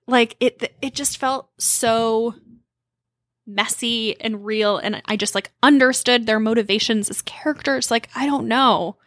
like 0.07 0.35
it 0.39 0.75
it 0.81 0.93
just 0.93 1.17
felt 1.17 1.49
so 1.57 2.35
messy 3.47 4.19
and 4.21 4.43
real 4.45 4.77
and 4.77 5.01
i 5.05 5.15
just 5.15 5.35
like 5.35 5.51
understood 5.61 6.25
their 6.25 6.39
motivations 6.39 7.09
as 7.09 7.21
characters 7.21 7.91
like 7.91 8.09
i 8.15 8.25
don't 8.25 8.47
know 8.47 8.97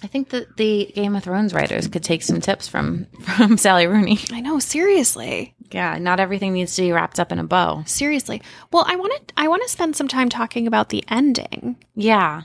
I 0.00 0.06
think 0.06 0.28
that 0.28 0.56
the 0.56 0.92
Game 0.94 1.16
of 1.16 1.24
Thrones 1.24 1.52
writers 1.52 1.88
could 1.88 2.04
take 2.04 2.22
some 2.22 2.40
tips 2.40 2.68
from 2.68 3.06
from 3.36 3.58
Sally 3.58 3.88
Rooney. 3.88 4.18
i 4.32 4.40
know 4.40 4.58
seriously 4.60 5.54
Yeah, 5.72 5.98
not 5.98 6.20
everything 6.20 6.52
needs 6.52 6.76
to 6.76 6.82
be 6.82 6.92
wrapped 6.92 7.18
up 7.18 7.32
in 7.32 7.40
a 7.40 7.44
bow. 7.44 7.82
seriously 7.84 8.40
well 8.72 8.84
i 8.86 8.94
want 8.96 9.12
to 9.28 9.34
i 9.36 9.48
want 9.48 9.62
to 9.64 9.68
spend 9.68 9.96
some 9.96 10.06
time 10.08 10.28
talking 10.28 10.66
about 10.68 10.90
the 10.90 11.04
ending 11.08 11.76
Yeah. 11.96 12.42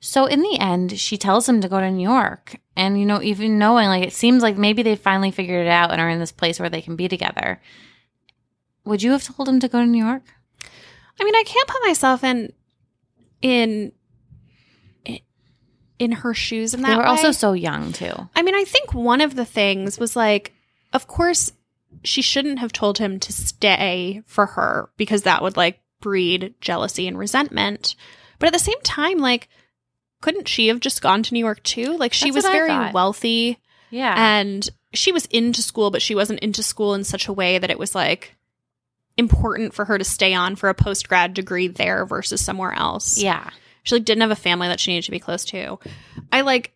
So 0.00 0.24
in 0.26 0.40
the 0.40 0.58
end, 0.58 0.98
she 0.98 1.16
tells 1.18 1.48
him 1.48 1.60
to 1.60 1.68
go 1.68 1.78
to 1.78 1.90
New 1.90 2.08
York. 2.08 2.56
And 2.76 2.98
you 2.98 3.04
know, 3.06 3.20
even 3.22 3.58
knowing 3.58 3.86
like 3.88 4.02
it 4.02 4.12
seems 4.14 4.42
like 4.42 4.56
maybe 4.56 4.82
they 4.82 4.96
finally 4.96 5.30
figured 5.30 5.66
it 5.66 5.70
out 5.70 5.90
and 5.92 6.00
are 6.00 6.08
in 6.08 6.18
this 6.18 6.32
place 6.32 6.58
where 6.58 6.70
they 6.70 6.80
can 6.82 6.96
be 6.96 7.06
together. 7.08 7.60
Would 8.84 9.02
you 9.02 9.12
have 9.12 9.22
told 9.24 9.48
him 9.48 9.60
to 9.60 9.68
go 9.68 9.80
to 9.80 9.86
New 9.86 10.02
York? 10.04 10.22
i 11.20 11.24
mean 11.24 11.34
i 11.34 11.42
can't 11.42 11.68
put 11.68 11.82
myself 11.84 12.24
in 12.24 12.50
in 13.42 13.92
in 15.98 16.12
her 16.12 16.32
shoes 16.32 16.72
in 16.72 16.80
that 16.80 16.88
They 16.88 16.96
were 16.96 17.02
way. 17.02 17.08
also 17.08 17.30
so 17.30 17.52
young 17.52 17.92
too. 17.92 18.12
I 18.34 18.40
mean, 18.42 18.54
I 18.54 18.64
think 18.64 18.94
one 18.94 19.20
of 19.20 19.36
the 19.36 19.44
things 19.44 19.98
was 19.98 20.16
like, 20.16 20.54
of 20.94 21.06
course, 21.06 21.52
she 22.02 22.22
shouldn't 22.22 22.58
have 22.58 22.72
told 22.72 22.96
him 22.96 23.20
to 23.20 23.32
stay 23.34 24.22
for 24.26 24.46
her 24.46 24.88
because 24.96 25.24
that 25.24 25.42
would 25.42 25.58
like 25.58 25.78
breed 26.00 26.54
jealousy 26.62 27.06
and 27.06 27.18
resentment. 27.18 27.96
But 28.38 28.46
at 28.46 28.54
the 28.54 28.58
same 28.58 28.80
time, 28.82 29.18
like, 29.18 29.50
couldn't 30.20 30.48
she 30.48 30.68
have 30.68 30.80
just 30.80 31.00
gone 31.02 31.22
to 31.22 31.34
New 31.34 31.40
York 31.40 31.62
too? 31.62 31.96
Like, 31.96 32.12
she 32.12 32.30
That's 32.30 32.44
was 32.44 32.52
very 32.52 32.68
thought. 32.68 32.92
wealthy 32.94 33.58
Yeah. 33.90 34.14
and 34.16 34.68
she 34.92 35.12
was 35.12 35.26
into 35.26 35.62
school, 35.62 35.90
but 35.90 36.02
she 36.02 36.14
wasn't 36.14 36.40
into 36.40 36.62
school 36.62 36.94
in 36.94 37.04
such 37.04 37.28
a 37.28 37.32
way 37.32 37.58
that 37.58 37.70
it 37.70 37.78
was 37.78 37.94
like 37.94 38.36
important 39.16 39.74
for 39.74 39.84
her 39.84 39.98
to 39.98 40.04
stay 40.04 40.32
on 40.34 40.56
for 40.56 40.68
a 40.68 40.74
post 40.74 41.08
grad 41.08 41.34
degree 41.34 41.68
there 41.68 42.06
versus 42.06 42.40
somewhere 42.40 42.72
else 42.72 43.20
yeah. 43.20 43.50
she 43.82 43.94
like 43.94 44.04
didn't 44.04 44.22
have 44.22 44.30
a 44.30 44.36
family 44.36 44.66
that 44.68 44.80
she 44.80 44.92
needed 44.92 45.04
to 45.04 45.10
be 45.10 45.18
close 45.18 45.44
to 45.44 45.78
i 46.32 46.40
like 46.40 46.72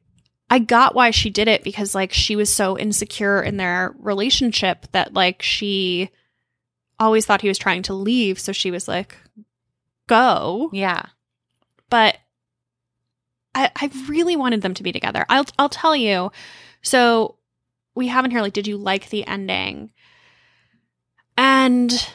i 0.51 0.59
got 0.59 0.95
why 0.95 1.11
she 1.11 1.31
did 1.31 1.49
it 1.49 1.65
because 1.65 1.95
like 1.95 2.13
she 2.13 2.37
was 2.37 2.53
so 2.53 2.77
insecure 2.77 3.41
in 3.43 3.57
their 3.57 3.95
relationship 3.99 4.87
that 4.93 5.15
like 5.15 5.41
she 5.43 6.11
always 7.01 7.25
thought 7.25 7.41
he 7.41 7.49
was 7.49 7.57
trying 7.57 7.83
to 7.83 7.95
leave 7.95 8.39
so 8.39 8.53
she 8.53 8.71
was 8.71 8.87
like 8.89 9.17
go 10.07 10.69
Yeah. 10.73 11.07
but 11.89 12.19
I, 13.55 13.71
I 13.77 13.91
really 14.09 14.37
wanted 14.37 14.63
them 14.63 14.75
to 14.75 14.83
be 14.83 14.93
together. 14.93 15.25
I'll 15.29 15.47
I'll 15.59 15.69
tell 15.69 15.95
you. 15.95 16.33
So 16.83 17.37
we 17.95 18.09
have 18.09 18.25
in 18.25 18.31
here 18.31 18.43
like, 18.43 18.53
did 18.53 18.67
you 18.67 18.77
like 18.77 19.11
the 19.11 19.27
ending? 19.27 19.91
And 21.37 22.09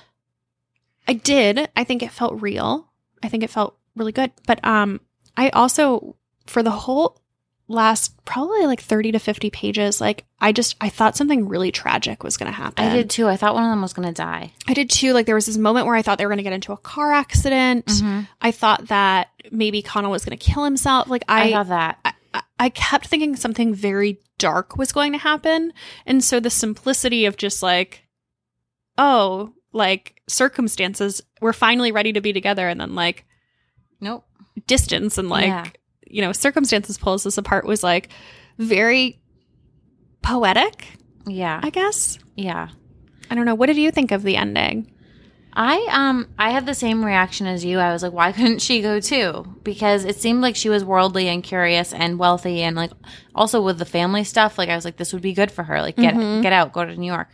I 1.07 1.13
did. 1.13 1.69
I 1.75 1.83
think 1.83 2.03
it 2.03 2.11
felt 2.11 2.41
real. 2.41 2.91
I 3.23 3.29
think 3.29 3.43
it 3.43 3.49
felt 3.49 3.77
really 3.95 4.11
good. 4.11 4.31
But 4.45 4.65
um, 4.65 5.01
I 5.35 5.49
also 5.49 6.15
for 6.45 6.63
the 6.63 6.71
whole 6.71 7.21
last 7.69 8.25
probably 8.25 8.65
like 8.65 8.81
thirty 8.81 9.11
to 9.13 9.19
fifty 9.19 9.49
pages, 9.49 10.01
like 10.01 10.25
I 10.41 10.51
just 10.51 10.75
I 10.81 10.89
thought 10.89 11.15
something 11.15 11.47
really 11.47 11.71
tragic 11.71 12.23
was 12.23 12.35
going 12.35 12.51
to 12.51 12.57
happen. 12.57 12.83
I 12.83 12.93
did 12.93 13.09
too. 13.09 13.27
I 13.27 13.37
thought 13.37 13.53
one 13.53 13.63
of 13.63 13.69
them 13.69 13.81
was 13.81 13.93
going 13.93 14.07
to 14.07 14.13
die. 14.13 14.51
I 14.67 14.73
did 14.73 14.89
too. 14.89 15.13
Like 15.13 15.25
there 15.27 15.35
was 15.35 15.45
this 15.45 15.57
moment 15.57 15.85
where 15.85 15.95
I 15.95 16.01
thought 16.01 16.17
they 16.17 16.25
were 16.25 16.29
going 16.31 16.37
to 16.39 16.43
get 16.43 16.51
into 16.53 16.73
a 16.73 16.77
car 16.77 17.13
accident. 17.13 17.85
Mhm. 17.85 18.27
I 18.41 18.51
thought 18.51 18.87
that 18.87 19.29
maybe 19.51 19.81
Connell 19.81 20.11
was 20.11 20.25
going 20.25 20.37
to 20.37 20.43
kill 20.43 20.65
himself. 20.65 21.07
Like 21.07 21.23
I, 21.29 21.49
I, 21.49 21.51
thought 21.53 21.67
that. 21.69 22.15
I, 22.33 22.41
I 22.59 22.69
kept 22.69 23.07
thinking 23.07 23.35
something 23.35 23.73
very 23.73 24.19
dark 24.37 24.77
was 24.77 24.91
going 24.91 25.11
to 25.13 25.17
happen, 25.19 25.71
and 26.05 26.23
so 26.23 26.39
the 26.39 26.49
simplicity 26.49 27.25
of 27.25 27.37
just 27.37 27.61
like, 27.63 28.03
oh, 28.97 29.53
like 29.73 30.21
circumstances, 30.27 31.21
we're 31.41 31.53
finally 31.53 31.91
ready 31.91 32.13
to 32.13 32.21
be 32.21 32.33
together, 32.33 32.67
and 32.67 32.79
then 32.81 32.95
like 32.95 33.25
Nope. 34.01 34.25
distance 34.67 35.17
and 35.17 35.29
like 35.29 35.47
Yeah. 35.47 35.65
You 36.09 36.21
know 36.21 36.31
circumstances 36.31 36.97
pulls 36.97 37.25
us 37.25 37.37
apart 37.37 37.65
was 37.65 37.83
like 37.83 38.09
very 38.57 39.19
poetic. 40.21 40.87
Yeah. 41.25 41.59
I 41.63 41.69
guess 41.69 42.19
yeah. 42.35 42.69
I 43.29 43.35
don't 43.35 43.45
know. 43.45 43.55
What 43.55 43.67
did 43.67 43.77
you 43.77 43.91
think 43.91 44.11
of 44.11 44.23
the 44.23 44.35
ending? 44.37 44.91
I 45.53 45.87
um 45.91 46.29
I 46.37 46.51
had 46.51 46.65
the 46.65 46.73
same 46.73 47.03
reaction 47.03 47.47
as 47.47 47.65
you. 47.65 47.79
I 47.79 47.91
was 47.91 48.03
like, 48.03 48.13
why 48.13 48.31
couldn't 48.37 48.59
she 48.61 48.81
go 48.81 48.99
too? 48.99 49.45
Because 49.63 50.05
it 50.05 50.15
seemed 50.17 50.41
like 50.41 50.55
she 50.55 50.69
was 50.69 50.83
worldly 50.85 51.27
and 51.27 51.43
curious 51.43 51.93
and 51.93 52.19
wealthy 52.19 52.61
and 52.61 52.75
like 52.75 52.91
also 53.35 53.61
with 53.61 53.77
the 53.79 53.85
family 53.85 54.23
stuff, 54.23 54.57
like 54.57 54.69
I 54.69 54.75
was 54.75 54.85
like, 54.85 54.97
this 54.97 55.13
would 55.13 55.21
be 55.21 55.33
good 55.33 55.51
for 55.51 55.63
her. 55.63 55.81
Like 55.81 55.95
get 55.95 56.13
Mhm. 56.15 56.41
get 56.41 56.53
out, 56.53 56.73
go 56.73 56.85
to 56.85 56.95
New 56.95 57.11
York. 57.11 57.29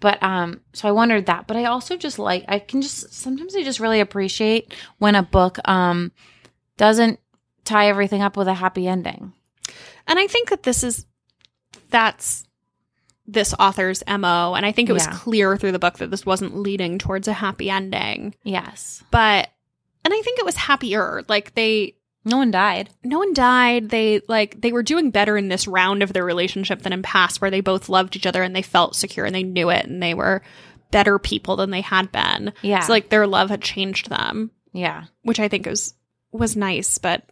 But 0.00 0.22
um 0.22 0.60
so 0.72 0.88
I 0.88 0.92
wondered 0.92 1.26
that. 1.26 1.46
But 1.46 1.56
I 1.56 1.64
also 1.66 1.96
just 1.96 2.18
like 2.18 2.44
I 2.48 2.58
can 2.58 2.82
just 2.82 3.12
sometimes 3.12 3.54
I 3.54 3.62
just 3.62 3.80
really 3.80 4.00
appreciate 4.00 4.74
when 4.98 5.14
a 5.14 5.22
book 5.22 5.58
um 5.68 6.12
doesn't 6.76 7.18
tie 7.70 7.88
everything 7.88 8.22
up 8.22 8.36
with 8.36 8.48
a 8.48 8.54
happy 8.54 8.86
ending. 8.88 9.32
And 10.06 10.18
I 10.18 10.26
think 10.26 10.50
that 10.50 10.62
this 10.62 10.82
is 10.84 11.06
that's 11.90 12.44
this 13.26 13.54
author's 13.58 14.02
MO 14.08 14.54
and 14.54 14.66
I 14.66 14.72
think 14.72 14.88
it 14.88 14.92
was 14.92 15.06
Yeah. 15.06 15.12
clear 15.12 15.56
through 15.56 15.72
the 15.72 15.78
book 15.78 15.98
that 15.98 16.10
this 16.10 16.26
wasn't 16.26 16.56
leading 16.56 16.98
towards 16.98 17.28
a 17.28 17.32
happy 17.32 17.70
ending. 17.70 18.34
Yes. 18.42 19.02
But 19.10 19.50
and 20.04 20.12
I 20.14 20.20
think 20.22 20.38
it 20.38 20.44
was 20.44 20.56
happier. 20.56 21.22
Like 21.28 21.54
they 21.54 21.94
No 22.24 22.38
one 22.38 22.50
died. 22.50 22.90
no 23.04 23.18
one 23.18 23.32
died. 23.34 23.90
They 23.90 24.20
like 24.28 24.60
they 24.60 24.72
were 24.72 24.82
doing 24.82 25.10
better 25.10 25.36
in 25.36 25.48
this 25.48 25.68
round 25.68 26.02
of 26.02 26.12
their 26.12 26.24
relationship 26.24 26.82
than 26.82 26.92
in 26.92 27.02
past 27.02 27.40
where 27.40 27.50
they 27.50 27.60
both 27.60 27.88
loved 27.88 28.16
each 28.16 28.26
other 28.26 28.42
and 28.42 28.54
they 28.56 28.62
felt 28.62 28.96
secure 28.96 29.26
and 29.26 29.34
they 29.34 29.44
knew 29.44 29.70
it 29.70 29.86
and 29.86 30.02
they 30.02 30.14
were 30.14 30.42
better 30.90 31.20
people 31.20 31.54
than 31.54 31.70
they 31.70 31.82
had 31.82 32.10
been. 32.10 32.52
Yeah. 32.62 32.80
So 32.80 32.92
like 32.92 33.10
their 33.10 33.28
love 33.28 33.48
had 33.50 33.62
changed 33.62 34.10
them, 34.10 34.50
Yeah. 34.72 35.04
which 35.22 35.38
I 35.38 35.46
think 35.46 35.66
was 35.66 35.94
was 36.32 36.56
nice, 36.56 36.98
but 36.98 37.22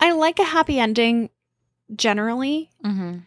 I 0.00 0.12
like 0.12 0.38
a 0.38 0.44
happy 0.44 0.78
ending 0.78 1.30
generally, 1.94 2.70
Mm-hmm. 2.84 3.18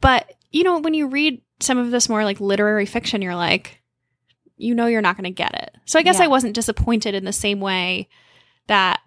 but 0.00 0.32
you 0.52 0.62
know, 0.64 0.78
when 0.78 0.94
you 0.94 1.08
read 1.08 1.42
some 1.60 1.78
of 1.78 1.90
this 1.90 2.08
more 2.08 2.24
like 2.24 2.40
literary 2.40 2.86
fiction, 2.86 3.22
you're 3.22 3.34
like 3.34 3.80
you 4.58 4.74
know 4.74 4.86
you're 4.86 5.02
not 5.02 5.16
going 5.16 5.24
to 5.24 5.30
get 5.30 5.54
it. 5.54 5.74
So 5.84 5.98
I 5.98 6.02
guess 6.02 6.18
Yeah. 6.18 6.24
I 6.24 6.28
wasn't 6.28 6.54
disappointed 6.54 7.14
in 7.14 7.24
the 7.24 7.32
same 7.32 7.60
way 7.60 8.08
that 8.68 9.00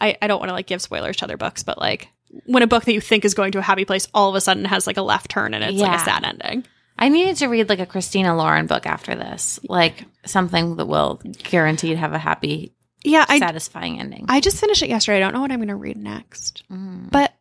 I, 0.00 0.16
I 0.20 0.26
don't 0.26 0.40
want 0.40 0.48
to 0.48 0.54
like 0.54 0.66
give 0.66 0.82
spoilers 0.82 1.16
to 1.18 1.24
other 1.24 1.36
books, 1.36 1.62
but 1.62 1.78
like 1.78 2.08
when 2.46 2.62
a 2.62 2.66
book 2.66 2.84
that 2.84 2.92
you 2.92 3.00
think 3.00 3.24
is 3.24 3.34
going 3.34 3.52
to 3.52 3.58
a 3.58 3.62
happy 3.62 3.84
place 3.84 4.08
all 4.14 4.28
of 4.28 4.34
a 4.34 4.40
sudden 4.40 4.64
has 4.64 4.86
like 4.86 4.96
a 4.96 5.02
left 5.02 5.30
turn 5.30 5.54
and 5.54 5.62
it's 5.62 5.78
like 5.80 6.00
a 6.00 6.04
sad 6.04 6.24
ending. 6.24 6.64
I 6.98 7.08
needed 7.10 7.36
to 7.36 7.46
read 7.46 7.68
like 7.68 7.78
a 7.78 7.86
Christina 7.86 8.36
Lauren 8.36 8.66
book 8.66 8.86
after 8.86 9.14
this, 9.14 9.60
like 9.68 10.04
something 10.26 10.76
that 10.76 10.86
will 10.86 11.20
guaranteed 11.44 11.96
have 11.96 12.12
a 12.12 12.18
happy, 12.18 12.74
Yeah, 13.02 13.24
I 13.28 13.38
satisfying 13.38 13.98
ending. 13.98 14.26
I 14.28 14.40
just 14.40 14.58
finished 14.58 14.82
it 14.82 14.88
yesterday. 14.88 15.18
I 15.18 15.20
don't 15.20 15.32
know 15.32 15.40
what 15.40 15.52
I'm 15.52 15.58
going 15.58 15.68
to 15.68 15.74
read 15.74 15.96
next. 15.96 16.64
Mm. 16.70 17.10
But 17.10 17.32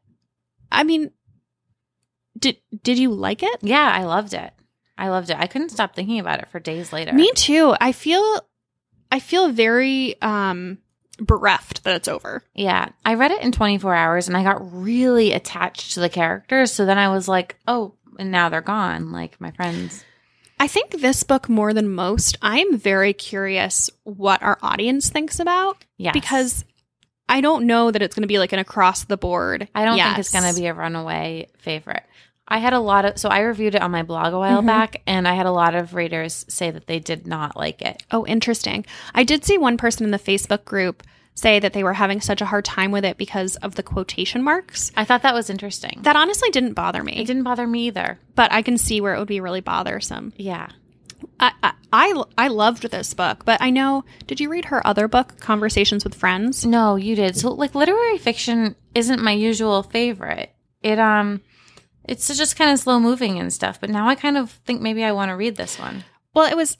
I 0.71 0.83
mean 0.83 1.11
did 2.37 2.57
did 2.83 2.97
you 2.97 3.11
like 3.11 3.43
it? 3.43 3.59
yeah, 3.61 3.91
I 3.93 4.03
loved 4.03 4.33
it. 4.33 4.53
I 4.97 5.09
loved 5.09 5.29
it. 5.29 5.37
I 5.39 5.47
couldn't 5.47 5.69
stop 5.69 5.95
thinking 5.95 6.19
about 6.19 6.39
it 6.39 6.49
for 6.49 6.59
days 6.59 6.91
later. 6.91 7.13
Me 7.13 7.31
too. 7.33 7.75
I 7.79 7.91
feel 7.91 8.41
I 9.11 9.19
feel 9.19 9.49
very 9.49 10.21
um 10.21 10.77
bereft 11.17 11.83
that 11.83 11.95
it's 11.95 12.07
over. 12.07 12.43
Yeah, 12.53 12.89
I 13.05 13.15
read 13.15 13.31
it 13.31 13.41
in 13.41 13.51
24 13.51 13.93
hours 13.93 14.27
and 14.27 14.37
I 14.37 14.43
got 14.43 14.73
really 14.73 15.33
attached 15.33 15.93
to 15.93 15.99
the 15.99 16.09
characters. 16.09 16.71
So 16.71 16.85
then 16.85 16.97
I 16.97 17.09
was 17.09 17.27
like, 17.27 17.57
oh, 17.67 17.95
and 18.17 18.31
now 18.31 18.49
they're 18.49 18.61
gone, 18.61 19.11
like 19.11 19.39
my 19.39 19.51
friends. 19.51 20.03
I 20.59 20.67
think 20.67 20.91
this 20.99 21.23
book 21.23 21.47
more 21.47 21.73
than 21.73 21.89
most, 21.89 22.37
I 22.41 22.59
am 22.59 22.77
very 22.77 23.13
curious 23.13 23.89
what 24.03 24.43
our 24.43 24.57
audience 24.61 25.09
thinks 25.09 25.39
about 25.39 25.83
Yes. 25.97 26.13
because 26.13 26.65
I 27.29 27.41
don't 27.41 27.65
know 27.65 27.91
that 27.91 28.01
it's 28.01 28.15
going 28.15 28.23
to 28.23 28.27
be 28.27 28.39
like 28.39 28.51
an 28.53 28.59
across 28.59 29.03
the 29.05 29.15
board. 29.17 29.67
I 29.73 29.85
don't 29.85 29.97
think 29.97 30.17
it's 30.17 30.31
going 30.31 30.51
to 30.53 30.59
be 30.59 30.67
a 30.67 30.73
runaway 30.73 31.47
favorite. 31.59 32.03
I 32.47 32.57
had 32.57 32.73
a 32.73 32.79
lot 32.79 33.05
of, 33.05 33.19
so 33.19 33.29
I 33.29 33.41
reviewed 33.41 33.75
it 33.75 33.81
on 33.83 33.91
my 33.91 34.01
blog 34.01 34.33
a 34.33 34.39
while 34.39 34.63
Mhm. 34.63 34.65
back 34.65 35.01
and 35.05 35.27
I 35.27 35.35
had 35.35 35.45
a 35.45 35.51
lot 35.51 35.75
of 35.75 35.93
readers 35.93 36.45
say 36.49 36.71
that 36.71 36.87
they 36.87 36.97
did 36.99 37.27
not 37.27 37.55
like 37.55 37.81
it. 37.83 38.01
Oh, 38.11 38.25
interesting. 38.25 38.85
I 39.13 39.23
did 39.23 39.45
see 39.45 39.57
one 39.57 39.77
person 39.77 40.03
in 40.03 40.11
the 40.11 40.17
Facebook 40.19 40.65
group 40.65 41.03
say 41.39 41.59
that 41.59 41.73
they 41.73 41.83
were 41.83 41.93
having 41.93 42.21
such 42.21 42.41
a 42.41 42.45
hard 42.45 42.65
time 42.65 42.91
with 42.91 43.05
it 43.05 43.17
because 43.17 43.55
of 43.57 43.75
the 43.75 43.83
quotation 43.83 44.43
marks. 44.43 44.91
I 44.95 45.05
thought 45.05 45.21
that 45.23 45.33
was 45.33 45.49
interesting. 45.49 45.99
That 46.03 46.15
honestly 46.15 46.49
didn't 46.49 46.73
bother 46.73 47.03
me, 47.03 47.13
it 47.13 47.27
didn't 47.27 47.43
bother 47.43 47.65
me 47.67 47.87
either. 47.87 48.19
but 48.35 48.51
I 48.51 48.61
can 48.61 48.77
see 48.77 49.01
where 49.01 49.15
it 49.15 49.19
would 49.19 49.27
be 49.27 49.41
really 49.41 49.61
bothersome. 49.61 50.33
Yeah. 50.37 50.69
I, 51.39 51.51
I 51.63 51.73
I 51.91 52.23
I 52.37 52.47
loved 52.47 52.83
this 52.91 53.13
book, 53.13 53.43
but 53.45 53.61
I 53.61 53.71
know. 53.71 54.03
Did 54.27 54.39
you 54.39 54.49
read 54.49 54.65
her 54.65 54.85
other 54.85 55.07
book, 55.07 55.39
Conversations 55.39 56.03
with 56.03 56.15
Friends? 56.15 56.65
No, 56.65 56.95
you 56.95 57.15
did. 57.15 57.35
So 57.35 57.51
like 57.51 57.75
literary 57.75 58.17
fiction 58.17 58.75
isn't 58.93 59.21
my 59.21 59.31
usual 59.31 59.83
favorite. 59.83 60.53
It 60.81 60.99
um 60.99 61.41
it's 62.05 62.27
just 62.37 62.55
kind 62.55 62.71
of 62.71 62.79
slow 62.79 62.99
moving 62.99 63.39
and 63.39 63.51
stuff, 63.53 63.79
but 63.79 63.89
now 63.89 64.07
I 64.07 64.15
kind 64.15 64.37
of 64.37 64.51
think 64.65 64.81
maybe 64.81 65.03
I 65.03 65.11
want 65.11 65.29
to 65.29 65.35
read 65.35 65.55
this 65.55 65.77
one. 65.79 66.03
Well, 66.33 66.49
it 66.49 66.55
was. 66.55 66.77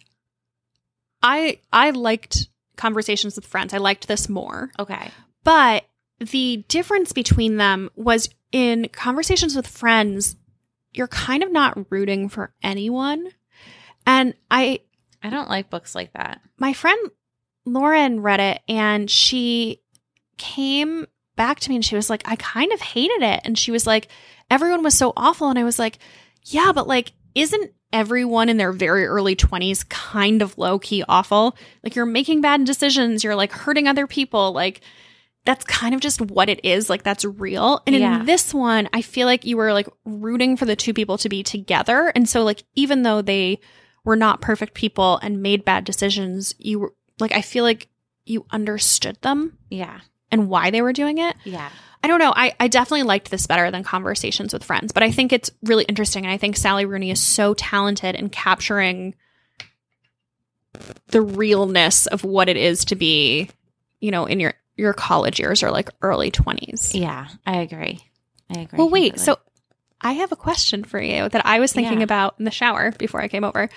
I 1.21 1.59
I 1.73 1.89
liked 1.91 2.47
Conversations 2.79 3.35
with 3.35 3.45
Friends. 3.45 3.73
I 3.73 3.77
liked 3.77 4.07
this 4.07 4.27
more, 4.29 4.71
Okay. 4.79 5.11
but 5.43 5.85
the 6.19 6.65
difference 6.67 7.11
between 7.13 7.57
them 7.57 7.89
was 7.95 8.29
in 8.51 8.87
Conversations 8.91 9.55
with 9.55 9.67
Friends, 9.67 10.35
you're 10.91 11.07
kind 11.07 11.43
of 11.43 11.51
not 11.51 11.91
rooting 11.91 12.29
for 12.29 12.53
anyone, 12.63 13.27
and 14.07 14.33
I 14.49 14.79
I 15.21 15.29
don't 15.29 15.49
like 15.49 15.69
books 15.69 15.93
like 15.93 16.13
that. 16.13 16.41
my 16.57 16.73
friend 16.73 17.11
Lauren 17.65 18.21
read 18.21 18.39
it 18.39 18.61
and 18.67 19.11
she 19.11 19.81
came 20.37 21.05
back 21.35 21.59
to 21.59 21.69
me 21.69 21.75
and 21.75 21.85
she 21.85 21.95
was 21.95 22.09
like, 22.09 22.23
I 22.25 22.35
kind 22.37 22.71
of 22.71 22.79
hated 22.81 23.21
it. 23.21 23.41
And 23.43 23.57
she 23.57 23.71
was 23.71 23.85
like, 23.85 24.07
everyone 24.49 24.81
was 24.83 24.97
so 24.97 25.13
awful. 25.15 25.49
And 25.49 25.59
I 25.59 25.63
was 25.63 25.77
like, 25.77 25.99
yeah, 26.45 26.71
but 26.73 26.87
like, 26.87 27.11
isn't 27.35 27.71
everyone 27.91 28.49
in 28.49 28.57
their 28.57 28.71
very 28.71 29.05
early 29.05 29.35
20s 29.35 29.87
kind 29.89 30.41
of 30.41 30.57
low 30.57 30.79
key 30.79 31.03
awful? 31.07 31.55
Like, 31.83 31.95
you're 31.95 32.05
making 32.05 32.41
bad 32.41 32.63
decisions, 32.65 33.23
you're 33.23 33.35
like 33.35 33.51
hurting 33.51 33.87
other 33.87 34.07
people. 34.07 34.51
Like, 34.51 34.81
that's 35.45 35.63
kind 35.65 35.95
of 35.95 36.01
just 36.01 36.21
what 36.21 36.49
it 36.49 36.59
is. 36.65 36.89
Like, 36.89 37.03
that's 37.03 37.23
real. 37.25 37.81
And 37.87 37.95
Yeah. 37.95 38.19
in 38.19 38.25
this 38.25 38.53
one, 38.53 38.89
I 38.93 39.01
feel 39.01 39.25
like 39.25 39.45
you 39.45 39.57
were 39.57 39.73
like 39.73 39.87
rooting 40.05 40.57
for 40.57 40.65
the 40.65 40.75
two 40.75 40.93
people 40.93 41.17
to 41.19 41.29
be 41.29 41.43
together. 41.43 42.11
And 42.15 42.27
so, 42.27 42.43
like, 42.43 42.63
even 42.75 43.03
though 43.03 43.21
they 43.21 43.59
were 44.03 44.15
not 44.17 44.41
perfect 44.41 44.73
people 44.73 45.17
and 45.23 45.41
made 45.41 45.65
bad 45.65 45.85
decisions, 45.85 46.53
you 46.57 46.79
were 46.79 46.93
like, 47.19 47.31
I 47.31 47.41
feel 47.41 47.63
like 47.63 47.87
you 48.25 48.45
understood 48.51 49.17
them 49.21 49.57
Yeah. 49.69 50.01
And 50.31 50.49
why 50.49 50.71
they 50.71 50.81
were 50.81 50.93
doing 50.93 51.17
it. 51.17 51.35
Yeah. 51.43 51.69
I 52.03 52.07
don't 52.07 52.19
know. 52.19 52.31
I, 52.35 52.53
I 52.59 52.67
definitely 52.69 53.03
liked 53.03 53.29
this 53.29 53.45
better 53.47 53.71
than 53.71 53.83
Conversations 53.83 54.53
with 54.53 54.63
Friends, 54.63 54.91
but 54.93 55.03
I 55.03 55.11
think 55.11 55.33
it's 55.33 55.51
really 55.63 55.83
interesting. 55.83 56.23
And 56.25 56.31
I 56.31 56.37
think 56.37 56.55
Sally 56.55 56.85
Rooney 56.85 57.11
is 57.11 57.21
so 57.21 57.53
talented 57.53 58.15
in 58.15 58.29
capturing 58.29 59.15
the 61.07 61.21
realness 61.21 62.05
of 62.07 62.23
what 62.23 62.47
it 62.49 62.57
is 62.57 62.85
to 62.85 62.95
be, 62.95 63.49
you 63.99 64.11
know, 64.11 64.25
in 64.25 64.39
your, 64.39 64.53
your 64.77 64.93
college 64.93 65.39
years 65.39 65.63
or 65.63 65.71
like 65.71 65.89
early 66.01 66.31
20s. 66.31 66.93
Yeah. 66.99 67.27
I 67.45 67.57
agree. 67.57 67.99
I 68.49 68.61
agree. 68.61 68.77
Well, 68.77 68.89
wait. 68.89 69.13
completely. 69.13 69.19
So 69.25 69.39
I 70.01 70.13
have 70.13 70.31
a 70.31 70.35
question 70.37 70.83
for 70.83 71.01
you 71.01 71.27
that 71.27 71.45
I 71.45 71.59
was 71.59 71.73
thinking 71.73 71.97
Yeah. 71.99 72.03
about 72.05 72.35
in 72.39 72.45
the 72.45 72.51
shower 72.51 72.91
before 72.91 73.21
I 73.21 73.27
came 73.27 73.43
over. 73.43 73.69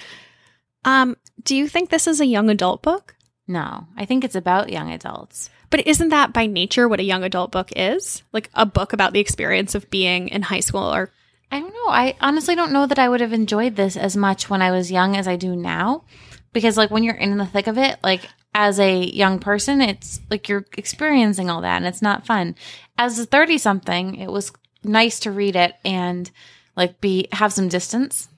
Um, 0.84 1.16
do 1.42 1.57
you 1.57 1.66
think 1.68 1.90
this 1.90 2.07
is 2.07 2.20
a 2.20 2.26
young 2.26 2.50
adult 2.50 2.82
book? 2.82 3.16
no, 3.48 3.86
I 3.96 4.05
think 4.07 4.24
it's 4.24 4.36
about 4.36 4.70
young 4.70 4.90
adults. 4.92 5.50
But 5.73 5.87
isn't 5.87 6.11
that 6.11 6.35
by 6.35 6.45
nature 6.45 6.87
what 6.87 7.01
a 7.01 7.03
young 7.03 7.25
adult 7.25 7.51
book 7.51 7.70
is? 7.75 8.23
Like 8.31 8.51
a 8.53 8.66
book 8.66 8.93
about 8.93 9.14
the 9.14 9.20
experience 9.20 9.75
of 9.75 9.91
being 9.91 10.29
in 10.29 10.43
high 10.43 10.61
school 10.61 10.95
or 10.95 11.11
I 11.51 11.61
don't 11.61 11.73
know. 11.73 11.89
I 11.89 12.14
honestly 12.20 12.55
don't 12.55 12.73
know 12.73 12.87
that 12.87 12.99
I 12.99 13.09
would 13.09 13.23
have 13.23 13.33
enjoyed 13.33 13.75
this 13.75 13.97
as 13.97 14.14
much 14.14 14.51
when 14.51 14.61
I 14.61 14.70
was 14.70 14.93
young 14.93 15.16
as 15.16 15.27
I 15.27 15.37
do 15.37 15.57
now. 15.57 16.05
Because 16.53 16.77
like 16.77 16.91
when 16.91 17.03
you're 17.03 17.14
in 17.14 17.39
the 17.39 17.47
thick 17.47 17.68
of 17.68 17.79
it, 17.79 17.99
like 18.05 18.29
as 18.55 18.79
a 18.79 19.03
young 19.03 19.39
person, 19.39 19.81
it's 19.81 20.20
like 20.31 20.47
you're 20.47 20.66
experiencing 20.77 21.49
all 21.49 21.62
that 21.62 21.79
and 21.79 21.87
it's 21.87 22.03
not 22.03 22.27
fun. 22.27 22.55
As 22.99 23.18
a 23.18 23.25
30 23.25 23.57
something, 23.57 24.16
it 24.16 24.31
was 24.31 24.53
nice 24.85 25.20
to 25.20 25.33
read 25.33 25.57
it 25.57 25.75
and 25.87 26.31
like 26.77 27.01
be 27.01 27.29
have 27.33 27.53
some 27.53 27.68
distance. 27.68 28.29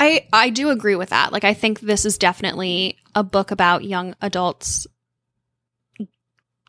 I 0.00 0.26
I 0.32 0.50
do 0.50 0.70
agree 0.70 0.96
with 0.96 1.10
that. 1.10 1.32
Like 1.32 1.44
I 1.44 1.54
think 1.54 1.78
this 1.78 2.04
is 2.04 2.18
definitely 2.18 2.98
a 3.14 3.22
book 3.22 3.52
about 3.52 3.84
young 3.84 4.16
adults 4.20 4.88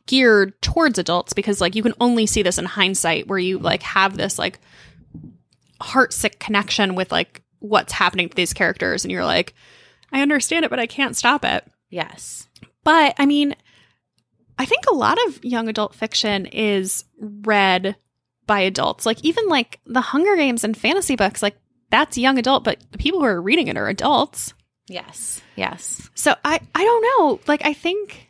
geared 0.08 0.60
towards 0.62 1.00
adults 1.00 1.34
because 1.34 1.60
like 1.60 1.76
you 1.76 1.84
can 1.84 1.94
only 2.00 2.26
see 2.26 2.44
this 2.44 2.58
in 2.58 2.66
hindsight 2.66 3.28
where 3.28 3.40
you 3.40 3.58
like 3.58 3.82
have 3.82 4.18
this 4.18 4.38
like 4.38 4.60
heartsick 5.82 6.40
connection 6.40 6.96
with 6.96 7.12
like 7.12 7.42
what's 7.60 7.94
happening 7.94 8.30
to 8.30 8.36
these 8.36 8.54
characters 8.54 9.04
and 9.04 9.12
you're 9.12 9.26
like 9.26 9.54
I 10.12 10.22
understand 10.22 10.64
it 10.64 10.70
but 10.70 10.80
I 10.80 10.88
can't 10.88 11.18
stop 11.18 11.44
it. 11.44 11.66
Yes. 11.90 12.48
But 12.84 13.16
I 13.18 13.26
mean 13.26 13.56
I 14.58 14.66
think 14.66 14.86
a 14.86 14.96
lot 14.96 15.18
of 15.28 15.44
young 15.44 15.68
adult 15.68 15.96
fiction 15.96 16.46
is 16.46 17.04
read 17.20 17.96
by 18.46 18.62
adults. 18.62 19.06
Like 19.06 19.24
even 19.24 19.48
like 19.48 19.80
the 19.86 20.02
Hunger 20.02 20.36
Games 20.36 20.64
and 20.64 20.78
fantasy 20.78 21.16
books 21.16 21.42
like 21.42 21.58
that's 21.90 22.18
young 22.18 22.38
adult 22.38 22.64
but 22.64 22.80
the 22.92 22.98
people 23.00 23.20
who 23.20 23.26
are 23.26 23.42
reading 23.42 23.68
it 23.68 23.78
are 23.78 23.88
adults. 23.88 24.54
Yes. 24.88 25.42
Yes. 25.56 26.10
So 26.14 26.36
I 26.46 26.60
I 26.76 26.84
don't 26.84 27.02
know. 27.02 27.40
Like 27.48 27.66
I 27.66 27.74
think 27.74 28.30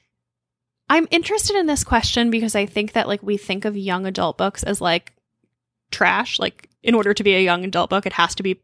I'm 0.89 1.07
interested 1.11 1.55
in 1.55 1.65
this 1.65 1.83
question 1.83 2.29
because 2.29 2.55
I 2.55 2.65
think 2.65 2.93
that 2.93 3.07
like 3.07 3.23
we 3.23 3.37
think 3.37 3.65
of 3.65 3.75
young 3.75 4.05
adult 4.05 4.37
books 4.37 4.63
as 4.63 4.79
like 4.81 5.13
trash. 5.91 6.39
Like 6.39 6.69
in 6.83 6.93
order 6.95 7.13
to 7.13 7.23
be 7.23 7.35
a 7.35 7.41
young 7.43 7.63
adult 7.65 7.89
book, 7.89 8.05
it 8.05 8.13
has 8.13 8.35
to 8.35 8.43
be 8.43 8.59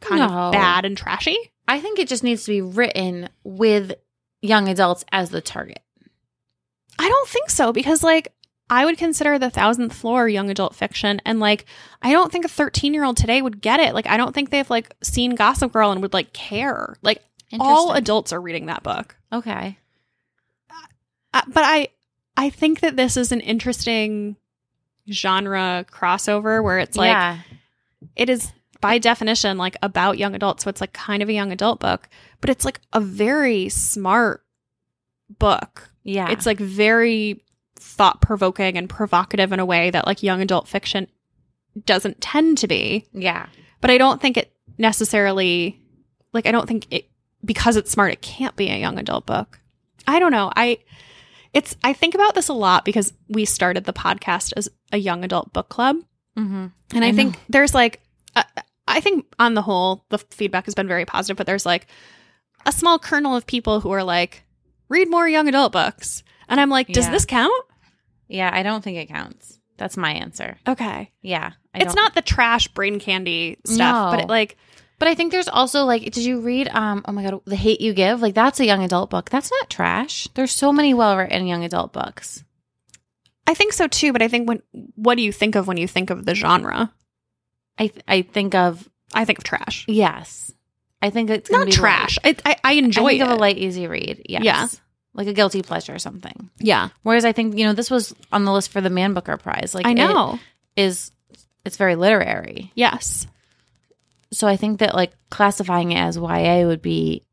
kind 0.00 0.20
No. 0.20 0.26
of 0.28 0.52
bad 0.52 0.84
and 0.84 0.96
trashy. 0.96 1.36
I 1.68 1.80
think 1.80 1.98
it 1.98 2.08
just 2.08 2.24
needs 2.24 2.44
to 2.44 2.50
be 2.52 2.60
written 2.62 3.28
with 3.44 3.92
young 4.40 4.68
adults 4.68 5.04
as 5.12 5.30
the 5.30 5.40
target. 5.40 5.80
I 6.98 7.08
don't 7.08 7.28
think 7.28 7.50
so 7.50 7.72
because 7.72 8.02
like 8.02 8.32
I 8.70 8.84
would 8.84 8.98
consider 8.98 9.38
the 9.38 9.50
thousandth 9.50 9.92
floor 9.94 10.28
young 10.28 10.50
adult 10.50 10.74
fiction 10.74 11.20
and 11.26 11.40
like 11.40 11.66
I 12.02 12.12
don't 12.12 12.32
think 12.32 12.44
a 12.44 12.48
13 12.48 12.94
year 12.94 13.04
old 13.04 13.16
today 13.16 13.42
would 13.42 13.60
get 13.60 13.80
it. 13.80 13.94
Like 13.94 14.06
I 14.06 14.16
don't 14.16 14.34
think 14.34 14.50
they've 14.50 14.68
like 14.70 14.94
seen 15.02 15.34
Gossip 15.34 15.72
Girl 15.72 15.92
and 15.92 16.00
would 16.02 16.14
like 16.14 16.32
care. 16.32 16.96
Like 17.02 17.22
all 17.60 17.92
adults 17.92 18.32
are 18.32 18.40
reading 18.40 18.66
that 18.66 18.82
book. 18.82 19.16
Okay. 19.32 19.78
Uh, 21.36 21.42
but 21.48 21.64
I 21.64 21.88
I 22.36 22.50
think 22.50 22.80
that 22.80 22.96
this 22.96 23.16
is 23.16 23.32
an 23.32 23.40
interesting 23.40 24.36
genre 25.10 25.84
crossover 25.90 26.62
where 26.62 26.78
it's 26.78 26.96
like 26.96 27.10
yeah. 27.10 27.38
it 28.16 28.28
is 28.28 28.52
by 28.80 28.98
definition 28.98 29.56
like 29.56 29.76
about 29.82 30.18
young 30.18 30.34
adults 30.34 30.64
so 30.64 30.70
it's 30.70 30.80
like 30.80 30.92
kind 30.92 31.22
of 31.22 31.28
a 31.28 31.32
young 31.32 31.52
adult 31.52 31.78
book 31.78 32.08
but 32.40 32.50
it's 32.50 32.64
like 32.64 32.80
a 32.92 33.00
very 33.00 33.68
smart 33.68 34.44
book 35.38 35.88
Yeah. 36.02 36.28
it's 36.30 36.44
like 36.44 36.58
very 36.58 37.44
thought 37.76 38.20
provoking 38.20 38.76
and 38.76 38.88
provocative 38.88 39.52
in 39.52 39.60
a 39.60 39.64
way 39.64 39.90
that 39.90 40.06
like 40.06 40.22
young 40.22 40.42
adult 40.42 40.66
fiction 40.66 41.06
doesn't 41.84 42.20
tend 42.20 42.58
to 42.58 42.68
be. 42.68 43.06
Yeah. 43.12 43.46
But 43.80 43.90
I 43.90 43.98
don't 43.98 44.20
think 44.20 44.36
it 44.36 44.52
necessarily 44.78 45.80
like 46.32 46.46
I 46.46 46.52
don't 46.52 46.66
think 46.66 46.86
it 46.90 47.08
because 47.44 47.76
it's 47.76 47.90
smart 47.90 48.12
it 48.12 48.22
can't 48.22 48.56
be 48.56 48.68
a 48.68 48.78
young 48.78 48.98
adult 48.98 49.26
book. 49.26 49.60
I 50.06 50.18
don't 50.18 50.32
know. 50.32 50.50
I 50.56 50.78
it's 51.56 51.76
I 51.82 51.92
think 51.92 52.14
about 52.14 52.34
this 52.34 52.48
a 52.48 52.52
lot 52.52 52.84
because 52.84 53.12
we 53.28 53.44
started 53.44 53.84
the 53.84 53.92
podcast 53.92 54.52
as 54.56 54.68
a 54.92 54.98
young 54.98 55.24
adult 55.24 55.52
book 55.52 55.68
club. 55.68 55.96
Mm-hmm. 56.38 56.66
And 56.94 57.04
I, 57.04 57.08
I 57.08 57.12
think 57.12 57.38
there's 57.48 57.74
like, 57.74 58.00
uh, 58.36 58.44
I 58.86 59.00
think 59.00 59.26
on 59.38 59.54
the 59.54 59.62
whole, 59.62 60.04
the 60.10 60.18
feedback 60.18 60.66
has 60.66 60.74
been 60.74 60.86
very 60.86 61.04
positive, 61.06 61.36
but 61.36 61.46
there's 61.46 61.66
like 61.66 61.86
a 62.66 62.72
small 62.72 62.98
kernel 62.98 63.34
of 63.34 63.46
people 63.46 63.80
who 63.80 63.90
are 63.90 64.04
like, 64.04 64.44
read 64.88 65.10
more 65.10 65.28
young 65.28 65.48
adult 65.48 65.72
books. 65.72 66.22
And 66.48 66.60
I'm 66.60 66.68
like, 66.70 66.88
does 66.88 67.06
Yeah. 67.06 67.10
this 67.10 67.24
count? 67.24 67.64
Yeah, 68.28 68.50
I 68.52 68.62
don't 68.62 68.84
think 68.84 68.98
it 68.98 69.06
counts. 69.06 69.58
That's 69.78 69.96
my 69.96 70.12
answer. 70.12 70.58
Okay. 70.68 71.10
Yeah. 71.22 71.52
I 71.74 71.78
it's 71.78 71.94
don't- 71.94 72.02
not 72.04 72.14
the 72.14 72.22
trash 72.22 72.68
brain 72.68 73.00
candy 73.00 73.56
stuff, 73.64 74.12
but 74.12 74.20
it 74.24 74.28
like, 74.28 74.56
But 74.98 75.08
I 75.08 75.14
think 75.14 75.30
there's 75.30 75.48
also 75.48 75.84
like, 75.84 76.02
did 76.04 76.24
you 76.24 76.40
read? 76.40 76.68
Um, 76.68 77.02
oh 77.06 77.12
my 77.12 77.22
god, 77.22 77.40
The 77.44 77.56
Hate 77.56 77.80
You 77.80 77.92
Give. 77.92 78.20
Like 78.22 78.34
that's 78.34 78.60
a 78.60 78.64
young 78.64 78.82
adult 78.82 79.10
book. 79.10 79.28
That's 79.30 79.50
not 79.50 79.68
trash. 79.70 80.26
There's 80.34 80.52
so 80.52 80.72
many 80.72 80.94
well 80.94 81.16
written 81.16 81.46
young 81.46 81.64
adult 81.64 81.92
books. 81.92 82.42
I 83.46 83.54
think 83.54 83.72
so 83.74 83.86
too, 83.86 84.12
but 84.12 84.22
I 84.22 84.28
think 84.28 84.48
when, 84.48 84.62
what 84.96 85.16
do 85.16 85.22
you 85.22 85.32
think 85.32 85.54
of 85.54 85.66
when 85.68 85.76
you 85.76 85.86
think 85.86 86.10
of 86.10 86.24
the 86.24 86.34
genre? 86.34 86.92
I 87.78 87.88
th- 87.88 88.04
I 88.08 88.22
think 88.22 88.54
of 88.54 88.88
I 89.14 89.24
think 89.24 89.38
of 89.38 89.44
trash. 89.44 89.84
yes. 89.86 90.52
I 91.02 91.10
think 91.10 91.28
it's 91.28 91.50
Not 91.50 91.66
be 91.66 91.72
trash. 91.72 92.18
I, 92.24 92.34
I, 92.46 92.56
I 92.64 92.72
enjoy 92.72 93.04
I 93.04 93.08
think 93.10 93.20
it. 93.20 93.24
of 93.24 93.30
a 93.32 93.36
light, 93.36 93.58
easy 93.58 93.86
read. 93.86 94.22
Yes. 94.28 94.42
Yeah. 94.44 94.66
Like 95.12 95.28
a 95.28 95.34
guilty 95.34 95.60
pleasure 95.62 95.94
or 95.94 95.98
something. 95.98 96.48
yeah. 96.58 96.88
Whereas 97.02 97.24
I 97.26 97.32
think 97.32 97.56
you 97.58 97.66
know 97.66 97.74
this 97.74 97.90
was 97.90 98.14
on 98.32 98.44
the 98.44 98.52
list 98.52 98.70
for 98.72 98.80
the 98.80 98.90
Man 98.90 99.12
Booker 99.12 99.36
Prize. 99.36 99.74
Like 99.74 99.86
I 99.86 99.92
know. 99.92 100.38
is 100.74 101.12
it's 101.66 101.76
very 101.76 101.96
literary. 101.96 102.72
yes. 102.74 103.26
So 104.32 104.46
I 104.46 104.56
think 104.56 104.80
that 104.80 104.94
like 104.94 105.12
classifying 105.30 105.92
it 105.92 105.98
as 105.98 106.16
YA 106.16 106.66
would 106.66 106.82
be. 106.82 107.24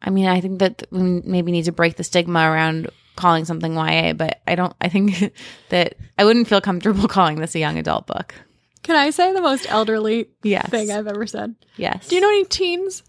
I 0.00 0.10
mean, 0.10 0.26
I 0.26 0.40
think 0.40 0.58
that 0.58 0.82
we 0.90 1.00
maybe 1.02 1.52
need 1.52 1.66
to 1.66 1.72
break 1.72 1.96
the 1.96 2.02
stigma 2.04 2.40
around 2.40 2.88
calling 3.14 3.44
something 3.44 3.74
YA, 3.74 4.14
but 4.14 4.40
I 4.46 4.54
don't. 4.56 4.74
I 4.80 4.88
think 4.88 5.32
that 5.68 5.94
I 6.18 6.24
wouldn't 6.24 6.48
feel 6.48 6.60
comfortable 6.60 7.06
calling 7.08 7.38
this 7.38 7.54
a 7.54 7.58
young 7.60 7.78
adult 7.78 8.06
book. 8.06 8.34
Can 8.82 8.96
I 8.96 9.10
say 9.10 9.32
the 9.32 9.40
most 9.40 9.66
elderly 9.70 10.26
Yes. 10.42 10.68
thing 10.70 10.90
I've 10.90 11.06
ever 11.06 11.26
said? 11.26 11.54
yes. 11.76 12.08
Do 12.08 12.16
you 12.16 12.20
know 12.20 12.28
any 12.30 12.44
teens? 12.46 13.04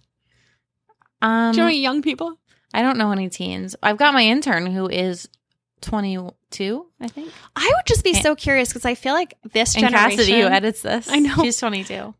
Um, 1.21 1.51
Do 1.51 1.57
you 1.57 1.63
know 1.63 1.67
any 1.69 1.79
young 1.79 2.01
people? 2.03 2.37
I 2.75 2.81
don't 2.83 2.97
know 2.97 3.11
any 3.11 3.29
teens. 3.29 3.75
I've 3.81 3.97
got 3.97 4.13
my 4.13 4.23
intern 4.23 4.67
who 4.67 4.87
is 4.87 5.27
twenty-two. 5.81 6.85
I 6.99 7.07
think. 7.07 7.31
I 7.55 7.71
would 7.75 7.85
just 7.85 8.03
be 8.03 8.11
And- 8.13 8.21
so 8.21 8.35
curious 8.35 8.69
because 8.69 8.85
I 8.85 8.95
feel 8.95 9.13
like 9.13 9.35
this 9.53 9.73
And 9.75 9.85
generation. 9.85 10.17
Cassidy, 10.17 10.41
who 10.41 10.47
edits 10.47 10.81
this, 10.81 11.09
I 11.09 11.19
know. 11.19 11.35
she's 11.41 11.57
twenty-two. 11.57 12.13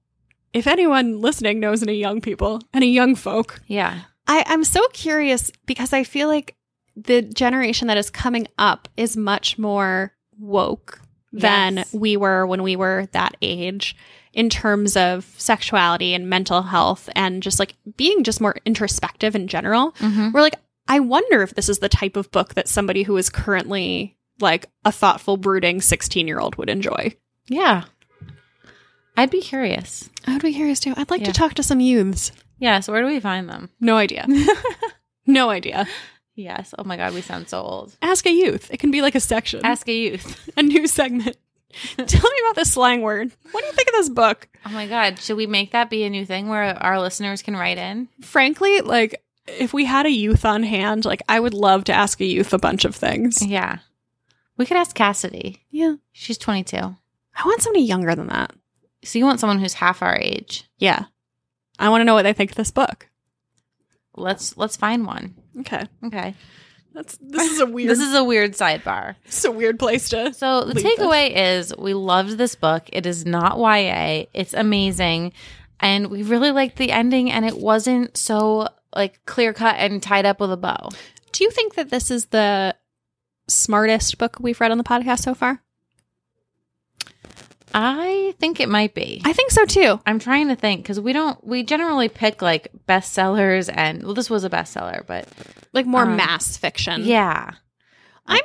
If 0.54 0.68
anyone 0.68 1.20
listening 1.22 1.60
knows 1.60 1.82
any 1.84 1.96
young 1.96 2.22
people, 2.22 2.62
any 2.74 2.92
young 2.92 3.16
folk, 3.16 3.60
Yeah. 3.68 4.02
I, 4.28 4.44
I'm 4.48 4.64
so 4.64 4.88
curious 4.94 5.52
because 5.66 5.92
I 5.92 6.04
feel 6.06 6.30
like 6.30 6.56
the 6.96 7.22
generation 7.24 7.88
that 7.90 7.98
is 7.98 8.10
coming 8.10 8.48
up 8.58 8.88
is 8.96 9.18
much 9.18 9.58
more 9.60 10.14
woke 10.40 11.02
than 11.34 11.78
Yes. 11.78 11.94
we 11.94 12.16
were 12.16 12.46
when 12.48 12.64
we 12.64 12.76
were 12.76 13.08
that 13.12 13.36
age 13.42 13.96
in 14.32 14.50
terms 14.50 14.96
of 14.96 15.26
sexuality 15.38 16.14
and 16.14 16.30
mental 16.30 16.62
health 16.62 17.10
and 17.16 17.44
just 17.44 17.60
like 17.60 17.76
being 17.98 18.24
just 18.24 18.40
more 18.40 18.56
introspective 18.66 19.36
in 19.36 19.48
general. 19.48 19.92
Mm-hmm. 19.94 20.32
We're 20.32 20.42
like, 20.42 20.56
I 20.88 21.00
wonder 21.00 21.42
if 21.42 21.56
this 21.56 21.68
is 21.70 21.80
the 21.80 21.90
type 21.90 22.16
of 22.16 22.32
book 22.32 22.54
that 22.54 22.68
somebody 22.68 23.04
who 23.04 23.18
is 23.18 23.30
currently 23.30 24.18
like 24.40 24.68
a 24.86 24.92
thoughtful, 24.92 25.38
brooding 25.38 25.82
16 25.82 26.28
year 26.28 26.40
old 26.40 26.56
would 26.56 26.70
enjoy. 26.70 27.16
Yeah. 27.48 27.84
I'd 29.16 29.30
be 29.32 29.42
curious. 29.42 30.10
I 30.28 30.34
would 30.34 30.42
be 30.42 30.54
curious 30.54 30.80
too. 30.80 30.94
I'd 30.98 31.10
like 31.12 31.22
Yeah. 31.22 31.28
to 31.28 31.34
talk 31.34 31.54
to 31.56 31.64
some 31.64 31.80
youths. 31.80 32.32
Yeah. 32.60 32.80
So 32.80 32.92
where 32.94 33.02
do 33.02 33.08
we 33.08 33.20
find 33.20 33.48
them? 33.50 33.70
No 33.80 33.98
idea. 33.98 34.26
no 35.26 35.50
idea. 35.50 35.88
Yes. 36.36 36.74
Oh 36.78 36.84
my 36.84 36.98
God, 36.98 37.14
we 37.14 37.22
sound 37.22 37.48
so 37.50 37.62
old. 37.62 37.96
Ask 38.02 38.26
a 38.26 38.32
youth. 38.32 38.72
It 38.72 38.78
can 38.80 38.90
be 38.92 39.02
like 39.02 39.16
a 39.16 39.20
section, 39.20 39.62
Ask 39.64 39.88
a 39.88 39.94
youth. 39.94 40.50
a 40.58 40.64
new 40.64 40.88
segment. 40.88 41.38
Tell 41.98 42.32
me 42.32 42.38
about 42.46 42.56
this 42.56 42.74
slang 42.74 43.02
word. 43.02 43.32
What 43.52 43.62
do 43.62 43.68
you 43.68 43.74
think 43.74 43.88
of 43.90 43.94
this 43.96 44.10
book? 44.10 44.48
Oh 44.66 44.70
my 44.72 44.88
God. 44.88 45.20
Should 45.20 45.38
we 45.38 45.48
make 45.48 45.72
that 45.72 45.90
be 45.90 46.04
a 46.04 46.10
new 46.10 46.26
thing 46.26 46.48
where 46.48 46.64
our 46.82 47.00
listeners 47.00 47.42
can 47.42 47.56
write 47.56 47.78
in? 47.78 48.10
Frankly, 48.22 48.82
like 48.82 49.24
if 49.48 49.74
we 49.74 49.86
had 49.86 50.06
a 50.06 50.12
youth 50.12 50.46
on 50.46 50.64
hand, 50.64 51.06
like 51.06 51.22
I 51.28 51.40
would 51.40 51.54
love 51.54 51.84
to 51.86 51.94
ask 51.94 52.20
a 52.22 52.26
youth 52.26 52.54
a 52.54 52.60
bunch 52.60 52.86
of 52.86 52.96
things. 52.96 53.46
Yeah. 53.46 53.80
We 54.56 54.66
could 54.68 54.78
ask 54.78 54.96
Cassidy. 54.96 55.64
Yeah. 55.72 55.96
She's 56.12 56.38
22. 56.38 56.78
I 56.78 57.46
want 57.46 57.62
somebody 57.62 57.84
younger 57.86 58.14
than 58.16 58.28
that. 58.28 58.54
So 59.04 59.20
you 59.20 59.26
want 59.26 59.40
someone 59.40 59.60
who's 59.60 59.74
half 59.74 60.02
our 60.02 60.16
age. 60.16 60.64
Yeah. 60.78 61.06
I 61.80 61.90
want 61.90 62.02
to 62.02 62.06
know 62.06 62.14
what 62.14 62.24
they 62.24 62.34
think 62.34 62.52
of 62.52 62.58
this 62.58 62.72
book. 62.72 63.10
Let's 64.16 64.58
let's 64.58 64.78
find 64.78 65.06
one. 65.06 65.36
Okay. 65.60 65.84
Okay. 66.06 66.36
That's 66.94 67.18
this 67.20 67.52
is 67.52 67.60
a 67.60 67.66
weird 67.68 67.90
This 67.90 68.00
is 68.00 68.14
a 68.14 68.24
weird 68.24 68.54
sidebar. 68.54 69.16
it's 69.26 69.44
a 69.44 69.52
weird 69.52 69.80
place 69.80 70.10
to 70.10 70.34
So 70.34 70.64
the 70.66 70.80
takeaway 70.80 71.32
is 71.36 71.76
we 71.78 71.94
loved 71.96 72.38
this 72.38 72.54
book. 72.56 72.84
It 72.94 73.06
is 73.06 73.26
not 73.26 73.58
YA. 73.58 74.26
It's 74.34 74.54
amazing. 74.54 75.34
And 75.80 76.08
we 76.12 76.22
really 76.24 76.52
liked 76.52 76.78
the 76.78 76.92
ending 76.92 77.32
and 77.32 77.44
it 77.46 77.58
wasn't 77.58 78.16
so 78.16 78.70
like 78.96 79.26
clear 79.26 79.54
cut 79.54 79.76
and 79.78 80.02
tied 80.02 80.26
up 80.26 80.40
with 80.40 80.52
a 80.52 80.58
bow. 80.58 80.90
Do 81.32 81.44
you 81.44 81.50
think 81.50 81.74
that 81.74 81.90
this 81.90 82.12
is 82.12 82.26
the 82.28 82.76
smartest 83.48 84.20
book 84.20 84.38
we've 84.40 84.62
read 84.62 84.72
on 84.72 84.78
the 84.78 84.84
podcast 84.84 85.22
so 85.22 85.34
far? 85.34 85.63
I 87.74 88.34
think 88.40 88.60
it 88.60 88.70
might 88.70 88.94
be. 88.94 89.22
I 89.26 89.34
think 89.34 89.52
so 89.52 89.66
too. 89.66 90.00
I'm 90.06 90.20
trying 90.20 90.50
to 90.50 90.56
think 90.56 90.84
because 90.84 91.00
we 91.00 91.14
don't. 91.14 91.44
We 91.46 91.64
generally 91.64 92.10
pick 92.10 92.42
like 92.42 92.68
bestsellers, 92.88 93.70
and 93.74 94.04
well, 94.04 94.14
this 94.14 94.30
was 94.30 94.44
a 94.44 94.50
bestseller, 94.50 95.06
but 95.06 95.28
Like 95.74 95.86
more 95.86 96.04
Um, 96.04 96.16
mass 96.16 96.56
fiction. 96.58 97.04
yeah, 97.04 97.52
I'm 98.28 98.44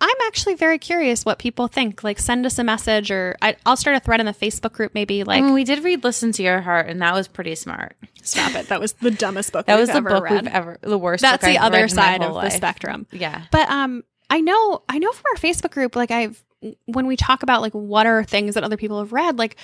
I'm 0.00 0.16
actually 0.26 0.54
very 0.54 0.78
curious 0.78 1.24
what 1.24 1.38
people 1.38 1.68
think. 1.68 2.02
Like 2.04 2.18
send 2.18 2.44
us 2.46 2.58
a 2.58 2.64
message 2.64 3.10
or 3.10 3.36
I, 3.40 3.56
I'll 3.64 3.76
start 3.76 3.96
a 3.96 4.00
thread 4.00 4.20
in 4.20 4.26
the 4.26 4.32
Facebook 4.32 4.72
group 4.72 4.92
maybe 4.94 5.24
like 5.24 5.38
I 5.42 5.44
mean, 5.44 5.54
we 5.54 5.64
did 5.64 5.84
read 5.84 6.02
"Listen 6.04 6.32
to 6.32 6.42
Your 6.42 6.60
Heart," 6.60 6.88
and 6.88 7.00
that 7.02 7.14
was 7.14 7.28
pretty 7.28 7.54
smart. 7.54 7.96
stop 8.22 8.54
it. 8.54 8.68
That 8.68 8.80
was 8.80 8.92
the 8.94 9.10
dumbest 9.10 9.52
book 9.52 9.66
That 9.66 9.78
was 9.78 9.88
the 9.88 9.96
ever 9.96 10.08
book 10.08 10.24
read. 10.24 10.42
we've 10.44 10.52
ever, 10.52 10.78
the 10.80 10.98
worst. 10.98 11.22
That's 11.22 11.42
book 11.44 11.50
the 11.52 11.58
I've 11.58 11.66
other 11.66 11.82
read 11.82 11.90
side 11.90 12.22
of 12.22 12.34
the 12.34 12.50
spectrum. 12.50 13.06
Yeah, 13.12 13.42
But 13.50 13.68
um 13.70 14.04
I 14.30 14.40
know 14.40 14.82
I 14.88 14.98
know 14.98 15.12
from 15.12 15.24
our 15.34 15.38
Facebook 15.40 15.70
group 15.70 15.96
like 15.96 16.10
I've 16.10 16.42
when 16.86 17.06
we 17.06 17.16
talk 17.16 17.42
about 17.42 17.60
like 17.62 17.72
what 17.72 18.06
are 18.06 18.24
things 18.24 18.54
that 18.54 18.64
other 18.64 18.76
people 18.76 18.98
have 18.98 19.12
read 19.12 19.38
like 19.38 19.56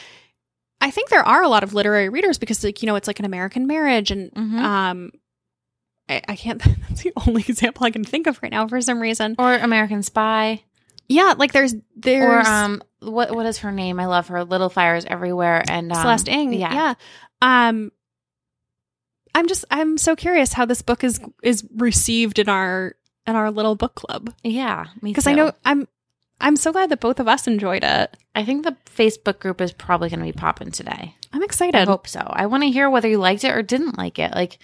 I 0.80 0.90
think 0.90 1.10
there 1.10 1.22
are 1.22 1.42
a 1.42 1.48
lot 1.48 1.62
of 1.62 1.74
literary 1.74 2.08
readers 2.08 2.38
because 2.38 2.62
like 2.64 2.82
you 2.82 2.86
know 2.86 2.96
it's 2.96 3.06
like 3.06 3.18
an 3.18 3.24
American 3.24 3.66
marriage 3.66 4.10
and 4.10 4.30
Mhm. 4.32 4.58
um 4.58 5.10
I, 6.08 6.22
I 6.28 6.36
can't 6.36 6.60
that's 6.88 7.02
the 7.02 7.12
only 7.26 7.44
example 7.48 7.84
I 7.86 7.90
can 7.90 8.04
think 8.04 8.26
of 8.26 8.40
right 8.42 8.50
now 8.52 8.66
for 8.66 8.80
some 8.80 9.00
reason. 9.00 9.36
or 9.38 9.54
American 9.54 10.02
Spy, 10.02 10.62
Yeah, 11.08 11.34
like 11.36 11.52
there's 11.52 11.74
there's 11.96 12.46
or 12.46 12.50
um, 12.50 12.82
what 13.00 13.34
what 13.34 13.46
is 13.46 13.58
her 13.58 13.70
name? 13.72 13.98
I 14.00 14.06
love 14.06 14.28
her. 14.28 14.44
Little 14.44 14.68
Fires 14.70 15.04
Everywhere, 15.06 15.62
and 15.68 15.92
um, 15.92 16.00
Celeste 16.00 16.28
Ng. 16.28 16.52
Yeah, 16.54 16.72
Yeah. 16.74 16.94
Um 17.42 17.92
I'm 19.34 19.46
just 19.46 19.64
I'm 19.70 19.96
so 19.98 20.16
curious 20.16 20.52
how 20.52 20.64
this 20.66 20.82
book 20.82 21.04
is 21.04 21.20
is 21.42 21.64
received 21.76 22.38
in 22.38 22.48
our 22.48 22.94
in 23.26 23.36
our 23.36 23.50
little 23.50 23.76
book 23.76 23.94
club. 23.94 24.34
yeah. 24.42 24.86
Because 25.02 25.26
I 25.26 25.34
know 25.34 25.52
I'm 25.64 25.86
I'm 26.40 26.56
so 26.56 26.72
glad 26.72 26.90
that 26.90 27.00
both 27.00 27.20
of 27.20 27.28
us 27.28 27.46
enjoyed 27.46 27.84
it. 27.84 28.16
I 28.34 28.44
think 28.44 28.64
the 28.64 28.76
Facebook 28.96 29.40
group 29.40 29.60
is 29.60 29.72
probably 29.72 30.08
going 30.08 30.20
to 30.20 30.26
be 30.26 30.32
popping 30.32 30.70
today. 30.70 31.14
I'm 31.32 31.42
excited. 31.42 31.76
I 31.76 31.84
hope 31.84 32.06
so. 32.08 32.20
I 32.20 32.46
want 32.46 32.62
to 32.62 32.70
hear 32.70 32.88
whether 32.88 33.08
you 33.08 33.18
liked 33.18 33.44
it 33.44 33.54
or 33.54 33.62
didn't 33.62 33.98
like 33.98 34.18
it. 34.18 34.34
Like, 34.34 34.58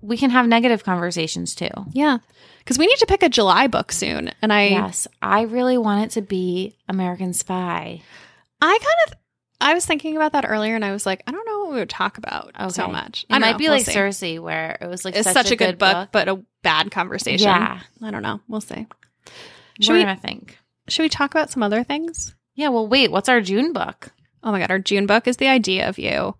we 0.00 0.16
can 0.18 0.30
have 0.30 0.46
negative 0.46 0.84
conversations 0.84 1.54
too. 1.54 1.70
Yeah. 1.92 2.18
Because 2.58 2.78
we 2.78 2.86
need 2.86 2.98
to 2.98 3.06
pick 3.06 3.22
a 3.22 3.28
July 3.28 3.66
book 3.68 3.90
soon. 3.90 4.30
And 4.42 4.52
I 4.52 4.66
yes, 4.66 5.08
I 5.22 5.42
really 5.42 5.78
want 5.78 6.04
it 6.04 6.10
to 6.14 6.22
be 6.22 6.76
American 6.88 7.32
Spy. 7.32 8.02
I 8.60 8.78
kind 8.78 9.12
of 9.12 9.18
I 9.60 9.72
was 9.72 9.86
thinking 9.86 10.16
about 10.16 10.32
that 10.32 10.44
earlier 10.46 10.74
and 10.74 10.84
I 10.84 10.92
was 10.92 11.06
like, 11.06 11.22
I 11.26 11.30
don't 11.32 11.46
know 11.46 11.60
what 11.60 11.72
we 11.72 11.78
would 11.78 11.88
talk 11.90 12.18
about 12.18 12.52
so 12.72 12.88
much. 12.88 13.24
It 13.30 13.34
I 13.34 13.38
might 13.38 13.52
know. 13.52 13.58
be 13.58 13.64
We'll 13.64 13.72
like 13.74 13.86
see. 13.86 13.92
Circe, 13.92 14.22
where 14.40 14.76
it 14.80 14.86
was 14.86 15.04
like 15.06 15.16
It's 15.16 15.30
such, 15.30 15.50
a 15.50 15.56
good, 15.56 15.78
book, 15.78 16.10
but 16.12 16.28
a 16.28 16.42
bad 16.62 16.90
conversation. 16.90 17.46
Yeah, 17.48 17.80
I 18.02 18.10
don't 18.10 18.22
know. 18.22 18.40
We'll 18.46 18.60
see. 18.60 18.86
should 19.80 19.92
we're 19.94 20.06
we- 20.06 20.14
think. 20.16 20.58
Should 20.88 21.02
we 21.04 21.08
talk 21.08 21.30
about 21.32 21.50
some 21.50 21.62
other 21.62 21.82
things? 21.84 22.34
Yeah. 22.54 22.68
Well, 22.68 22.86
wait. 22.86 23.10
What's 23.10 23.28
our 23.28 23.40
June 23.40 23.72
book? 23.72 24.10
Oh 24.42 24.52
my 24.52 24.60
god, 24.60 24.70
our 24.70 24.78
June 24.78 25.06
book 25.06 25.26
is 25.26 25.38
the 25.38 25.48
idea 25.48 25.88
of 25.88 25.98
you. 25.98 26.34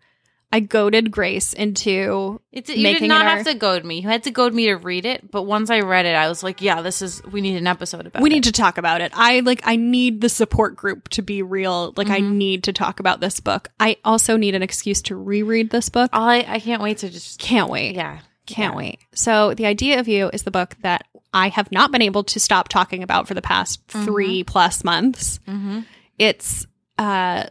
I 0.52 0.60
goaded 0.60 1.10
Grace 1.10 1.52
into 1.52 2.40
It's 2.52 2.70
you 2.70 2.76
did 2.98 3.08
not 3.08 3.22
have 3.26 3.38
our- 3.38 3.52
to 3.52 3.58
goad 3.58 3.84
me. 3.84 4.00
You 4.02 4.08
had 4.08 4.22
to 4.24 4.30
goad 4.30 4.54
me 4.54 4.66
to 4.66 4.74
read 4.76 5.04
it, 5.04 5.28
but 5.28 5.42
once 5.42 5.68
I 5.68 5.80
read 5.80 6.06
it, 6.06 6.14
I 6.14 6.28
was 6.28 6.44
like, 6.44 6.62
"Yeah, 6.62 6.80
this 6.80 7.02
is. 7.02 7.20
We 7.24 7.40
need 7.40 7.56
an 7.56 7.66
episode 7.66 8.06
about. 8.06 8.20
It. 8.20 8.22
We 8.22 8.30
it. 8.30 8.34
need 8.34 8.44
to 8.44 8.52
talk 8.52 8.78
about 8.78 9.00
it. 9.00 9.10
I 9.16 9.40
like 9.40 9.62
I 9.64 9.74
need 9.74 10.20
the 10.20 10.28
support 10.28 10.76
group 10.76 11.08
to 11.08 11.22
be 11.22 11.42
real. 11.42 11.92
Like 11.96 12.08
I 12.08 12.20
Mhm. 12.20 12.32
need 12.34 12.64
to 12.64 12.72
talk 12.72 13.00
about 13.00 13.18
this 13.20 13.40
book. 13.40 13.70
I 13.80 13.96
also 14.04 14.36
need 14.36 14.54
an 14.54 14.62
excuse 14.62 15.02
to 15.02 15.16
reread 15.16 15.70
this 15.70 15.88
book. 15.88 16.10
I, 16.12 16.44
I 16.46 16.60
can't 16.60 16.82
wait 16.82 16.98
to 16.98 17.10
just. 17.10 17.40
Can't 17.40 17.68
wait. 17.68 17.96
Yeah. 17.96 18.20
Can't 18.46 18.74
Yeah. 18.74 18.76
wait. 18.78 18.98
So, 19.14 19.54
The 19.54 19.66
Idea 19.66 20.00
of 20.00 20.08
You 20.08 20.30
is 20.32 20.42
the 20.42 20.50
book 20.50 20.76
that 20.82 21.06
I 21.32 21.48
have 21.48 21.72
not 21.72 21.90
been 21.90 22.02
able 22.02 22.24
to 22.24 22.38
stop 22.38 22.68
talking 22.68 23.02
about 23.02 23.26
for 23.26 23.34
the 23.34 23.42
past 23.42 23.86
Mhm. 23.88 24.04
three 24.04 24.44
plus 24.44 24.84
months. 24.84 25.40
Mm-hmm. 25.48 25.80
It's 26.18 26.66
a 26.98 27.48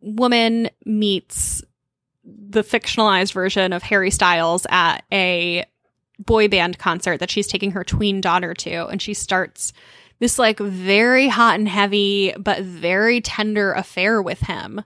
woman 0.00 0.70
meets 0.84 1.62
the 2.24 2.62
fictionalized 2.62 3.32
version 3.32 3.72
of 3.72 3.82
Harry 3.82 4.10
Styles 4.10 4.66
at 4.70 5.04
a 5.12 5.64
boy 6.18 6.48
band 6.48 6.78
concert 6.78 7.18
that 7.18 7.30
she's 7.30 7.46
taking 7.46 7.72
her 7.72 7.82
tween 7.84 8.20
daughter 8.20 8.54
to. 8.54 8.86
And 8.86 9.00
she 9.00 9.14
starts 9.14 9.72
this 10.18 10.38
like 10.38 10.58
very 10.58 11.28
hot 11.28 11.58
and 11.58 11.68
heavy, 11.68 12.32
but 12.38 12.62
very 12.62 13.20
tender 13.20 13.72
affair 13.72 14.20
with 14.20 14.40
him. 14.40 14.82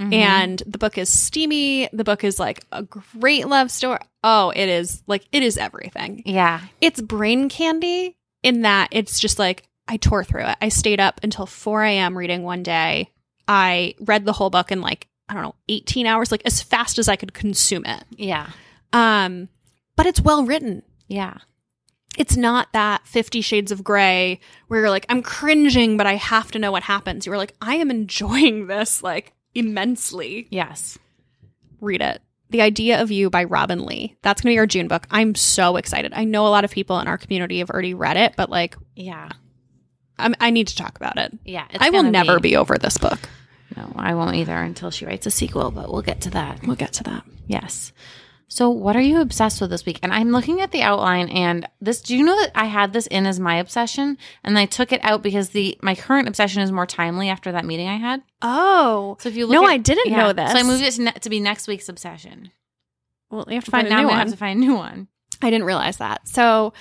Mm-hmm. 0.00 0.12
And 0.14 0.62
the 0.66 0.78
book 0.78 0.96
is 0.96 1.08
steamy. 1.10 1.88
The 1.92 2.04
book 2.04 2.24
is 2.24 2.38
like 2.40 2.64
a 2.72 2.82
great 2.82 3.46
love 3.46 3.70
story. 3.70 3.98
Oh, 4.24 4.50
it 4.56 4.68
is 4.68 5.02
like, 5.06 5.26
it 5.30 5.42
is 5.42 5.58
everything. 5.58 6.22
yeah, 6.24 6.62
It's 6.80 7.00
brain 7.02 7.48
candy 7.50 8.16
in 8.42 8.62
that 8.62 8.88
it's 8.92 9.20
just 9.20 9.38
like, 9.38 9.64
I 9.86 9.98
tore 9.98 10.24
through 10.24 10.44
it. 10.46 10.56
I 10.62 10.70
stayed 10.70 11.00
up 11.00 11.20
until 11.22 11.44
4 11.46 11.84
a.m. 11.84 12.16
reading 12.16 12.42
one 12.44 12.62
day. 12.62 13.10
I 13.46 13.94
read 14.00 14.24
the 14.24 14.32
whole 14.32 14.48
book 14.50 14.72
in 14.72 14.80
like, 14.80 15.06
I 15.28 15.34
don't 15.34 15.42
know, 15.42 15.54
18 15.68 16.06
hours, 16.06 16.30
like 16.32 16.42
as 16.46 16.62
fast 16.62 16.98
as 16.98 17.08
I 17.08 17.16
could 17.16 17.34
consume 17.34 17.84
it. 17.84 18.04
yeah, 18.16 18.50
Um, 18.92 19.48
but 19.96 20.06
it's 20.06 20.20
well 20.20 20.44
written. 20.44 20.82
yeah, 21.08 21.38
It's 22.16 22.36
not 22.36 22.72
that 22.72 23.06
50 23.06 23.40
shades 23.40 23.70
of 23.72 23.84
gray 23.84 24.40
where 24.68 24.80
you're 24.80 24.90
like, 24.90 25.06
I'm 25.08 25.22
cringing, 25.22 25.96
but 25.96 26.06
I 26.06 26.14
have 26.14 26.50
to 26.52 26.58
know 26.58 26.72
what 26.72 26.84
happens. 26.84 27.26
You're 27.26 27.36
like, 27.36 27.54
I 27.60 27.74
am 27.76 27.90
enjoying 27.90 28.66
this 28.66 29.02
like 29.02 29.32
immensely. 29.54 30.46
yes. 30.50 30.98
read 31.80 32.00
it. 32.02 32.20
The 32.50 32.62
Idea 32.62 33.00
of 33.00 33.10
You 33.12 33.30
by 33.30 33.44
Robinne 33.44 33.86
Lee. 33.86 34.16
That's 34.22 34.42
going 34.42 34.50
to 34.52 34.54
be 34.54 34.58
our 34.58 34.66
June 34.66 34.88
book. 34.88 35.06
I'm 35.10 35.34
so 35.36 35.76
excited. 35.76 36.12
I 36.14 36.24
know 36.24 36.46
a 36.46 36.50
lot 36.50 36.64
of 36.64 36.70
people 36.72 36.98
in 36.98 37.06
our 37.06 37.16
community 37.16 37.58
have 37.60 37.70
already 37.70 37.94
read 37.94 38.16
it, 38.16 38.34
but 38.36 38.50
like, 38.50 38.76
Yeah, 38.96 39.28
I'm, 40.18 40.34
I 40.40 40.50
need 40.50 40.66
to 40.68 40.76
talk 40.76 40.96
about 40.96 41.16
it. 41.16 41.32
yeah. 41.44 41.66
it's 41.70 41.82
I 41.82 41.90
will 41.90 42.02
never 42.02 42.40
be 42.40 42.56
over 42.56 42.76
this 42.76 42.98
book. 42.98 43.20
No, 43.76 43.92
I 43.94 44.14
won't 44.14 44.34
either 44.34 44.56
until 44.56 44.90
she 44.90 45.06
writes 45.06 45.26
a 45.26 45.30
sequel. 45.30 45.70
But 45.70 45.92
we'll 45.92 46.02
get 46.02 46.22
to 46.22 46.30
that. 46.30 46.66
We'll 46.66 46.74
get 46.74 46.92
to 46.94 47.04
that. 47.04 47.24
Yes. 47.46 47.92
So, 48.52 48.68
what 48.68 48.96
are 48.96 49.00
you 49.00 49.20
obsessed 49.20 49.60
with 49.60 49.70
this 49.70 49.86
week? 49.86 50.00
And 50.02 50.12
I'm 50.12 50.32
looking 50.32 50.60
at 50.60 50.72
the 50.72 50.82
outline, 50.82 51.28
and 51.28 51.68
this. 51.80 52.02
Do 52.02 52.16
you 52.16 52.24
know 52.24 52.34
that 52.40 52.50
I 52.56 52.64
had 52.64 52.92
this 52.92 53.06
in 53.06 53.24
as 53.24 53.38
my 53.38 53.54
obsession, 53.56 54.18
and 54.42 54.58
I 54.58 54.66
took 54.66 54.90
it 54.90 55.00
out 55.04 55.22
because 55.22 55.50
the 55.50 55.78
my 55.82 55.94
current 55.94 56.26
obsession 56.26 56.60
is 56.60 56.72
more 56.72 56.84
timely 56.84 57.28
after 57.28 57.52
that 57.52 57.64
meeting 57.64 57.86
I 57.88 57.96
had. 57.96 58.22
Oh, 58.42 59.16
So 59.20 59.28
if 59.28 59.36
you 59.36 59.46
look, 59.46 59.54
No, 59.54 59.64
at- 59.64 59.70
I 59.70 59.76
didn't 59.76 60.10
know 60.12 60.32
this. 60.32 60.50
So 60.50 60.58
I 60.58 60.64
moved 60.64 60.82
it 60.82 60.90
to, 60.94 61.02
ne- 61.02 61.12
to 61.12 61.30
be 61.30 61.38
next 61.38 61.68
week's 61.68 61.88
obsession. 61.88 62.50
well, 63.30 63.44
you 63.46 63.54
have 63.54 63.64
to 63.66 63.70
But 63.70 63.76
find 63.78 63.86
a 63.86 63.90
now 63.90 64.00
new 64.00 64.08
one. 64.08 64.16
have 64.18 64.30
to 64.30 64.36
find 64.36 64.58
a 64.60 64.66
new 64.66 64.74
one. 64.74 65.06
I 65.40 65.48
didn't 65.50 65.64
realize 65.66 65.98
that. 65.98 66.26
So, 66.26 66.72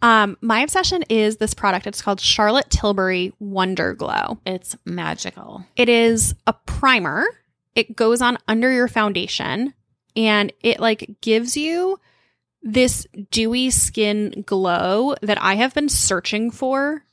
um, 0.00 0.38
my 0.40 0.60
obsession 0.60 1.02
is 1.10 1.36
this 1.36 1.52
product. 1.52 1.86
It's 1.86 2.00
called 2.00 2.20
Charlotte 2.22 2.70
Tilbury 2.70 3.34
Wonder 3.38 3.92
Glow. 3.92 4.38
It's 4.46 4.76
magical. 4.86 5.66
It 5.76 5.90
is 5.90 6.34
a 6.46 6.54
primer. 6.54 7.26
It 7.74 7.94
goes 7.96 8.22
on 8.22 8.38
under 8.48 8.72
your 8.72 8.88
foundation 8.88 9.74
and 10.18 10.52
it 10.60 10.80
like 10.80 11.08
gives 11.22 11.56
you 11.56 11.98
this 12.60 13.06
dewy 13.30 13.70
skin 13.70 14.42
glow 14.44 15.14
that 15.22 15.40
I 15.40 15.54
have 15.54 15.72
been 15.74 15.88
searching 15.88 16.50
for 16.50 17.04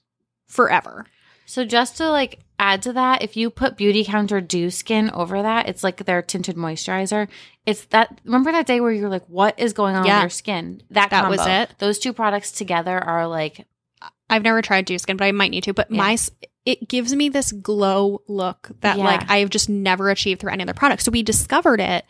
forever. 0.48 1.06
So 1.46 1.64
just 1.64 1.98
to 1.98 2.10
like 2.10 2.40
add 2.58 2.82
to 2.82 2.94
that, 2.94 3.22
if 3.22 3.38
you 3.38 3.52
put 3.52 3.78
Beauty 3.78 4.04
Counter 4.04 4.42
Dew 4.42 4.72
Skin 4.72 5.12
over 5.12 5.44
that, 5.44 5.70
it's 5.70 5.84
like 5.84 6.06
their 6.06 6.24
tinted 6.24 6.56
moisturizer. 6.56 7.28
It's 7.68 7.86
that. 7.86 8.20
Remember 8.26 8.52
that 8.52 8.66
day 8.66 8.82
where 8.82 8.92
you're 8.92 9.10
like, 9.10 9.26
"What 9.28 9.60
is 9.60 9.74
going 9.74 9.96
on 9.96 10.06
Yeah. 10.06 10.18
with 10.18 10.24
your 10.24 10.30
skin?" 10.32 10.82
That 10.90 11.12
That 11.12 11.30
was 11.30 11.46
it. 11.46 11.76
Those 11.78 12.00
two 12.00 12.14
products 12.14 12.52
together 12.52 12.98
are 12.98 13.28
like, 13.28 13.68
I've 14.30 14.44
never 14.44 14.64
tried 14.64 14.86
Dew 14.86 14.98
Skin, 14.98 15.18
but 15.18 15.26
I 15.26 15.32
might 15.32 15.52
need 15.52 15.66
to. 15.66 15.74
But 15.74 15.92
Yeah. 15.92 15.98
my 15.98 16.18
it 16.66 16.90
gives 16.90 17.14
me 17.14 17.30
this 17.30 17.52
glow 17.52 18.24
look 18.28 18.72
that 18.82 18.98
Yeah. 18.98 19.04
like 19.04 19.30
I've 19.30 19.52
just 19.52 19.70
never 19.70 20.10
achieved 20.10 20.42
through 20.42 20.52
any 20.52 20.64
other 20.64 20.74
product. 20.74 21.04
So 21.04 21.12
we 21.12 21.22
discovered 21.22 21.80
it 21.80 22.06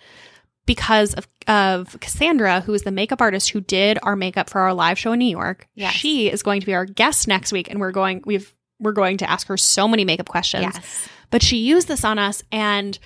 because 0.66 1.14
of 1.14 1.28
of 1.48 1.96
Cassandra, 2.00 2.62
who 2.62 2.74
is 2.74 2.82
the 2.84 2.92
makeup 2.92 3.22
artist 3.22 3.50
who 3.52 3.62
did 3.62 4.00
our 4.02 4.16
makeup 4.16 4.50
for 4.50 4.62
our 4.62 4.74
live 4.74 4.98
show 4.98 5.12
in 5.12 5.20
New 5.20 5.30
York. 5.30 5.68
Yes. 5.76 5.94
She 5.94 6.30
is 6.32 6.42
going 6.42 6.60
to 6.62 6.66
be 6.66 6.74
our 6.74 6.86
guest 6.86 7.28
next 7.28 7.52
week, 7.52 7.70
and 7.70 7.80
we're 7.80 7.92
going 7.92 8.24
we've 8.26 8.52
we're 8.80 8.92
going 8.94 9.18
to 9.18 9.30
ask 9.30 9.48
her 9.48 9.58
so 9.58 9.88
many 9.88 10.04
makeup 10.06 10.28
questions. 10.28 10.64
yes, 10.74 11.08
But 11.30 11.42
she 11.44 11.58
used 11.58 11.88
this 11.88 12.04
on 12.04 12.18
us, 12.20 12.44
and 12.52 12.98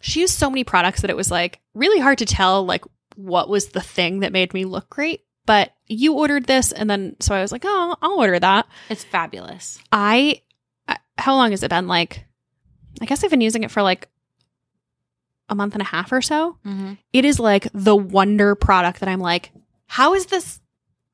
she 0.00 0.20
used 0.20 0.34
so 0.34 0.50
many 0.50 0.64
products 0.64 1.00
that 1.02 1.10
it 1.10 1.16
was 1.16 1.30
like 1.30 1.60
really 1.74 1.98
hard 2.00 2.18
to 2.18 2.26
tell 2.26 2.64
like 2.66 2.84
what 3.14 3.48
was 3.48 3.68
the 3.68 3.80
thing 3.80 4.20
that 4.20 4.32
made 4.32 4.52
me 4.52 4.64
look 4.64 4.90
great. 4.90 5.22
But 5.46 5.72
you 5.86 6.14
ordered 6.14 6.46
this, 6.46 6.72
and 6.72 6.90
then 6.90 7.16
so 7.20 7.34
I 7.34 7.40
was 7.40 7.52
like, 7.52 7.62
oh, 7.64 7.96
I'll 8.02 8.18
order 8.18 8.38
that. 8.38 8.66
it's 8.90 9.04
fabulous. 9.04 9.78
I, 9.90 10.42
I- 10.88 10.98
how 11.16 11.36
long 11.36 11.52
has 11.52 11.62
it 11.62 11.70
been? 11.70 11.88
Like, 11.88 12.26
I 13.00 13.06
guess 13.06 13.24
I've 13.24 13.30
been 13.30 13.40
using 13.40 13.62
it 13.64 13.70
for 13.70 13.82
like 13.82 14.08
a 15.48 15.54
month 15.54 15.74
and 15.74 15.82
a 15.82 15.86
half 15.86 16.12
or 16.12 16.20
so. 16.22 16.56
Mm-hmm. 16.66 16.94
It 17.12 17.24
is 17.24 17.38
like 17.40 17.68
the 17.72 17.96
wonder 17.96 18.54
product 18.54 19.00
that 19.00 19.08
I'm 19.08 19.20
like, 19.20 19.50
how 19.86 20.14
is 20.14 20.26
this 20.26 20.60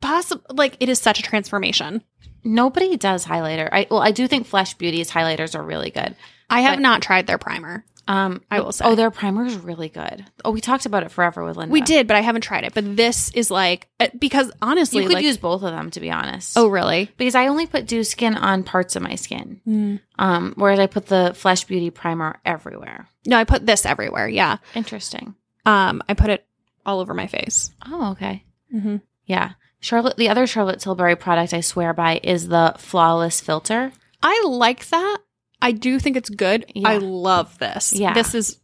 possible? 0.00 0.44
Like, 0.50 0.76
it 0.80 0.88
is 0.88 0.98
such 1.00 1.18
a 1.18 1.22
transformation. 1.22 2.02
Nobody 2.42 2.96
does 2.96 3.24
highlighter. 3.24 3.68
I 3.72 3.86
well, 3.90 4.00
I 4.02 4.10
do 4.10 4.26
think 4.28 4.46
Flesh 4.46 4.74
Beauty's 4.74 5.10
highlighters 5.10 5.54
are 5.54 5.62
really 5.62 5.90
good. 5.90 6.14
I 6.50 6.60
have 6.60 6.76
But- 6.76 6.82
not 6.82 7.02
tried 7.02 7.26
their 7.26 7.38
primer. 7.38 7.84
Um, 8.06 8.42
I 8.50 8.60
will 8.60 8.72
say. 8.72 8.84
Oh, 8.84 8.94
their 8.96 9.10
primer 9.10 9.46
is 9.46 9.56
really 9.56 9.88
good. 9.88 10.26
Oh, 10.44 10.50
we 10.50 10.60
talked 10.60 10.84
about 10.84 11.04
it 11.04 11.10
forever 11.10 11.42
with 11.42 11.56
Linda. 11.56 11.72
We 11.72 11.80
did, 11.80 12.06
but 12.06 12.18
I 12.18 12.20
haven't 12.20 12.42
tried 12.42 12.64
it. 12.64 12.74
But 12.74 12.96
this 12.98 13.30
is 13.30 13.50
like, 13.50 13.88
uh, 13.98 14.08
because 14.18 14.52
honestly, 14.60 15.00
You 15.02 15.08
could 15.08 15.14
like, 15.14 15.24
use 15.24 15.38
both 15.38 15.62
of 15.62 15.72
them 15.72 15.90
to 15.92 16.00
be 16.00 16.10
honest. 16.10 16.58
oh, 16.58 16.66
really? 16.68 17.10
because 17.16 17.34
I 17.34 17.46
only 17.46 17.66
put 17.66 17.86
Dew 17.86 18.04
Skin 18.04 18.34
on 18.34 18.62
parts 18.62 18.94
of 18.94 19.02
my 19.02 19.14
skin. 19.14 19.62
Mm. 19.66 20.00
Um, 20.18 20.52
whereas 20.56 20.80
I 20.80 20.86
put 20.86 21.06
the 21.06 21.32
Flesh 21.34 21.64
Beauty 21.64 21.88
primer 21.88 22.38
everywhere. 22.44 23.08
No, 23.26 23.36
I 23.38 23.44
put 23.44 23.64
this 23.66 23.86
everywhere. 23.86 24.28
Yeah. 24.28 24.58
Interesting. 24.74 25.34
Um, 25.66 26.02
I 26.08 26.14
put 26.14 26.30
it 26.30 26.46
all 26.84 27.00
over 27.00 27.14
my 27.14 27.26
face. 27.26 27.70
Oh, 27.86 28.12
okay. 28.12 28.44
Mm-hmm. 28.74 28.96
Yeah. 29.26 29.52
Charlotte, 29.80 30.16
the 30.16 30.28
other 30.28 30.46
Charlotte 30.46 30.80
Tilbury 30.80 31.16
product 31.16 31.54
I 31.54 31.60
swear 31.60 31.92
by 31.94 32.20
is 32.22 32.48
the 32.48 32.74
Flawless 32.78 33.40
Filter. 33.40 33.92
I 34.22 34.44
like 34.46 34.86
that. 34.88 35.18
I 35.62 35.72
do 35.72 35.98
think 35.98 36.16
it's 36.16 36.30
good. 36.30 36.66
Yeah. 36.74 36.88
I 36.88 36.98
love 36.98 37.58
this. 37.58 37.92
Yeah. 37.92 38.12
This 38.14 38.34
is 38.34 38.58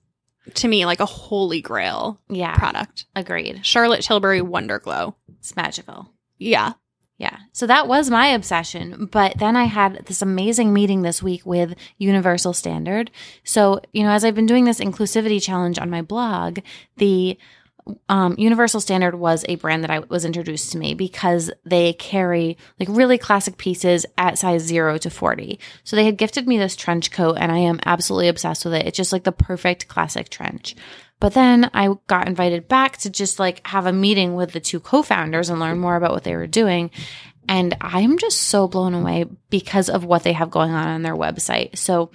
to 0.55 0.69
me 0.69 0.85
like 0.87 1.01
a 1.01 1.07
holy 1.07 1.61
grail 1.61 2.21
Yeah. 2.29 2.57
product. 2.57 3.07
Agreed. 3.17 3.65
Charlotte 3.65 4.03
Tilbury 4.03 4.43
Wonder 4.43 4.79
Glow. 4.79 5.15
It's 5.39 5.57
magical. 5.57 6.11
Yeah. 6.39 6.73
Yeah. 7.21 7.37
So 7.53 7.66
that 7.66 7.87
was 7.87 8.09
my 8.09 8.29
obsession. 8.29 9.07
But 9.12 9.37
then 9.37 9.55
I 9.55 9.64
had 9.64 10.07
this 10.07 10.23
amazing 10.23 10.73
meeting 10.73 11.03
this 11.03 11.23
week 11.23 11.45
with 11.45 11.75
Universal 11.99 12.55
Standard. 12.55 13.11
So, 13.45 13.83
you 13.93 14.05
know, 14.05 14.11
as 14.11 14.25
I've 14.25 14.35
been 14.35 14.47
doing 14.47 14.64
this 14.64 14.81
inclusivity 14.81 15.41
challenge 15.41 15.79
on 15.79 15.91
my 15.91 16.01
blog, 16.01 16.61
the 16.97 17.39
um, 18.09 18.37
Universal 18.39 18.81
Standard 18.81 19.16
was 19.16 19.45
a 19.51 19.57
brand 19.57 19.85
that 19.85 19.91
I 19.91 19.99
was 19.99 20.25
introduced 20.25 20.73
to 20.73 20.79
me 20.79 20.95
because 20.95 21.51
they 21.66 21.93
carry 21.93 22.57
like 22.79 22.89
really 22.91 23.18
classic 23.18 23.59
pieces 23.59 24.07
at 24.16 24.39
size 24.39 24.62
zero 24.62 24.97
to 24.97 25.11
40. 25.11 25.61
So 25.85 25.97
they 25.97 26.07
had 26.07 26.16
gifted 26.16 26.49
me 26.49 26.57
this 26.57 26.75
trench 26.75 27.11
coat 27.11 27.37
and 27.39 27.53
I 27.53 27.59
am 27.59 27.81
absolutely 27.85 28.29
obsessed 28.29 28.64
with 28.64 28.73
it. 28.73 28.87
It's 28.87 28.97
just 28.97 29.12
like 29.12 29.25
the 29.25 29.33
perfect 29.33 29.89
classic 29.89 30.31
trench. 30.31 30.75
But 31.21 31.35
then 31.35 31.71
I 31.75 31.95
got 32.07 32.27
invited 32.27 32.66
back 32.66 32.97
to 32.99 33.11
just 33.11 33.39
like 33.39 33.66
have 33.66 33.87
a 33.87 33.93
meeting 33.93 34.35
with 34.35 34.53
the 34.53 34.61
two 34.61 34.81
co-founders 34.81 35.51
and 35.51 35.61
learn 35.61 35.79
more 35.79 35.97
about 35.97 36.12
what 36.12 36.25
they 36.25 36.35
were 36.35 36.47
doing. 36.47 36.91
And 37.49 37.77
I'm 37.81 38.18
just 38.18 38.41
so 38.41 38.66
blown 38.66 38.95
away 38.95 39.27
because 39.51 39.91
of 39.91 40.05
what 40.05 40.23
they 40.23 40.33
have 40.33 40.51
going 40.51 40.73
on 40.73 40.89
on 40.89 41.03
their 41.03 41.16
website. 41.16 41.77
So 41.77 42.11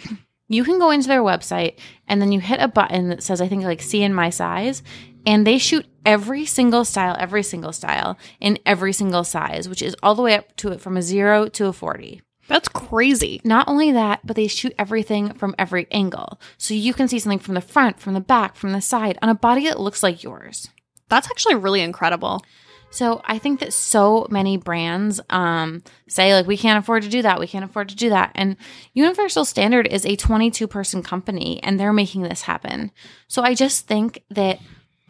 you 0.47 0.63
can 0.63 0.79
go 0.79 0.91
into 0.91 1.07
their 1.07 1.21
website 1.21 1.75
and 2.07 2.21
then 2.21 2.31
you 2.31 2.39
hit 2.39 2.59
a 2.59 2.67
button 2.67 3.09
that 3.09 3.23
says, 3.23 3.41
I 3.41 3.47
think 3.47 3.63
like 3.63 3.81
see 3.81 4.01
in 4.01 4.13
my 4.13 4.29
size. 4.29 4.81
And 5.27 5.45
they 5.45 5.57
shoot 5.57 5.85
every 6.05 6.45
single 6.45 6.85
style, 6.85 7.15
every 7.19 7.43
single 7.43 7.73
style 7.73 8.17
in 8.39 8.59
every 8.65 8.93
single 8.93 9.23
size, 9.23 9.67
which 9.67 9.81
is 9.81 9.95
all 10.03 10.15
the 10.15 10.21
way 10.21 10.35
up 10.35 10.55
to 10.57 10.71
it 10.71 10.81
from 10.81 10.97
a 10.97 11.01
zero 11.01 11.47
to 11.47 11.65
a 11.65 11.73
40. 11.73 12.21
That's 12.47 12.67
crazy. 12.69 13.41
Not 13.43 13.67
only 13.67 13.91
that, 13.91 14.21
but 14.25 14.35
they 14.35 14.47
shoot 14.47 14.73
everything 14.77 15.33
from 15.33 15.55
every 15.57 15.87
angle. 15.91 16.39
So 16.57 16.73
you 16.73 16.93
can 16.93 17.07
see 17.07 17.19
something 17.19 17.39
from 17.39 17.55
the 17.55 17.61
front, 17.61 17.99
from 17.99 18.13
the 18.13 18.19
back, 18.19 18.55
from 18.55 18.71
the 18.71 18.81
side 18.81 19.17
on 19.21 19.29
a 19.29 19.35
body 19.35 19.65
that 19.65 19.79
looks 19.79 20.03
like 20.03 20.23
yours. 20.23 20.69
That's 21.09 21.29
actually 21.29 21.55
really 21.55 21.81
incredible. 21.81 22.43
So 22.91 23.21
I 23.25 23.39
think 23.39 23.59
that 23.59 23.73
so 23.73 24.25
many 24.29 24.55
brands 24.55 25.19
um, 25.29 25.83
say 26.07 26.33
like 26.33 26.47
we 26.47 26.55
can't 26.55 26.81
afford 26.81 27.03
to 27.03 27.09
do 27.09 27.23
that, 27.23 27.39
we 27.39 27.47
can't 27.47 27.65
afford 27.65 27.89
to 27.89 27.95
do 27.95 28.09
that, 28.09 28.31
and 28.35 28.55
Universal 28.93 29.45
Standard 29.45 29.85
is 29.87 30.05
a 30.05 30.15
22 30.15 30.65
person 30.67 31.03
company, 31.03 31.61
and 31.61 31.77
they're 31.77 31.91
making 31.91 32.21
this 32.21 32.43
happen. 32.43 32.91
So 33.27 33.41
I 33.41 33.53
just 33.53 33.85
think 33.85 34.23
that 34.29 34.59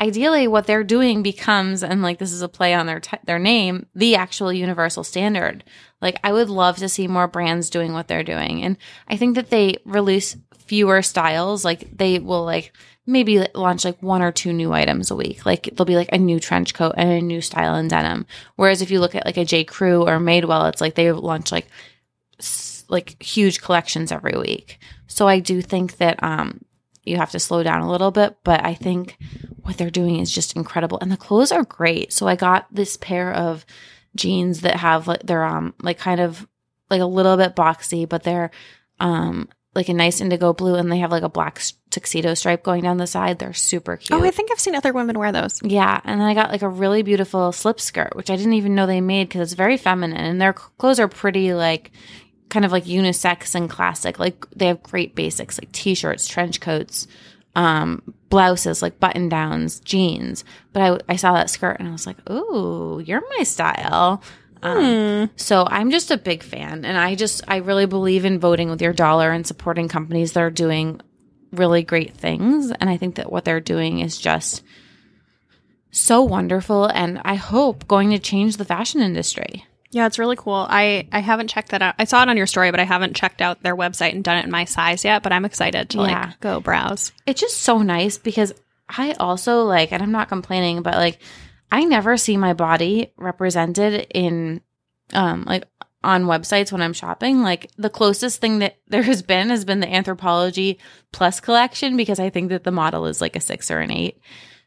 ideally 0.01 0.47
what 0.47 0.65
they're 0.65 0.83
doing 0.83 1.21
becomes 1.21 1.83
and 1.83 2.01
like 2.01 2.17
this 2.17 2.31
is 2.31 2.41
a 2.41 2.49
play 2.49 2.73
on 2.73 2.85
their 2.85 2.99
t- 2.99 3.17
their 3.23 3.39
name 3.39 3.85
the 3.95 4.15
actual 4.15 4.51
universal 4.51 5.05
standard 5.05 5.63
like 6.05 6.19
i 6.23 6.31
would 6.31 6.49
love 6.49 6.77
to 6.77 6.87
see 6.87 7.07
more 7.07 7.27
brands 7.27 7.69
doing 7.69 7.91
what 7.91 8.07
they're 8.07 8.23
doing. 8.23 8.63
And 8.63 8.77
i 9.09 9.17
think 9.17 9.35
that 9.35 9.49
they 9.49 9.77
release 9.83 10.37
fewer 10.65 11.01
styles. 11.01 11.63
Like 11.63 11.95
they 11.95 12.19
will 12.19 12.43
like 12.43 12.73
maybe 13.05 13.45
launch 13.53 13.85
like 13.85 14.01
one 14.01 14.21
or 14.21 14.31
two 14.31 14.51
new 14.51 14.73
items 14.73 15.11
a 15.11 15.15
week. 15.15 15.45
Like 15.45 15.63
there'll 15.63 15.85
be 15.85 15.95
like 15.95 16.09
a 16.11 16.17
new 16.17 16.39
trench 16.39 16.73
coat 16.73 16.95
and 16.97 17.09
a 17.09 17.21
new 17.21 17.39
style 17.39 17.75
in 17.75 17.87
denim. 17.87 18.25
Whereas 18.55 18.81
if 18.81 18.89
you 18.91 18.99
look 18.99 19.15
at 19.15 19.25
like 19.25 19.37
a 19.37 19.45
j. 19.45 19.63
Crew 19.63 20.03
or 20.03 20.17
madewell 20.17 20.69
it's 20.69 20.81
like 20.81 20.95
they 20.95 21.11
launch 21.11 21.51
like 21.51 21.67
like 22.89 23.21
huge 23.21 23.61
collections 23.61 24.11
every 24.11 24.37
week. 24.37 24.79
So 25.07 25.27
i 25.27 25.39
do 25.39 25.61
think 25.61 25.97
that 25.97 26.21
um 26.23 26.61
you 27.03 27.17
have 27.17 27.31
to 27.31 27.39
slow 27.39 27.61
down 27.61 27.81
a 27.81 27.91
little 27.91 28.09
bit 28.09 28.35
but 28.43 28.65
i 28.65 28.73
think 28.73 29.15
what 29.61 29.77
they're 29.77 29.91
doing 29.91 30.19
is 30.19 30.31
just 30.31 30.55
incredible. 30.55 30.97
And 30.99 31.11
the 31.11 31.17
clothes 31.17 31.51
are 31.51 31.63
great. 31.63 32.11
So 32.11 32.27
i 32.27 32.35
got 32.35 32.67
this 32.71 32.97
pair 32.97 33.31
of 33.31 33.65
jeans 34.15 34.61
that 34.61 34.75
have 34.77 35.07
like 35.07 35.21
they're 35.23 35.43
um 35.43 35.73
like 35.81 35.97
kind 35.99 36.19
of 36.21 36.47
like 36.89 37.01
a 37.01 37.05
little 37.05 37.35
bit 37.37 37.55
boxy 37.55 38.07
but 38.07 38.23
they're 38.23 38.51
um 38.99 39.49
like 39.73 39.89
a 39.89 39.93
nice 39.93 40.21
indigo 40.21 40.53
blue 40.53 40.75
and 40.75 40.89
they 40.91 40.99
have 40.99 41.11
like 41.11 41.23
a 41.23 41.29
black 41.29 41.61
tuxedo 41.89 42.33
stripe 42.33 42.63
going 42.63 42.81
down 42.81 42.95
the 42.97 43.05
side 43.07 43.39
they're 43.39 43.51
super 43.53 43.97
cute 43.97 44.17
Oh, 44.17 44.23
I 44.23 44.31
think 44.31 44.51
I've 44.51 44.59
seen 44.59 44.73
other 44.75 44.93
women 44.93 45.19
wear 45.19 45.31
those. 45.33 45.59
yeah, 45.63 45.99
and 46.05 46.21
then 46.21 46.27
I 46.27 46.33
got 46.33 46.49
like 46.51 46.61
a 46.61 46.69
really 46.69 47.01
beautiful 47.03 47.51
slip 47.51 47.81
skirt, 47.81 48.15
which 48.15 48.29
I 48.29 48.35
didn't 48.37 48.53
even 48.53 48.73
know 48.75 48.85
they 48.85 49.01
made 49.01 49.27
because 49.27 49.41
it's 49.51 49.57
very 49.57 49.75
feminine, 49.77 50.17
and 50.17 50.39
their 50.41 50.53
clothes 50.53 50.99
are 50.99 51.07
pretty 51.09 51.53
like 51.53 51.91
kind 52.49 52.63
of 52.63 52.71
like 52.71 52.85
unisex 52.85 53.53
and 53.55 53.69
classic. 53.69 54.17
Like 54.19 54.45
they 54.55 54.67
have 54.67 54.81
great 54.83 55.13
basics 55.15 55.59
like 55.59 55.71
t-shirts, 55.73 56.27
trench 56.27 56.61
coats, 56.61 57.07
um, 57.55 58.01
blouses, 58.29 58.81
like 58.81 58.99
button 58.99 59.29
downs, 59.29 59.79
jeans. 59.79 60.43
But 60.73 60.81
I 60.81 61.13
I 61.13 61.15
saw 61.15 61.33
that 61.33 61.49
skirt 61.49 61.77
and 61.79 61.87
I 61.87 61.91
was 61.91 62.07
like, 62.07 62.29
ooh, 62.29 63.01
you're 63.05 63.23
my 63.37 63.43
style. 63.43 64.21
Um, 64.63 65.29
so 65.35 65.67
I'm 65.69 65.91
just 65.91 66.09
a 66.09 66.17
big 66.17 66.41
fan, 66.41 66.85
and 66.85 66.97
I 66.97 67.13
just 67.15 67.43
I 67.47 67.57
really 67.57 67.85
believe 67.85 68.25
in 68.25 68.39
voting 68.39 68.69
with 68.69 68.81
your 68.81 68.93
dollar 68.93 69.31
and 69.31 69.45
supporting 69.45 69.87
companies 69.87 70.33
that 70.33 70.41
are 70.41 70.49
doing 70.49 71.01
really 71.51 71.83
great 71.83 72.13
things. 72.15 72.71
And 72.71 72.89
I 72.89 72.97
think 72.97 73.15
that 73.15 73.31
what 73.31 73.45
they're 73.45 73.59
doing 73.59 73.99
is 73.99 74.17
just 74.17 74.63
so 75.91 76.21
wonderful 76.21 76.85
and 76.87 77.21
I 77.23 77.35
hope 77.35 77.87
going 77.87 78.09
to 78.11 78.19
change 78.19 78.57
the 78.57 78.65
fashion 78.65 79.01
industry. 79.01 79.65
Yeah, 79.91 80.07
it's 80.07 80.19
really 80.19 80.35
cool. 80.35 80.65
I 80.69 81.07
I 81.11 81.19
haven't 81.19 81.47
checked 81.49 81.69
that 81.71 81.81
out. 81.81 81.95
I 81.97 82.03
saw 82.05 82.21
it 82.23 82.29
on 82.29 82.37
your 82.37 82.47
story, 82.47 82.71
but 82.71 82.79
I 82.79 82.83
haven't 82.83 83.15
checked 83.15 83.41
out 83.41 83.63
their 83.63 83.75
website 83.75 84.11
and 84.13 84.23
done 84.23 84.37
it 84.37 84.45
in 84.45 84.51
my 84.51 84.65
size 84.65 85.05
yet. 85.05 85.23
But 85.23 85.31
I'm 85.31 85.45
excited 85.45 85.89
to 85.91 85.97
Yeah. 85.99 86.03
like 86.27 86.39
go 86.41 86.59
browse. 86.59 87.11
It's 87.25 87.39
just 87.41 87.57
so 87.61 87.81
nice 87.81 88.17
because 88.17 88.53
I 88.89 89.13
also 89.13 89.63
like 89.63 89.91
and 89.91 90.03
I'm 90.03 90.11
not 90.11 90.27
complaining 90.29 90.81
but 90.81 90.95
like 90.95 91.19
I 91.71 91.83
never 91.85 92.17
see 92.17 92.37
my 92.37 92.53
body 92.53 93.13
represented 93.17 94.07
in 94.13 94.61
um 95.13 95.43
like 95.47 95.63
on 96.03 96.25
websites 96.25 96.71
when 96.71 96.81
I'm 96.81 96.93
shopping. 96.93 97.41
Like 97.41 97.71
the 97.77 97.89
closest 97.89 98.41
thing 98.41 98.59
that 98.59 98.77
there 98.87 99.03
has 99.03 99.21
been 99.21 99.49
has 99.49 99.65
been 99.65 99.79
the 99.79 99.87
Anthropologie 99.87 100.77
Plus 101.11 101.39
collection 101.39 101.95
because 101.97 102.19
I 102.19 102.29
think 102.29 102.49
that 102.49 102.63
the 102.63 102.71
model 102.71 103.05
is 103.05 103.21
like 103.21 103.35
a 103.35 103.39
6 103.39 103.71
or 103.71 103.79
an 103.79 103.91
8. 103.91 104.19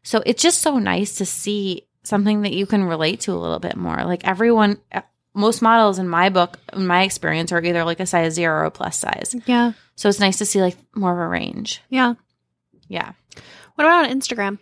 So 0.03 0.23
it's 0.25 0.43
just 0.43 0.63
so 0.63 0.79
nice 0.79 1.17
to 1.17 1.27
see 1.27 1.88
something 2.09 2.43
that 2.43 2.53
you 2.53 2.67
can 2.67 2.85
relate 2.85 3.21
to 3.21 3.33
a 3.33 3.39
little 3.39 3.59
bit 3.61 3.77
more. 3.77 4.05
Like 4.05 4.27
everyone 4.27 4.79
uh, 4.91 5.03
most 5.35 5.63
models 5.63 5.99
in 5.99 6.09
my 6.09 6.31
book, 6.31 6.59
in 6.73 6.87
my 6.87 7.03
experience, 7.03 7.53
are 7.53 7.63
either 7.63 7.85
like 7.85 8.01
a 8.01 8.07
size 8.07 8.35
zero 8.35 8.63
or 8.63 8.65
a 8.65 8.71
plus 8.71 8.97
size. 8.97 9.37
Yeah, 9.47 9.73
So 9.95 10.09
it's 10.09 10.19
nice 10.19 10.39
to 10.39 10.47
see 10.47 10.61
like 10.61 10.77
more 10.97 11.13
of 11.13 11.19
a 11.19 11.29
range. 11.29 11.81
yeah. 11.89 12.15
Yeah. 12.89 13.13
What 13.75 13.85
about 13.85 14.07
on 14.11 14.19
Instagram? 14.19 14.59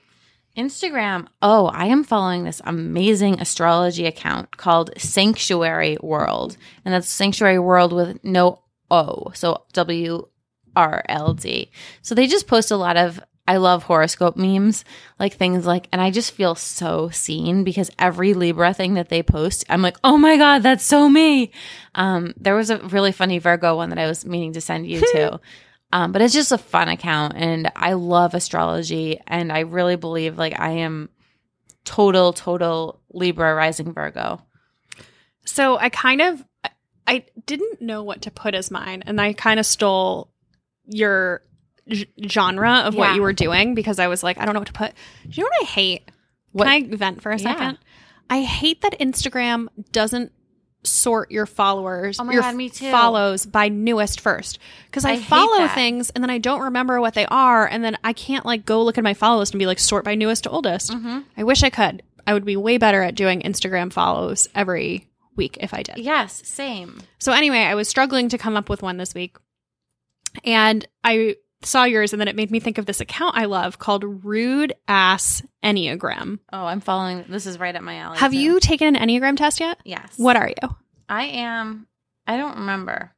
Instagram. 0.56 1.26
Oh, 1.40 1.66
I 1.66 1.86
am 1.86 2.02
following 2.02 2.44
this 2.44 2.60
amazing 2.64 3.40
astrology 3.40 4.06
account 4.06 4.56
called 4.56 4.90
Sanctuary 4.98 5.96
World. 6.02 6.56
And 6.84 6.92
that's 6.92 7.08
Sanctuary 7.08 7.58
World 7.58 7.92
with 7.92 8.22
no 8.24 8.62
O. 8.90 9.30
So 9.34 9.62
W 9.74 10.26
R 10.74 11.04
L 11.08 11.34
D. 11.34 11.70
So 12.02 12.14
they 12.14 12.26
just 12.26 12.46
post 12.46 12.70
a 12.70 12.76
lot 12.76 12.96
of 12.96 13.20
I 13.48 13.58
love 13.58 13.84
horoscope 13.84 14.36
memes, 14.36 14.84
like 15.18 15.34
things 15.34 15.66
like, 15.66 15.88
and 15.92 16.00
I 16.00 16.10
just 16.10 16.32
feel 16.32 16.54
so 16.54 17.10
seen 17.10 17.64
because 17.64 17.90
every 17.98 18.34
Libra 18.34 18.74
thing 18.74 18.94
that 18.94 19.08
they 19.08 19.22
post, 19.22 19.64
I'm 19.68 19.82
like, 19.82 19.96
oh 20.02 20.18
my 20.18 20.36
God, 20.36 20.62
that's 20.62 20.84
so 20.84 21.08
me. 21.08 21.52
Um, 21.94 22.34
there 22.36 22.56
was 22.56 22.70
a 22.70 22.78
really 22.78 23.12
funny 23.12 23.38
Virgo 23.38 23.76
one 23.76 23.90
that 23.90 23.98
I 23.98 24.06
was 24.06 24.26
meaning 24.26 24.52
to 24.54 24.60
send 24.60 24.86
you 24.86 25.00
to. 25.00 25.40
Um, 25.92 26.10
but 26.10 26.20
it's 26.20 26.34
just 26.34 26.50
a 26.50 26.58
fun 26.58 26.88
account 26.88 27.34
and 27.36 27.70
I 27.76 27.92
love 27.92 28.34
astrology 28.34 29.20
and 29.28 29.52
I 29.52 29.60
really 29.60 29.94
believe 29.94 30.36
like 30.36 30.58
I 30.58 30.70
am 30.70 31.10
total, 31.84 32.32
total 32.32 33.00
Libra 33.08 33.54
rising 33.54 33.92
Virgo. 33.92 34.42
So 35.44 35.78
I 35.78 35.88
kind 35.88 36.20
of 36.20 36.44
I 37.06 37.24
didn't 37.46 37.80
know 37.80 38.02
what 38.02 38.22
to 38.22 38.30
put 38.30 38.54
as 38.54 38.70
mine, 38.70 39.04
and 39.06 39.20
I 39.20 39.32
kind 39.32 39.60
of 39.60 39.66
stole 39.66 40.30
your 40.86 41.42
g- 41.88 42.06
genre 42.28 42.80
of 42.84 42.94
what 42.94 43.08
Yeah. 43.10 43.14
you 43.16 43.22
were 43.22 43.32
doing 43.32 43.74
because 43.74 43.98
I 43.98 44.08
was 44.08 44.22
like, 44.22 44.38
I 44.38 44.44
don't 44.44 44.54
know 44.54 44.60
what 44.60 44.66
to 44.68 44.72
put. 44.72 44.92
Do 45.24 45.30
you 45.32 45.42
know 45.44 45.50
what 45.58 45.62
I 45.68 45.70
hate? 45.70 46.10
What- 46.52 46.64
Can 46.66 46.72
I 46.92 46.96
vent 46.96 47.22
for 47.22 47.30
a 47.32 47.38
Yeah. 47.38 47.52
second? 47.54 47.78
I 48.30 48.42
hate 48.42 48.80
that 48.82 48.98
Instagram 48.98 49.68
doesn't 49.92 50.32
sort 50.84 51.30
your 51.32 51.46
followers, 51.46 52.20
Oh 52.20 52.24
my 52.24 52.32
your 52.32 52.42
God, 52.42 52.54
me 52.54 52.70
too. 52.70 52.90
follows 52.90 53.44
by 53.44 53.68
newest 53.68 54.20
first. 54.20 54.58
Because 54.86 55.04
I, 55.04 55.10
I 55.12 55.16
hate 55.16 55.24
follow 55.24 55.58
that. 55.58 55.74
things 55.74 56.10
and 56.10 56.22
then 56.22 56.30
I 56.30 56.38
don't 56.38 56.62
remember 56.62 57.00
what 57.00 57.14
they 57.14 57.26
are, 57.26 57.66
and 57.66 57.82
then 57.84 57.96
I 58.04 58.12
can't 58.12 58.46
like 58.46 58.64
go 58.64 58.82
look 58.84 58.96
at 58.98 59.02
my 59.04 59.14
follow 59.14 59.38
list 59.40 59.52
and 59.52 59.58
be 59.58 59.66
like 59.66 59.78
sort 59.80 60.04
by 60.04 60.14
newest 60.14 60.44
to 60.44 60.50
oldest. 60.50 60.92
Mm-hmm. 60.92 61.20
I 61.36 61.42
wish 61.44 61.62
I 61.64 61.70
could. 61.70 62.02
I 62.26 62.34
would 62.34 62.44
be 62.44 62.56
way 62.56 62.78
better 62.78 63.02
at 63.02 63.14
doing 63.16 63.40
Instagram 63.42 63.92
follows 63.92 64.48
every 64.54 65.08
week 65.36 65.58
if 65.60 65.74
I 65.74 65.82
did. 65.82 65.98
Yes, 65.98 66.40
same. 66.44 67.00
So 67.18 67.32
anyway, 67.32 67.58
I 67.60 67.74
was 67.74 67.88
struggling 67.88 68.28
to 68.30 68.38
come 68.38 68.56
up 68.56 68.68
with 68.68 68.82
one 68.82 68.96
this 68.96 69.12
week. 69.14 69.36
And 70.44 70.86
I 71.04 71.36
saw 71.66 71.84
yours 71.84 72.12
and 72.12 72.20
then 72.20 72.28
it 72.28 72.36
made 72.36 72.50
me 72.50 72.60
think 72.60 72.78
of 72.78 72.86
this 72.86 73.00
account 73.00 73.36
I 73.36 73.44
love 73.44 73.78
called 73.78 74.24
Rude 74.24 74.74
Ass 74.88 75.42
Enneagram. 75.62 76.38
Oh, 76.52 76.66
I'm 76.66 76.80
following. 76.80 77.24
This 77.28 77.46
is 77.46 77.58
right 77.58 77.74
up 77.74 77.82
my 77.82 77.96
alley. 77.96 78.18
Have 78.18 78.32
too. 78.32 78.38
you 78.38 78.60
taken 78.60 78.96
an 78.96 79.08
Enneagram 79.08 79.36
test 79.36 79.60
yet? 79.60 79.78
Yes. 79.84 80.14
What 80.16 80.36
are 80.36 80.48
you? 80.48 80.76
I 81.08 81.24
am. 81.24 81.86
I 82.26 82.36
don't 82.36 82.58
remember. 82.58 83.12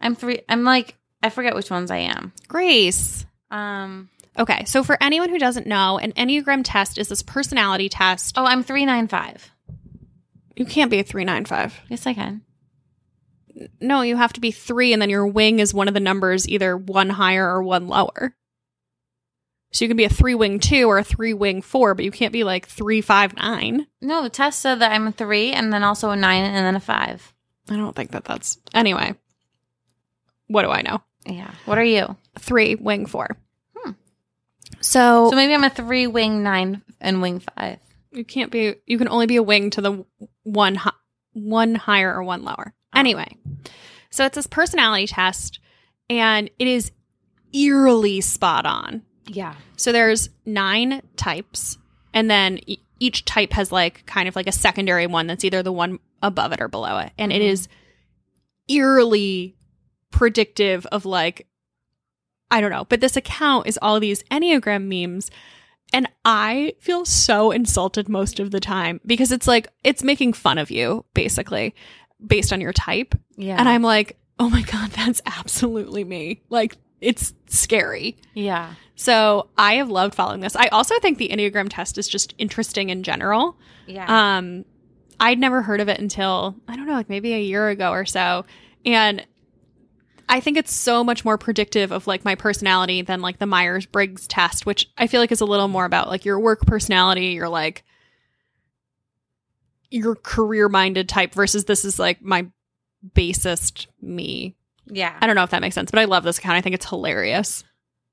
I'm 0.00 0.14
three. 0.14 0.40
I'm 0.48 0.64
like 0.64 0.96
I 1.22 1.30
forget 1.30 1.54
which 1.54 1.70
ones 1.70 1.90
I 1.90 1.98
am. 1.98 2.32
Grace. 2.48 3.24
Um. 3.50 4.08
Okay, 4.38 4.64
so 4.64 4.82
for 4.82 4.96
anyone 5.00 5.28
who 5.28 5.38
doesn't 5.38 5.66
know, 5.66 5.98
an 5.98 6.12
Enneagram 6.12 6.62
test 6.64 6.96
is 6.96 7.08
this 7.08 7.22
personality 7.22 7.90
test. 7.90 8.36
Oh, 8.38 8.44
I'm 8.44 8.62
three 8.62 8.86
nine 8.86 9.08
five. 9.08 9.52
You 10.56 10.66
can't 10.66 10.90
be 10.90 10.98
a 10.98 11.02
395. 11.02 11.80
Yes, 11.88 12.06
I 12.06 12.14
can. 12.14 12.42
No, 13.80 14.02
you 14.02 14.16
have 14.16 14.32
to 14.34 14.40
be 14.40 14.50
3 14.50 14.92
and 14.92 15.00
then 15.02 15.10
your 15.10 15.26
wing 15.26 15.58
is 15.58 15.72
one 15.74 15.88
of 15.88 15.94
the 15.94 16.00
numbers 16.00 16.48
either 16.48 16.76
one 16.76 17.10
higher 17.10 17.46
or 17.48 17.62
one 17.62 17.88
lower. 17.88 18.34
So 19.72 19.84
you 19.84 19.88
can 19.88 19.96
be 19.96 20.04
a 20.04 20.10
3 20.10 20.34
wing 20.34 20.60
2 20.60 20.84
or 20.86 20.98
a 20.98 21.04
3 21.04 21.32
wing 21.34 21.62
4, 21.62 21.94
but 21.94 22.04
you 22.04 22.10
can't 22.10 22.32
be 22.32 22.44
like 22.44 22.66
359. 22.66 23.86
No, 24.02 24.22
the 24.22 24.28
test 24.28 24.60
said 24.60 24.80
that 24.80 24.92
I'm 24.92 25.06
a 25.06 25.12
three, 25.12 25.52
and 25.52 25.72
then 25.72 25.82
also 25.82 26.10
a 26.10 26.16
nine, 26.16 26.44
and 26.44 26.66
then 26.66 26.76
a 26.76 26.80
five. 26.80 27.32
I 27.70 27.76
don't 27.76 27.96
think 27.96 28.10
that 28.10 28.24
that's 28.24 28.58
anyway. 28.74 29.14
What 30.48 30.62
do 30.62 30.70
I 30.70 30.82
know? 30.82 31.00
Yeah. 31.24 31.50
What 31.64 31.78
are 31.78 31.84
you? 31.84 32.16
Three 32.38 32.74
wing 32.74 33.06
four. 33.06 33.36
Hmm. 33.74 33.92
So, 34.80 35.30
So 35.30 35.36
maybe 35.36 35.54
I'm 35.54 35.64
a 35.64 35.70
three 35.70 36.06
wing 36.06 36.42
nine 36.42 36.82
and 37.00 37.22
wing 37.22 37.40
five. 37.40 37.78
you 38.10 38.24
can't 38.24 38.50
be. 38.50 38.74
You 38.86 38.98
can 38.98 39.08
only 39.08 39.26
be 39.26 39.36
a 39.36 39.42
wing 39.42 39.70
to 39.70 39.80
the 39.80 40.04
one 40.42 40.78
one 41.32 41.74
higher 41.76 42.12
or 42.12 42.22
one 42.22 42.44
lower. 42.44 42.74
Oh. 42.94 42.98
Anyway, 43.00 43.36
so 44.10 44.24
it's 44.26 44.34
this 44.34 44.46
personality 44.46 45.06
test, 45.06 45.58
and 46.10 46.50
it 46.58 46.66
is 46.68 46.92
eerily 47.52 48.20
spot 48.20 48.66
on. 48.66 49.02
Yeah. 49.26 49.54
So 49.76 49.92
there's 49.92 50.28
nine 50.46 51.02
types, 51.16 51.78
and 52.12 52.30
then 52.30 52.58
e- 52.66 52.78
each 53.00 53.24
type 53.24 53.52
has 53.52 53.72
like 53.72 54.04
kind 54.06 54.28
of 54.28 54.36
like 54.36 54.46
a 54.46 54.52
secondary 54.52 55.06
one 55.06 55.26
that's 55.26 55.44
either 55.44 55.62
the 55.62 55.72
one 55.72 55.98
above 56.22 56.52
it 56.52 56.60
or 56.60 56.68
below 56.68 56.98
it, 56.98 57.12
and 57.18 57.32
it 57.32 57.40
Mhm. 57.42 57.46
is 57.48 57.68
eerily 58.68 59.56
predictive 60.10 60.86
of 60.86 61.04
like 61.04 61.46
I 62.50 62.60
don't 62.60 62.70
know, 62.70 62.84
but 62.84 63.00
this 63.00 63.16
account 63.16 63.66
is 63.66 63.78
all 63.80 63.98
these 63.98 64.22
Enneagram 64.24 64.84
memes. 64.84 65.30
And 65.94 66.06
I 66.22 66.74
feel 66.80 67.06
so 67.06 67.50
insulted 67.50 68.10
most 68.10 68.38
of 68.40 68.50
the 68.50 68.60
time 68.60 69.00
because 69.06 69.32
it's 69.32 69.46
like, 69.48 69.68
it's 69.84 70.02
making 70.02 70.34
fun 70.34 70.58
of 70.58 70.70
you, 70.70 71.06
basically, 71.14 71.74
based 72.26 72.52
on 72.52 72.60
your 72.60 72.72
type. 72.72 73.14
Yeah. 73.36 73.56
And 73.58 73.68
I'm 73.68 73.82
like, 73.82 74.16
oh 74.38 74.48
my 74.48 74.62
God, 74.62 74.90
that's 74.96 75.20
absolutely 75.26 76.04
me. 76.04 76.42
Like, 76.48 76.76
it's 77.00 77.34
scary. 77.48 78.16
yeah. 78.34 78.74
So 78.94 79.48
I 79.58 79.74
have 79.76 79.88
loved 79.88 80.14
following 80.14 80.40
this. 80.40 80.54
I 80.54 80.68
also 80.68 80.96
think 81.00 81.18
the 81.18 81.30
Enneagram 81.30 81.66
test 81.68 81.98
is 81.98 82.06
just 82.06 82.34
interesting 82.38 82.90
in 82.90 83.02
general. 83.02 83.56
Yeah. 83.86 84.36
Um, 84.36 84.64
I'd 85.18 85.40
never 85.40 85.60
heard 85.62 85.80
of 85.80 85.88
it 85.88 85.98
until 85.98 86.54
I 86.68 86.76
don't 86.76 86.86
know, 86.86 86.92
like 86.92 87.08
maybe 87.08 87.32
a 87.34 87.40
year 87.40 87.68
ago 87.68 87.90
or 87.90 88.04
so, 88.04 88.44
and 88.84 89.26
I 90.28 90.40
think 90.40 90.56
it's 90.56 90.72
so 90.72 91.02
much 91.02 91.24
more 91.24 91.36
predictive 91.36 91.90
of 91.92 92.06
like 92.06 92.24
my 92.24 92.36
personality 92.36 93.02
than 93.02 93.20
like 93.20 93.38
the 93.38 93.46
Myers 93.46 93.86
Briggs 93.86 94.26
test, 94.26 94.66
which 94.66 94.88
I 94.96 95.06
feel 95.06 95.20
like 95.20 95.32
is 95.32 95.40
a 95.40 95.46
little 95.46 95.68
more 95.68 95.84
about 95.84 96.08
like 96.08 96.24
your 96.24 96.38
work 96.38 96.64
personality, 96.66 97.28
your 97.28 97.48
like 97.48 97.84
your 99.92 100.14
career 100.16 100.68
minded 100.68 101.08
type 101.08 101.34
versus 101.34 101.64
this 101.64 101.84
is 101.84 101.98
like 101.98 102.22
my 102.22 102.46
basest 103.14 103.88
me. 104.00 104.56
Yeah. 104.86 105.16
I 105.20 105.26
don't 105.26 105.36
know 105.36 105.44
if 105.44 105.50
that 105.50 105.60
makes 105.60 105.74
sense, 105.74 105.90
but 105.90 106.00
I 106.00 106.04
love 106.04 106.24
this 106.24 106.38
account. 106.38 106.56
I 106.56 106.60
think 106.60 106.74
it's 106.74 106.88
hilarious. 106.88 107.64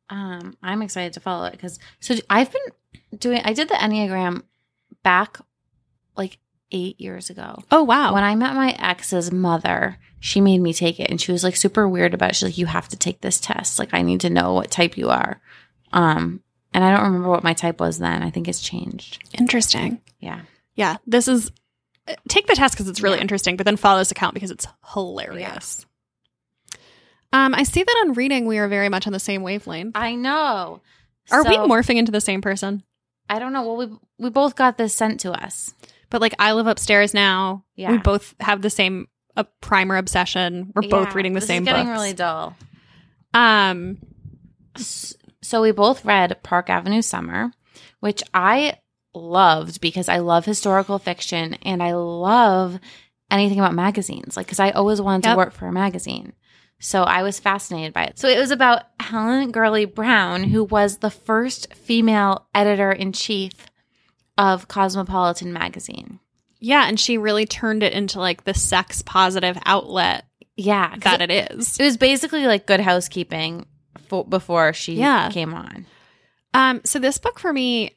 Um, 0.10 0.56
I'm 0.64 0.82
excited 0.82 1.14
to 1.14 1.20
follow 1.20 1.46
it 1.46 1.52
because 1.52 1.80
so 2.00 2.16
I've 2.30 2.52
been 2.52 3.18
doing. 3.18 3.42
I 3.44 3.54
did 3.54 3.70
the 3.70 3.76
Enneagram 3.76 4.44
back 5.04 5.40
like 6.18 6.38
eight 6.72 7.00
years 7.00 7.30
ago. 7.30 7.64
Oh 7.72 7.84
wow. 7.84 8.14
When 8.14 8.24
I 8.24 8.36
met 8.36 8.56
my 8.56 8.72
ex's 8.80 9.32
mother, 9.32 9.98
she 10.20 10.42
made 10.42 10.60
me 10.62 10.74
take 10.74 11.00
it, 11.00 11.10
and 11.10 11.22
she 11.22 11.32
was 11.32 11.44
like 11.44 11.56
super 11.56 11.88
weird 11.88 12.14
about. 12.14 12.32
it. 12.32 12.36
She's 12.36 12.44
like, 12.44 12.58
"You 12.58 12.66
have 12.66 12.90
to 12.90 12.98
take 12.98 13.22
this 13.22 13.40
test. 13.40 13.80
Like, 13.80 13.94
I 13.94 14.02
need 14.02 14.22
to 14.22 14.30
know 14.30 14.54
what 14.54 14.72
type 14.72 14.98
you 14.98 15.10
are." 15.10 15.40
Um, 15.94 16.42
and 16.74 16.84
I 16.84 16.92
don't 16.92 17.06
remember 17.06 17.30
what 17.30 17.44
my 17.44 17.54
type 17.54 17.80
was 17.80 18.00
then. 18.00 18.22
I 18.22 18.30
think 18.30 18.48
it's 18.48 18.62
changed. 18.62 19.24
Interesting. 19.40 20.02
Yeah. 20.20 20.42
Yeah, 20.76 20.98
this 21.06 21.28
is 21.28 21.52
take 22.28 22.48
the 22.48 22.56
test 22.56 22.74
because 22.76 22.88
it's 22.88 23.02
really 23.02 23.18
Yeah. 23.18 23.22
interesting, 23.24 23.56
but 23.58 23.66
then 23.66 23.78
follow 23.78 24.00
this 24.00 24.12
account 24.12 24.34
because 24.34 24.52
it's 24.52 24.68
hilarious. 24.94 25.86
Um, 27.32 27.54
I 27.54 27.64
see 27.64 27.84
that 27.84 28.04
on 28.06 28.14
reading 28.14 28.46
we 28.46 28.58
are 28.58 28.68
very 28.68 28.90
much 28.90 29.06
on 29.06 29.14
the 29.14 29.20
same 29.20 29.44
wavelength. 29.44 29.96
I 29.96 30.16
know. 30.16 30.82
Are 31.32 31.44
we 31.44 31.58
morphing 31.58 31.98
into 31.98 32.12
the 32.12 32.22
same 32.22 32.42
person? 32.42 32.84
I 33.30 33.38
don't 33.38 33.54
know. 33.54 33.62
Well, 33.62 33.78
we 33.78 33.98
we 34.18 34.30
both 34.32 34.56
got 34.56 34.78
this 34.78 34.96
sent 34.96 35.20
to 35.22 35.32
us. 35.32 35.74
But 36.10 36.22
like 36.22 36.34
I 36.40 36.54
live 36.54 36.66
upstairs 36.66 37.14
now. 37.14 37.66
Yeah. 37.76 37.92
We 37.92 38.00
both 38.00 38.34
have 38.40 38.64
the 38.64 38.72
same 38.72 39.08
uh, 39.38 39.44
primer 39.62 39.98
obsession. 39.98 40.72
We're 40.74 40.90
both 40.90 41.14
reading 41.14 41.34
the 41.34 41.40
this 41.40 41.48
same 41.48 41.62
is 41.64 41.68
getting 41.68 41.86
books. 41.86 41.98
really 42.00 42.14
dull. 42.14 42.56
um 43.36 44.00
So 44.76 45.62
we 45.62 45.72
both 45.72 46.04
read 46.04 46.42
Park 46.42 46.72
Avenue 46.72 47.04
Summer, 47.04 47.52
which 48.00 48.24
I 48.34 48.78
loved 49.14 49.82
because 49.82 50.10
I 50.10 50.20
love 50.20 50.46
historical 50.46 51.00
fiction 51.00 51.56
and 51.64 51.82
I 51.82 51.94
love 51.94 52.80
anything 53.32 53.60
about 53.60 53.74
magazines. 53.74 54.36
Like, 54.38 54.46
because 54.48 54.60
I 54.60 54.72
always 54.72 55.02
wanted 55.02 55.26
Yep. 55.26 55.34
to 55.34 55.38
work 55.38 55.54
for 55.54 55.68
a 55.68 55.72
magazine. 55.72 56.34
So 56.80 57.04
I 57.04 57.24
was 57.24 57.40
fascinated 57.40 57.94
by 57.94 58.06
it. 58.06 58.18
So 58.20 58.28
it 58.30 58.38
was 58.40 58.52
about 58.52 58.84
Helen 59.00 59.52
Gurley 59.52 59.86
Brown, 59.86 60.44
who 60.46 60.64
was 60.64 60.98
the 61.00 61.10
first 61.12 61.74
female 61.74 62.48
editor 62.56 62.92
in 62.92 63.12
chief 63.12 63.52
of 64.38 64.68
Cosmopolitan 64.68 65.52
magazine. 65.52 66.20
yeah, 66.62 66.88
and 66.88 67.00
she 67.00 67.18
really 67.18 67.46
turned 67.46 67.84
it 67.84 67.94
into 67.94 68.20
like 68.20 68.44
the 68.44 68.54
sex 68.54 69.02
positive 69.02 69.58
outlet 69.66 70.26
Yeah, 70.58 70.94
that 71.00 71.22
it, 71.22 71.30
it 71.32 71.52
is. 71.54 71.78
it 71.80 71.84
was 71.84 71.96
basically 71.98 72.48
like 72.48 72.66
Good 72.68 72.80
Housekeeping 72.82 73.66
fo- 74.10 74.24
before 74.26 74.74
she 74.74 74.96
Yeah. 74.96 75.30
came 75.32 75.54
on. 75.54 75.86
Um 76.54 76.82
so 76.86 77.00
this 77.00 77.18
book 77.18 77.40
for 77.40 77.52
me 77.54 77.92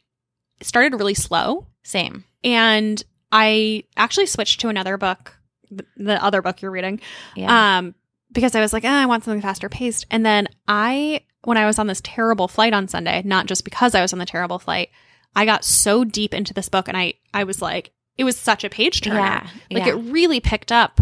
started 0.65 0.95
really 0.95 1.15
slow. 1.15 1.67
Same. 1.83 2.25
and 2.45 3.03
I 3.35 3.85
actually 3.97 4.27
switched 4.27 4.61
to 4.61 4.69
another 4.69 4.97
book, 4.99 5.35
th- 5.69 5.89
the 5.97 6.23
other 6.23 6.43
book 6.43 6.61
you're 6.61 6.71
reading, 6.71 7.01
Yeah. 7.35 7.79
um, 7.79 7.95
because 8.31 8.55
I 8.55 8.61
was 8.61 8.73
like, 8.75 8.85
"Ah, 8.85 9.03
I 9.03 9.07
want 9.07 9.25
something 9.25 9.41
faster 9.41 9.69
paced. 9.71 10.05
And 10.11 10.25
then 10.25 10.49
I, 10.69 11.23
when 11.45 11.57
I 11.57 11.65
was 11.67 11.79
on 11.79 11.87
this 11.87 12.03
terrible 12.05 12.47
flight 12.47 12.75
on 12.75 12.89
Sunday, 12.89 13.23
not 13.25 13.47
just 13.47 13.65
because 13.65 13.95
I 13.95 14.03
was 14.03 14.13
on 14.13 14.19
the 14.19 14.27
terrible 14.27 14.59
flight, 14.59 14.91
I 15.35 15.47
got 15.47 15.65
so 15.65 16.05
deep 16.05 16.35
into 16.35 16.53
this 16.53 16.69
book, 16.69 16.89
and 16.89 16.97
I, 16.97 17.15
I 17.33 17.45
was 17.45 17.63
like, 17.63 17.93
it 18.19 18.25
was 18.25 18.37
such 18.37 18.65
a 18.65 18.69
page 18.71 19.01
turner. 19.01 19.17
yeah. 19.21 19.47
Like 19.71 19.87
yeah. 19.87 19.95
it 19.95 20.13
really 20.13 20.41
picked 20.41 20.71
up, 20.71 21.01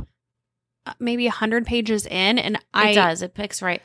uh, 0.86 0.92
maybe 1.00 1.26
a 1.26 1.32
hundred 1.32 1.66
pages 1.66 2.06
in, 2.06 2.38
and 2.38 2.58
I, 2.72 2.90
it 2.90 2.94
does. 2.94 3.22
It 3.22 3.34
picks 3.34 3.60
right. 3.60 3.82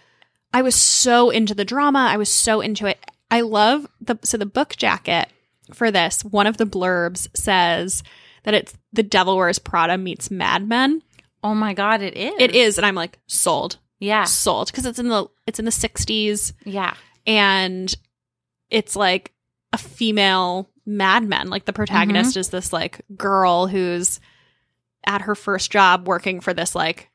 I 0.54 0.62
was 0.62 0.76
so 0.76 1.32
into 1.32 1.56
the 1.56 1.66
drama. 1.66 2.08
I 2.12 2.18
was 2.18 2.32
so 2.32 2.62
into 2.62 2.86
it. 2.86 3.00
I 3.32 3.42
love 3.42 3.88
the 4.00 4.20
so 4.24 4.38
the 4.38 4.46
book 4.46 4.76
jacket 4.78 5.30
for 5.74 5.92
this. 5.92 6.24
One 6.24 6.48
of 6.48 6.58
the 6.58 6.66
blurbs 6.66 7.28
says 7.36 8.04
that 8.44 8.54
it's 8.54 8.74
the 8.94 9.04
Devil 9.04 9.38
Wears 9.38 9.60
Prada 9.60 9.98
meets 9.98 10.30
Mad 10.32 10.68
Men. 10.68 11.02
Oh 11.44 11.56
my 11.56 11.74
god, 11.74 12.02
it 12.02 12.16
is. 12.16 12.34
It 12.40 12.56
is, 12.56 12.78
and 12.78 12.86
I'm 12.86 12.96
like 12.96 13.20
sold, 13.28 13.78
Yeah. 14.00 14.24
sold 14.26 14.68
because 14.68 14.86
it's 14.86 15.00
in 15.00 15.10
the 15.10 15.28
it's 15.48 15.60
in 15.60 15.66
the 15.66 15.72
60s 15.72 16.54
Yeah. 16.66 16.94
and 17.28 17.94
it's 18.70 18.96
like 18.96 19.32
a 19.74 19.78
female 19.78 20.70
Mad 20.86 21.24
Men. 21.24 21.50
Like 21.50 21.66
the 21.66 21.74
protagonist 21.74 22.32
Mm-hmm. 22.32 22.40
is 22.40 22.50
this 22.50 22.72
like 22.74 23.02
girl 23.16 23.68
who's 23.68 24.20
at 25.06 25.22
her 25.22 25.36
first 25.36 25.72
job 25.72 26.08
working 26.08 26.40
for 26.42 26.54
this 26.54 26.74
like 26.76 27.10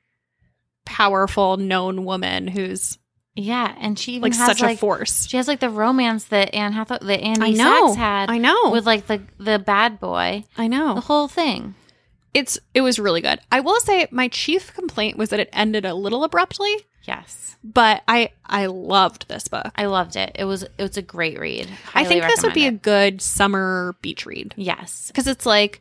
powerful 0.85 1.57
known 1.57 2.05
woman 2.05 2.47
who's 2.49 2.99
Yeah. 3.41 3.75
And 3.81 3.99
she 3.99 4.13
even 4.13 4.23
like 4.23 4.35
has 4.37 4.47
such 4.47 4.61
like 4.63 4.77
a 4.77 4.79
force. 4.79 5.27
she 5.29 5.37
has 5.37 5.49
like 5.49 5.61
the 5.61 5.71
romance 5.71 6.25
that 6.27 6.55
Anne 6.55 6.73
Hathaway 6.73 6.99
that 7.17 7.21
Andy 7.23 7.43
I 7.43 7.51
know. 7.51 7.87
Sachs 7.89 7.97
had 7.99 8.31
I 8.31 8.39
know. 8.39 8.71
with 8.71 8.87
like 8.87 9.07
the 9.07 9.23
the 9.39 9.59
bad 9.59 9.99
boy. 10.01 10.45
I 10.59 10.67
know 10.67 10.95
The 10.95 11.01
whole 11.03 11.29
thing. 11.29 11.75
It's 12.35 12.59
it 12.75 12.83
was 12.83 12.99
really 12.99 13.21
good. 13.21 13.41
I 13.51 13.61
will 13.61 13.81
say 13.81 14.07
my 14.11 14.29
chief 14.29 14.73
complaint 14.75 15.17
was 15.19 15.31
that 15.31 15.41
it 15.41 15.49
ended 15.53 15.85
a 15.85 15.95
little 15.95 16.23
abruptly, 16.23 16.73
Yes. 17.05 17.57
but 17.65 18.03
I 18.07 18.31
I 18.47 18.67
loved 18.67 19.27
this 19.29 19.49
book. 19.49 19.73
I 19.75 19.87
loved 19.87 20.15
it. 20.15 20.31
It 20.37 20.45
was 20.45 20.63
it 20.63 20.71
was 20.83 20.97
a 20.97 21.03
great 21.03 21.41
read. 21.41 21.69
I 21.95 22.05
think 22.05 22.23
this 22.23 22.43
would 22.45 22.55
be 22.55 22.67
a 22.67 22.73
good 22.73 23.21
summer 23.21 23.97
beach 24.01 24.27
read. 24.27 24.55
Yes. 24.57 25.09
because 25.09 25.27
it's 25.27 25.45
like 25.47 25.81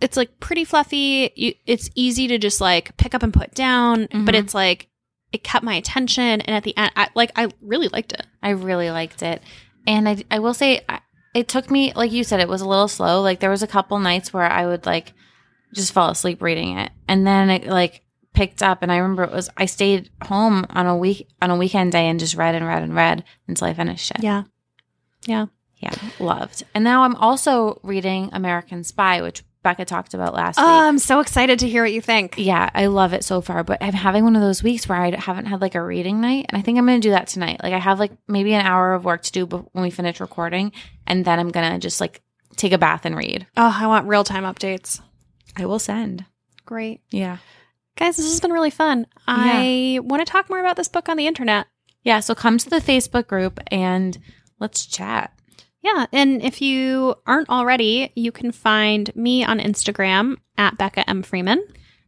it's 0.00 0.16
like 0.16 0.40
pretty 0.40 0.64
fluffy. 0.64 1.30
You, 1.36 1.54
it's 1.64 1.88
easy 1.94 2.26
to 2.28 2.38
just 2.38 2.60
like 2.60 2.96
pick 2.96 3.14
up 3.14 3.22
and 3.22 3.32
put 3.32 3.54
down, 3.54 4.08
but 4.12 4.34
Mhm. 4.34 4.38
it's 4.40 4.54
like 4.54 4.88
it 5.32 5.42
kept 5.42 5.64
my 5.64 5.74
attention, 5.74 6.40
and 6.42 6.50
at 6.56 6.62
the 6.64 6.76
end, 6.76 6.92
I, 6.96 7.08
like 7.14 7.32
I 7.36 7.48
really 7.60 7.88
liked 7.88 8.12
it. 8.12 8.26
I 8.42 8.50
really 8.50 8.90
liked 8.90 9.22
it. 9.22 9.42
And 9.86 10.08
I, 10.08 10.22
I 10.30 10.38
will 10.38 10.54
say, 10.54 10.82
I- 10.88 11.00
it 11.34 11.48
took 11.48 11.70
me, 11.70 11.92
like 11.94 12.12
you 12.12 12.24
said, 12.24 12.40
it 12.40 12.48
was 12.48 12.60
a 12.60 12.68
little 12.68 12.88
slow. 12.88 13.22
Like 13.22 13.40
there 13.40 13.48
was 13.50 13.62
a 13.62 13.66
couple 13.66 13.98
nights 13.98 14.32
where 14.34 14.44
I 14.44 14.66
would 14.66 14.84
like 14.84 15.14
just 15.72 15.92
fall 15.92 16.10
asleep 16.10 16.42
reading 16.42 16.76
it. 16.78 16.90
And 17.08 17.26
then 17.26 17.48
it 17.48 17.66
like 17.66 18.02
picked 18.34 18.62
up. 18.62 18.82
And 18.82 18.92
I 18.92 18.98
remember 18.98 19.22
it 19.24 19.32
was, 19.32 19.48
I 19.56 19.64
stayed 19.64 20.10
home 20.22 20.66
on 20.68 20.86
a 20.86 20.94
week, 20.96 21.28
on 21.40 21.50
a 21.50 21.56
weekend 21.56 21.92
day 21.92 22.06
and 22.08 22.20
just 22.20 22.34
read 22.36 22.54
and 22.54 22.66
read 22.66 22.82
and 22.82 22.94
read 22.94 23.24
until 23.48 23.66
I 23.66 23.72
finished 23.72 24.10
it. 24.10 24.22
Yeah, 24.22 24.42
yeah. 25.26 25.46
Yeah. 25.78 25.94
Loved. 26.20 26.62
And 26.74 26.84
now 26.84 27.02
I'm 27.02 27.16
also 27.16 27.80
reading 27.82 28.28
American 28.32 28.84
Spy, 28.84 29.20
which 29.20 29.42
Becca 29.62 29.84
talked 29.84 30.14
about 30.14 30.34
last 30.34 30.58
Oh, 30.58 30.62
week. 30.62 30.82
I'm 30.88 30.98
so 30.98 31.20
excited 31.20 31.60
to 31.60 31.68
hear 31.68 31.82
what 31.84 31.92
you 31.92 32.00
think. 32.00 32.34
Yeah, 32.36 32.68
I 32.74 32.86
love 32.86 33.12
it 33.12 33.24
so 33.24 33.40
far, 33.40 33.62
but 33.62 33.82
I'm 33.82 33.92
having 33.92 34.24
one 34.24 34.34
of 34.34 34.42
those 34.42 34.62
weeks 34.62 34.88
where 34.88 34.98
I 35.00 35.14
haven't 35.16 35.46
had 35.46 35.60
like 35.60 35.74
a 35.74 35.82
reading 35.82 36.20
night, 36.20 36.46
and 36.48 36.58
I 36.58 36.62
think 36.62 36.78
I'm 36.78 36.86
going 36.86 37.00
to 37.00 37.06
do 37.06 37.12
that 37.12 37.28
tonight. 37.28 37.60
Like 37.62 37.72
I 37.72 37.78
have 37.78 37.98
like 38.00 38.12
maybe 38.26 38.52
an 38.54 38.66
hour 38.66 38.94
of 38.94 39.04
work 39.04 39.22
to 39.22 39.32
do 39.32 39.46
when 39.46 39.82
we 39.82 39.90
finish 39.90 40.20
recording, 40.20 40.72
and 41.06 41.24
then 41.24 41.38
I'm 41.38 41.50
going 41.50 41.72
to 41.72 41.78
just 41.78 42.00
like 42.00 42.22
take 42.56 42.72
a 42.72 42.78
bath 42.78 43.04
and 43.04 43.16
read. 43.16 43.46
Oh, 43.56 43.76
I 43.80 43.86
want 43.86 44.08
real 44.08 44.24
time 44.24 44.44
updates. 44.44 45.00
I 45.56 45.66
will 45.66 45.78
send. 45.78 46.24
Great. 46.64 47.00
Yeah. 47.10 47.38
Guys, 47.96 48.16
this 48.16 48.26
has 48.26 48.40
been 48.40 48.52
really 48.52 48.70
fun. 48.70 49.06
I 49.26 50.00
want 50.02 50.26
to 50.26 50.30
talk 50.30 50.48
more 50.48 50.60
about 50.60 50.76
this 50.76 50.88
book 50.88 51.08
on 51.08 51.16
the 51.16 51.26
internet. 51.26 51.66
Yeah, 52.02 52.20
so 52.20 52.34
come 52.34 52.58
to 52.58 52.70
the 52.70 52.76
Facebook 52.80 53.26
group 53.28 53.60
and 53.68 54.18
let's 54.58 54.86
chat. 54.86 55.32
Yeah. 55.82 56.06
And 56.12 56.42
if 56.42 56.62
you 56.62 57.16
aren't 57.26 57.50
already, 57.50 58.12
you 58.14 58.32
can 58.32 58.52
find 58.52 59.14
me 59.14 59.44
on 59.44 59.58
Instagram 59.58 60.36
at 60.56 60.78
Becca 60.78 61.08
M. 61.10 61.22
Freeman. 61.22 61.62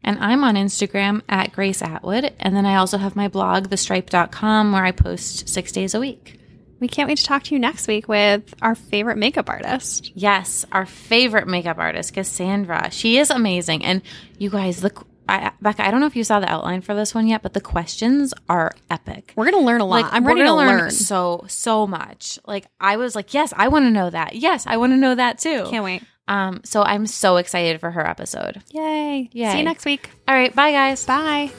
And 0.07 0.19
I'm 0.19 0.45
on 0.45 0.55
Instagram 0.55 1.23
at 1.31 1.53
Grace 1.53 1.81
Atwood, 1.81 2.35
and 2.39 2.55
then 2.55 2.67
I 2.67 2.77
also 2.77 2.99
have 2.99 3.17
my 3.17 3.27
blog 3.27 3.69
thestripe.com 3.69 4.71
where 4.71 4.85
I 4.85 4.93
post 4.93 5.49
6 5.49 5.73
days 5.73 5.95
a 5.95 5.99
week. 5.99 6.39
We 6.79 6.89
can't 6.89 7.09
wait 7.09 7.17
to 7.17 7.25
talk 7.25 7.45
to 7.45 7.55
you 7.55 7.59
next 7.59 7.89
week 7.89 8.07
with 8.07 8.53
our 8.61 8.75
favorite 8.75 9.17
makeup 9.17 9.49
artist. 9.49 10.13
Yes, 10.15 10.67
our 10.73 10.85
favorite 10.85 11.49
makeup 11.49 11.79
artist, 11.79 12.13
Cassandra. 12.13 12.91
She 12.91 13.17
is 13.17 13.31
amazing. 13.31 13.83
And 13.83 14.03
you 14.37 14.51
guys, 14.51 14.83
the 14.83 14.93
I, 15.29 15.53
Becca, 15.61 15.87
I 15.87 15.91
don't 15.91 16.01
know 16.01 16.07
if 16.07 16.17
you 16.17 16.25
saw 16.25 16.41
the 16.41 16.51
outline 16.51 16.81
for 16.83 16.95
this 16.95 17.15
one 17.15 17.27
yet, 17.27 17.43
but 17.43 17.55
the 17.55 17.61
questions 17.61 18.35
are 18.49 18.73
epic. 18.91 19.33
We're 19.37 19.51
going 19.51 19.63
to 19.63 19.67
learn 19.67 19.81
a 19.81 19.87
lot. 19.87 20.03
Like, 20.03 20.13
I'm 20.13 20.27
ready 20.27 20.41
to 20.41 20.47
gonna 20.47 20.57
learn. 20.57 20.91
so 20.91 21.45
so 21.49 21.87
much. 21.87 22.39
Like 22.47 22.67
I 22.81 22.97
was 22.97 23.15
like, 23.17 23.33
yes, 23.35 23.53
I 23.57 23.69
want 23.69 23.85
to 23.87 23.91
know 23.91 24.11
that. 24.11 24.37
Yes, 24.37 24.67
I 24.67 24.77
want 24.77 24.93
to 24.93 24.97
know 24.97 25.15
that 25.15 25.39
too. 25.39 25.67
Can't 25.71 25.85
wait. 25.85 26.03
Um, 26.27 26.61
so 26.65 26.83
I'm 26.83 27.07
so 27.07 27.37
excited 27.37 27.81
for 27.81 27.91
her 27.91 28.07
episode. 28.07 28.63
Yay. 28.71 29.29
Yay. 29.33 29.51
See 29.51 29.59
you 29.59 29.65
next 29.65 29.85
week. 29.85 30.11
All 30.27 30.35
right, 30.35 30.55
bye 30.55 30.73
guys. 30.73 31.05
Bye. 31.05 31.53